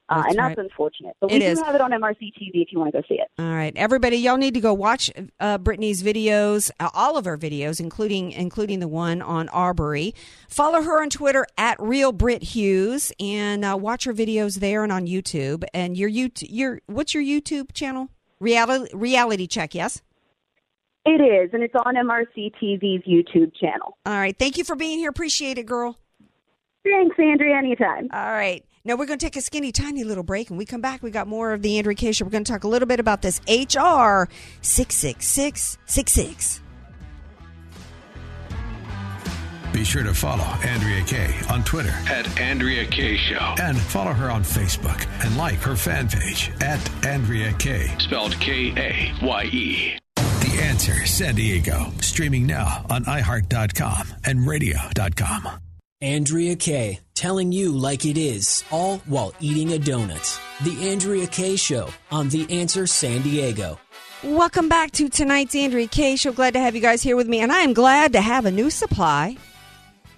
Uh, 0.09 0.23
and 0.29 0.39
that's 0.39 0.57
right. 0.57 0.59
unfortunate. 0.59 1.17
But 1.21 1.31
we 1.31 1.37
it 1.37 1.41
do 1.41 1.47
is. 1.47 1.61
have 1.61 1.75
it 1.75 1.81
on 1.81 1.91
MRC 1.91 2.33
TV 2.41 2.63
if 2.63 2.69
you 2.71 2.79
want 2.79 2.93
to 2.93 3.03
go 3.03 3.07
see 3.09 3.17
it. 3.17 3.29
All 3.39 3.53
right, 3.53 3.73
everybody, 3.77 4.17
y'all 4.17 4.37
need 4.37 4.55
to 4.55 4.61
go 4.61 4.73
watch 4.73 5.11
uh, 5.41 5.59
Brittany's 5.59 6.05
videos, 6.05 6.71
uh, 6.79 6.89
all 6.95 7.17
of 7.17 7.25
her 7.25 7.37
videos, 7.37 7.81
including 7.81 8.31
including 8.31 8.79
the 8.79 8.87
one 8.87 9.21
on 9.21 9.49
Arbery. 9.49 10.15
Follow 10.49 10.83
her 10.83 11.03
on 11.03 11.11
Twitter 11.11 11.45
at 11.59 11.77
Real 11.81 12.13
Brit 12.13 12.45
Hughes, 12.45 13.13
and 13.19 13.65
uh, 13.65 13.77
watch 13.79 14.05
her 14.05 14.15
videos 14.15 14.61
there 14.61 14.85
and 14.85 14.93
on 14.93 15.09
YouTube. 15.09 15.65
And 15.75 15.97
your 15.97 16.09
YouTube, 16.09 16.47
your 16.51 16.81
what's 16.87 17.13
your 17.13 17.25
YouTube 17.25 17.73
channel? 17.73 18.11
Reality, 18.41 18.95
reality 18.95 19.47
check, 19.47 19.75
yes? 19.75 20.03
It 21.05 21.21
is, 21.23 21.51
and 21.53 21.63
it's 21.63 21.75
on 21.75 21.95
MRC 21.95 22.53
TV's 22.61 23.05
YouTube 23.07 23.55
channel. 23.55 23.97
All 24.05 24.15
right. 24.15 24.37
Thank 24.37 24.59
you 24.59 24.65
for 24.65 24.75
being 24.75 24.99
here. 24.99 25.09
Appreciate 25.09 25.57
it, 25.57 25.65
girl. 25.65 25.99
Thanks, 26.85 27.17
Andrea. 27.19 27.57
Anytime. 27.57 28.09
All 28.13 28.33
right. 28.33 28.65
Now 28.85 28.97
we're 28.97 29.07
going 29.07 29.19
to 29.19 29.27
take 29.27 29.37
a 29.37 29.41
skinny, 29.41 29.73
tiny 29.73 30.05
little 30.05 30.23
break. 30.23 30.51
and 30.51 30.59
we 30.59 30.65
come 30.65 30.81
back, 30.81 31.03
we 31.03 31.11
got 31.11 31.27
more 31.27 31.53
of 31.53 31.63
the 31.63 31.77
Andrea 31.79 31.97
Kaye 31.97 32.13
Show. 32.13 32.25
We're 32.25 32.31
going 32.31 32.45
to 32.45 32.53
talk 32.53 32.63
a 32.65 32.69
little 32.69 32.87
bit 32.87 33.01
about 33.01 33.23
this 33.23 33.41
HR 33.49 34.29
66666. 34.63 36.61
Be 39.77 39.85
sure 39.85 40.03
to 40.05 40.15
follow 40.15 40.43
Andrea 40.65 41.05
Kaye 41.05 41.39
on 41.51 41.63
Twitter 41.63 41.93
at 42.09 42.41
Andrea 42.41 42.87
Kaye 42.87 43.19
Show. 43.19 43.57
And 43.61 43.79
follow 43.79 44.15
her 44.15 44.31
on 44.31 44.43
Facebook 44.43 45.07
and 45.23 45.37
like 45.37 45.57
her 45.57 45.77
fan 45.77 46.09
page 46.09 46.51
at 46.63 46.81
Andrea 47.05 47.53
Kaye. 47.59 47.95
Spelled 47.99 48.41
K 48.41 48.73
A 48.75 49.13
Y 49.23 49.45
E. 49.45 49.99
The 50.17 50.61
Answer 50.63 51.05
San 51.05 51.35
Diego. 51.35 51.93
Streaming 52.01 52.47
now 52.47 52.87
on 52.89 53.05
iHeart.com 53.05 54.15
and 54.25 54.49
radio.com. 54.49 55.47
Andrea 56.01 56.57
Kaye, 56.57 57.01
telling 57.15 57.53
you 57.53 57.71
like 57.77 58.07
it 58.07 58.17
is, 58.17 58.65
all 58.71 58.97
while 59.01 59.35
eating 59.41 59.75
a 59.75 59.79
donut. 59.79 60.41
The 60.65 60.89
Andrea 60.89 61.27
Kaye 61.27 61.57
Show 61.57 61.91
on 62.11 62.31
The 62.31 62.51
Answer 62.51 62.87
San 62.87 63.21
Diego. 63.21 63.79
Welcome 64.25 64.71
back 64.71 64.93
to 64.93 65.11
tonight's 65.11 65.55
Andrea 65.55 65.87
Kaye 65.87 66.17
Show. 66.17 66.33
Glad 66.33 66.55
to 66.55 66.61
have 66.61 66.75
you 66.75 66.81
guys 66.81 67.03
here 67.03 67.17
with 67.17 67.29
me, 67.29 67.41
and 67.41 67.53
I 67.53 67.61
am 67.61 67.75
glad 67.75 68.15
to 68.15 68.23
have 68.23 68.47
a 68.47 68.51
new 68.51 68.71
supply, 68.71 69.37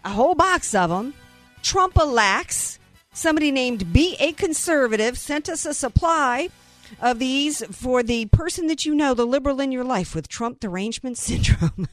a 0.05 0.11
whole 0.11 0.35
box 0.35 0.75
of 0.75 0.91
them. 0.91 1.15
Trumpalax. 1.63 2.79
Somebody 3.13 3.51
named 3.51 3.93
Be 3.93 4.17
a 4.21 4.33
Conservative 4.33 5.19
sent 5.19 5.49
us 5.49 5.67
a 5.67 5.75
supply 5.75 6.51
of 7.01 7.19
these 7.19 7.63
for 7.71 8.03
the 8.03 8.27
person 8.27 8.67
that 8.69 8.87
you 8.87 8.95
know, 8.95 9.13
the 9.13 9.27
liberal 9.27 9.61
in 9.61 9.73
your 9.73 9.85
life 9.85 10.15
with 10.15 10.29
Trump 10.29 10.61
derangement 10.61 11.19
syndrome. 11.19 11.89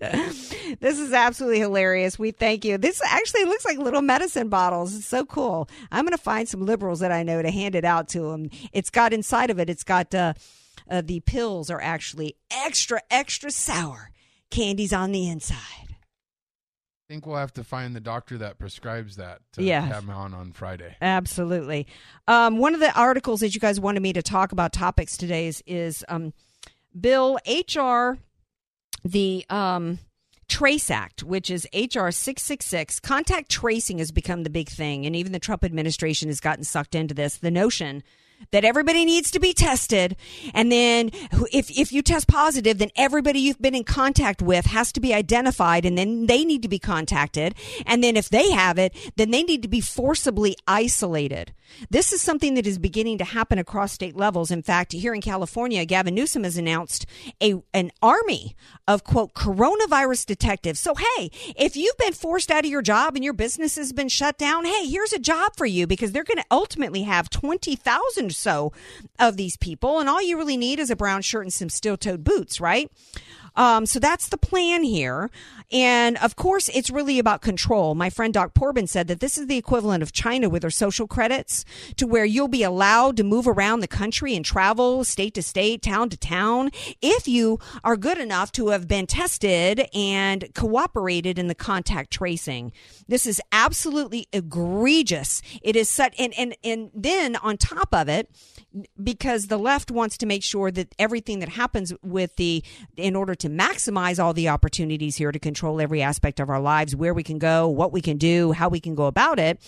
this 0.00 0.98
is 0.98 1.12
absolutely 1.12 1.60
hilarious. 1.60 2.18
We 2.18 2.30
thank 2.30 2.64
you. 2.64 2.76
This 2.78 3.00
actually 3.06 3.44
looks 3.44 3.64
like 3.64 3.78
little 3.78 4.02
medicine 4.02 4.48
bottles. 4.48 4.94
It's 4.94 5.06
so 5.06 5.24
cool. 5.24 5.68
I'm 5.90 6.04
going 6.04 6.16
to 6.16 6.22
find 6.22 6.48
some 6.48 6.66
liberals 6.66 7.00
that 7.00 7.12
I 7.12 7.22
know 7.22 7.40
to 7.40 7.50
hand 7.50 7.74
it 7.74 7.84
out 7.84 8.08
to 8.10 8.30
them. 8.30 8.50
It's 8.72 8.90
got 8.90 9.12
inside 9.12 9.50
of 9.50 9.58
it, 9.58 9.70
it's 9.70 9.84
got 9.84 10.14
uh, 10.14 10.34
uh, 10.90 11.00
the 11.00 11.20
pills 11.20 11.70
are 11.70 11.80
actually 11.80 12.36
extra, 12.50 13.00
extra 13.10 13.50
sour. 13.50 14.10
candies 14.50 14.92
on 14.92 15.12
the 15.12 15.28
inside. 15.28 15.83
I 17.04 17.12
think 17.12 17.26
we'll 17.26 17.36
have 17.36 17.52
to 17.54 17.64
find 17.64 17.94
the 17.94 18.00
doctor 18.00 18.38
that 18.38 18.58
prescribes 18.58 19.16
that 19.16 19.40
to 19.52 19.62
Yeah. 19.62 19.82
have 19.82 20.04
him 20.04 20.10
on 20.10 20.32
on 20.32 20.52
Friday. 20.52 20.96
Absolutely. 21.02 21.86
Um, 22.26 22.56
one 22.56 22.72
of 22.72 22.80
the 22.80 22.98
articles 22.98 23.40
that 23.40 23.54
you 23.54 23.60
guys 23.60 23.78
wanted 23.78 24.00
me 24.00 24.14
to 24.14 24.22
talk 24.22 24.52
about 24.52 24.72
topics 24.72 25.18
today 25.18 25.46
is, 25.46 25.62
is 25.66 26.02
um, 26.08 26.32
Bill 26.98 27.38
HR, 27.46 28.16
the 29.04 29.44
um, 29.50 29.98
Trace 30.48 30.90
Act, 30.90 31.22
which 31.22 31.50
is 31.50 31.68
HR 31.74 32.08
666. 32.10 33.00
Contact 33.00 33.50
tracing 33.50 33.98
has 33.98 34.10
become 34.10 34.42
the 34.42 34.48
big 34.50 34.70
thing, 34.70 35.04
and 35.04 35.14
even 35.14 35.32
the 35.32 35.38
Trump 35.38 35.62
administration 35.62 36.28
has 36.28 36.40
gotten 36.40 36.64
sucked 36.64 36.94
into 36.94 37.12
this. 37.12 37.36
The 37.36 37.50
notion 37.50 38.02
that 38.50 38.64
everybody 38.64 39.04
needs 39.04 39.30
to 39.32 39.40
be 39.40 39.52
tested. 39.52 40.16
And 40.52 40.70
then 40.70 41.10
if 41.52 41.70
if 41.70 41.92
you 41.92 42.02
test 42.02 42.28
positive 42.28 42.78
then 42.78 42.90
everybody 42.96 43.40
you've 43.40 43.60
been 43.60 43.74
in 43.74 43.84
contact 43.84 44.42
with 44.42 44.66
has 44.66 44.92
to 44.92 45.00
be 45.00 45.14
identified 45.14 45.84
and 45.84 45.96
then 45.96 46.26
they 46.26 46.44
need 46.44 46.62
to 46.62 46.68
be 46.68 46.78
contacted. 46.78 47.54
And 47.86 48.02
then 48.02 48.16
if 48.16 48.28
they 48.28 48.50
have 48.50 48.78
it 48.78 48.94
then 49.16 49.30
they 49.30 49.42
need 49.42 49.62
to 49.62 49.68
be 49.68 49.80
forcibly 49.80 50.56
isolated. 50.66 51.52
This 51.90 52.12
is 52.12 52.22
something 52.22 52.54
that 52.54 52.66
is 52.66 52.78
beginning 52.78 53.18
to 53.18 53.24
happen 53.24 53.58
across 53.58 53.92
state 53.92 54.16
levels. 54.16 54.50
In 54.50 54.62
fact 54.62 54.92
here 54.92 55.14
in 55.14 55.20
California 55.20 55.84
Gavin 55.84 56.14
Newsom 56.14 56.44
has 56.44 56.56
announced 56.56 57.06
a 57.42 57.54
an 57.72 57.90
army 58.02 58.54
of 58.86 59.04
quote 59.04 59.34
coronavirus 59.34 60.26
detectives. 60.26 60.80
So 60.80 60.94
hey 60.94 61.30
if 61.56 61.76
you've 61.76 61.98
been 61.98 62.12
forced 62.12 62.50
out 62.50 62.64
of 62.64 62.70
your 62.70 62.82
job 62.82 63.14
and 63.14 63.24
your 63.24 63.32
business 63.32 63.76
has 63.76 63.92
been 63.92 64.08
shut 64.08 64.38
down 64.38 64.64
hey 64.64 64.86
here's 64.86 65.12
a 65.12 65.18
job 65.18 65.56
for 65.56 65.66
you 65.66 65.86
because 65.86 66.12
they're 66.12 66.24
going 66.24 66.38
to 66.38 66.44
ultimately 66.50 67.02
have 67.02 67.30
20,000 67.30 68.23
or 68.24 68.30
so 68.30 68.72
of 69.18 69.36
these 69.36 69.56
people. 69.56 70.00
And 70.00 70.08
all 70.08 70.22
you 70.22 70.36
really 70.36 70.56
need 70.56 70.78
is 70.78 70.90
a 70.90 70.96
brown 70.96 71.22
shirt 71.22 71.44
and 71.44 71.52
some 71.52 71.68
steel-toed 71.68 72.24
boots 72.24 72.60
right 72.60 72.90
um, 73.56 73.86
so 73.86 73.98
that's 73.98 74.28
the 74.28 74.36
plan 74.36 74.82
here. 74.82 75.30
And 75.72 76.16
of 76.18 76.36
course, 76.36 76.68
it's 76.70 76.90
really 76.90 77.18
about 77.18 77.40
control. 77.40 77.94
My 77.94 78.10
friend 78.10 78.34
Doc 78.34 78.54
Porbin 78.54 78.86
said 78.86 79.08
that 79.08 79.20
this 79.20 79.38
is 79.38 79.46
the 79.46 79.56
equivalent 79.56 80.02
of 80.02 80.12
China 80.12 80.48
with 80.48 80.62
their 80.62 80.70
social 80.70 81.06
credits 81.06 81.64
to 81.96 82.06
where 82.06 82.24
you'll 82.24 82.48
be 82.48 82.62
allowed 82.62 83.16
to 83.16 83.24
move 83.24 83.46
around 83.46 83.80
the 83.80 83.88
country 83.88 84.34
and 84.34 84.44
travel 84.44 85.04
state 85.04 85.34
to 85.34 85.42
state, 85.42 85.82
town 85.82 86.08
to 86.10 86.16
town, 86.16 86.70
if 87.00 87.28
you 87.28 87.58
are 87.82 87.96
good 87.96 88.18
enough 88.18 88.52
to 88.52 88.68
have 88.68 88.88
been 88.88 89.06
tested 89.06 89.88
and 89.94 90.52
cooperated 90.54 91.38
in 91.38 91.48
the 91.48 91.54
contact 91.54 92.10
tracing. 92.10 92.72
This 93.08 93.26
is 93.26 93.40
absolutely 93.52 94.28
egregious. 94.32 95.42
It 95.62 95.76
is 95.76 95.88
such, 95.88 96.14
and, 96.18 96.34
and, 96.38 96.56
and 96.64 96.90
then 96.94 97.36
on 97.36 97.56
top 97.56 97.94
of 97.94 98.08
it, 98.08 98.30
because 99.02 99.46
the 99.46 99.58
left 99.58 99.90
wants 99.90 100.18
to 100.18 100.26
make 100.26 100.42
sure 100.42 100.70
that 100.70 100.94
everything 100.98 101.38
that 101.40 101.48
happens 101.48 101.92
with 102.02 102.34
the 102.36 102.62
in 102.96 103.14
order 103.14 103.34
to 103.34 103.48
maximize 103.48 104.22
all 104.22 104.32
the 104.32 104.48
opportunities 104.48 105.16
here 105.16 105.32
to 105.32 105.38
control 105.38 105.80
every 105.80 106.02
aspect 106.02 106.40
of 106.40 106.50
our 106.50 106.60
lives 106.60 106.96
where 106.96 107.14
we 107.14 107.22
can 107.22 107.38
go 107.38 107.68
what 107.68 107.92
we 107.92 108.00
can 108.00 108.16
do 108.16 108.52
how 108.52 108.68
we 108.68 108.80
can 108.80 108.94
go 108.94 109.06
about 109.06 109.38
it 109.38 109.60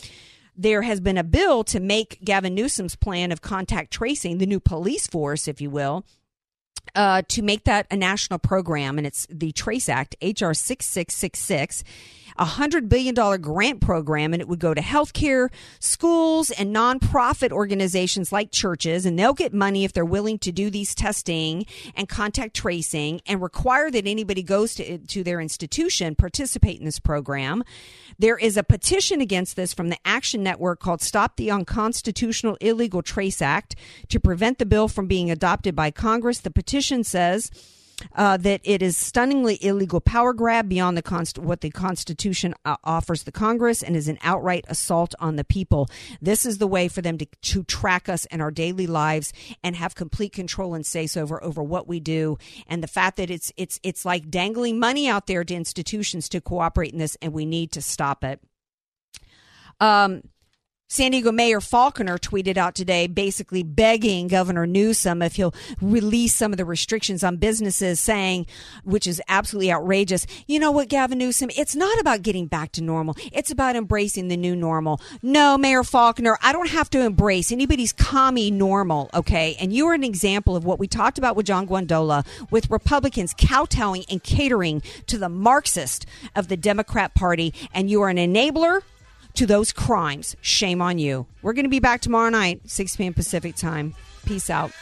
there 0.56 0.82
has 0.82 1.00
been 1.00 1.18
a 1.18 1.24
bill 1.24 1.64
to 1.64 1.78
make 1.78 2.18
Gavin 2.24 2.54
Newsom's 2.54 2.96
plan 2.96 3.30
of 3.30 3.42
contact 3.42 3.92
tracing 3.92 4.38
the 4.38 4.46
new 4.46 4.58
police 4.58 5.06
force 5.06 5.48
if 5.48 5.60
you 5.60 5.70
will 5.70 6.04
uh, 6.94 7.22
to 7.28 7.42
make 7.42 7.64
that 7.64 7.86
a 7.90 7.96
national 7.96 8.38
program, 8.38 8.98
and 8.98 9.06
it's 9.06 9.26
the 9.28 9.52
Trace 9.52 9.88
Act, 9.88 10.16
HR 10.22 10.52
6666, 10.52 11.84
a 12.25 12.25
$100 12.38 12.88
billion 12.88 13.14
grant 13.40 13.80
program, 13.80 14.32
and 14.32 14.40
it 14.40 14.48
would 14.48 14.58
go 14.58 14.74
to 14.74 14.80
healthcare, 14.80 15.50
schools, 15.80 16.50
and 16.50 16.74
nonprofit 16.74 17.52
organizations 17.52 18.32
like 18.32 18.50
churches, 18.50 19.06
and 19.06 19.18
they'll 19.18 19.34
get 19.34 19.52
money 19.52 19.84
if 19.84 19.92
they're 19.92 20.04
willing 20.04 20.38
to 20.40 20.52
do 20.52 20.70
these 20.70 20.94
testing 20.94 21.66
and 21.94 22.08
contact 22.08 22.54
tracing 22.54 23.20
and 23.26 23.42
require 23.42 23.90
that 23.90 24.06
anybody 24.06 24.42
goes 24.42 24.74
to, 24.74 24.98
to 24.98 25.22
their 25.22 25.40
institution 25.40 26.14
participate 26.14 26.78
in 26.78 26.84
this 26.84 26.98
program. 26.98 27.62
There 28.18 28.38
is 28.38 28.56
a 28.56 28.62
petition 28.62 29.20
against 29.20 29.56
this 29.56 29.74
from 29.74 29.88
the 29.88 29.98
Action 30.04 30.42
Network 30.42 30.80
called 30.80 31.02
Stop 31.02 31.36
the 31.36 31.50
Unconstitutional 31.50 32.56
Illegal 32.60 33.02
Trace 33.02 33.42
Act 33.42 33.76
to 34.08 34.20
prevent 34.20 34.58
the 34.58 34.66
bill 34.66 34.88
from 34.88 35.06
being 35.06 35.30
adopted 35.30 35.74
by 35.74 35.90
Congress. 35.90 36.40
The 36.40 36.50
petition 36.50 37.04
says 37.04 37.50
uh, 38.14 38.36
that 38.36 38.60
it 38.64 38.82
is 38.82 38.96
stunningly 38.96 39.62
illegal 39.64 40.00
power 40.00 40.32
grab 40.32 40.68
beyond 40.68 40.96
the 40.96 41.02
const- 41.02 41.38
what 41.38 41.60
the 41.60 41.70
Constitution 41.70 42.54
uh, 42.64 42.76
offers 42.84 43.22
the 43.22 43.32
Congress 43.32 43.82
and 43.82 43.96
is 43.96 44.08
an 44.08 44.18
outright 44.22 44.64
assault 44.68 45.14
on 45.18 45.36
the 45.36 45.44
people. 45.44 45.88
This 46.20 46.44
is 46.44 46.58
the 46.58 46.66
way 46.66 46.88
for 46.88 47.02
them 47.02 47.18
to, 47.18 47.26
to 47.26 47.64
track 47.64 48.08
us 48.08 48.24
in 48.26 48.40
our 48.40 48.50
daily 48.50 48.86
lives 48.86 49.32
and 49.62 49.76
have 49.76 49.94
complete 49.94 50.32
control 50.32 50.74
and 50.74 50.84
say 50.84 51.06
so 51.06 51.22
over 51.22 51.42
over 51.42 51.62
what 51.62 51.88
we 51.88 52.00
do. 52.00 52.38
And 52.66 52.82
the 52.82 52.88
fact 52.88 53.16
that 53.16 53.30
it's 53.30 53.52
it's 53.56 53.80
it's 53.82 54.04
like 54.04 54.30
dangling 54.30 54.78
money 54.78 55.08
out 55.08 55.26
there 55.26 55.44
to 55.44 55.54
institutions 55.54 56.28
to 56.30 56.40
cooperate 56.40 56.92
in 56.92 56.98
this, 56.98 57.16
and 57.22 57.32
we 57.32 57.46
need 57.46 57.72
to 57.72 57.82
stop 57.82 58.24
it. 58.24 58.40
Um, 59.80 60.22
San 60.88 61.10
Diego 61.10 61.32
Mayor 61.32 61.58
Faulconer 61.58 62.16
tweeted 62.16 62.56
out 62.56 62.76
today 62.76 63.08
basically 63.08 63.64
begging 63.64 64.28
Governor 64.28 64.68
Newsom 64.68 65.20
if 65.20 65.34
he'll 65.34 65.52
release 65.80 66.32
some 66.32 66.52
of 66.52 66.58
the 66.58 66.64
restrictions 66.64 67.24
on 67.24 67.38
businesses, 67.38 67.98
saying, 67.98 68.46
which 68.84 69.04
is 69.08 69.20
absolutely 69.26 69.72
outrageous, 69.72 70.28
you 70.46 70.60
know 70.60 70.70
what, 70.70 70.88
Gavin 70.88 71.18
Newsom, 71.18 71.50
it's 71.56 71.74
not 71.74 71.98
about 71.98 72.22
getting 72.22 72.46
back 72.46 72.70
to 72.70 72.82
normal. 72.82 73.16
It's 73.32 73.50
about 73.50 73.74
embracing 73.74 74.28
the 74.28 74.36
new 74.36 74.54
normal. 74.54 75.00
No, 75.24 75.58
Mayor 75.58 75.82
Faulconer, 75.82 76.36
I 76.40 76.52
don't 76.52 76.70
have 76.70 76.88
to 76.90 77.00
embrace 77.00 77.50
anybody's 77.50 77.92
commie 77.92 78.52
normal, 78.52 79.10
okay? 79.12 79.56
And 79.58 79.72
you 79.72 79.88
are 79.88 79.94
an 79.94 80.04
example 80.04 80.54
of 80.54 80.64
what 80.64 80.78
we 80.78 80.86
talked 80.86 81.18
about 81.18 81.34
with 81.34 81.46
John 81.46 81.66
Guandolo, 81.66 82.24
with 82.52 82.70
Republicans 82.70 83.34
kowtowing 83.36 84.04
and 84.08 84.22
catering 84.22 84.82
to 85.08 85.18
the 85.18 85.28
Marxist 85.28 86.06
of 86.36 86.46
the 86.46 86.56
Democrat 86.56 87.12
Party, 87.16 87.52
and 87.74 87.90
you 87.90 88.02
are 88.02 88.08
an 88.08 88.18
enabler 88.18 88.82
to 89.36 89.46
those 89.46 89.72
crimes. 89.72 90.36
Shame 90.40 90.82
on 90.82 90.98
you. 90.98 91.26
We're 91.42 91.52
going 91.52 91.64
to 91.64 91.70
be 91.70 91.80
back 91.80 92.00
tomorrow 92.00 92.30
night, 92.30 92.60
6 92.64 92.96
p.m. 92.96 93.14
Pacific 93.14 93.56
time. 93.56 93.94
Peace 94.24 94.50
out. 94.50 94.72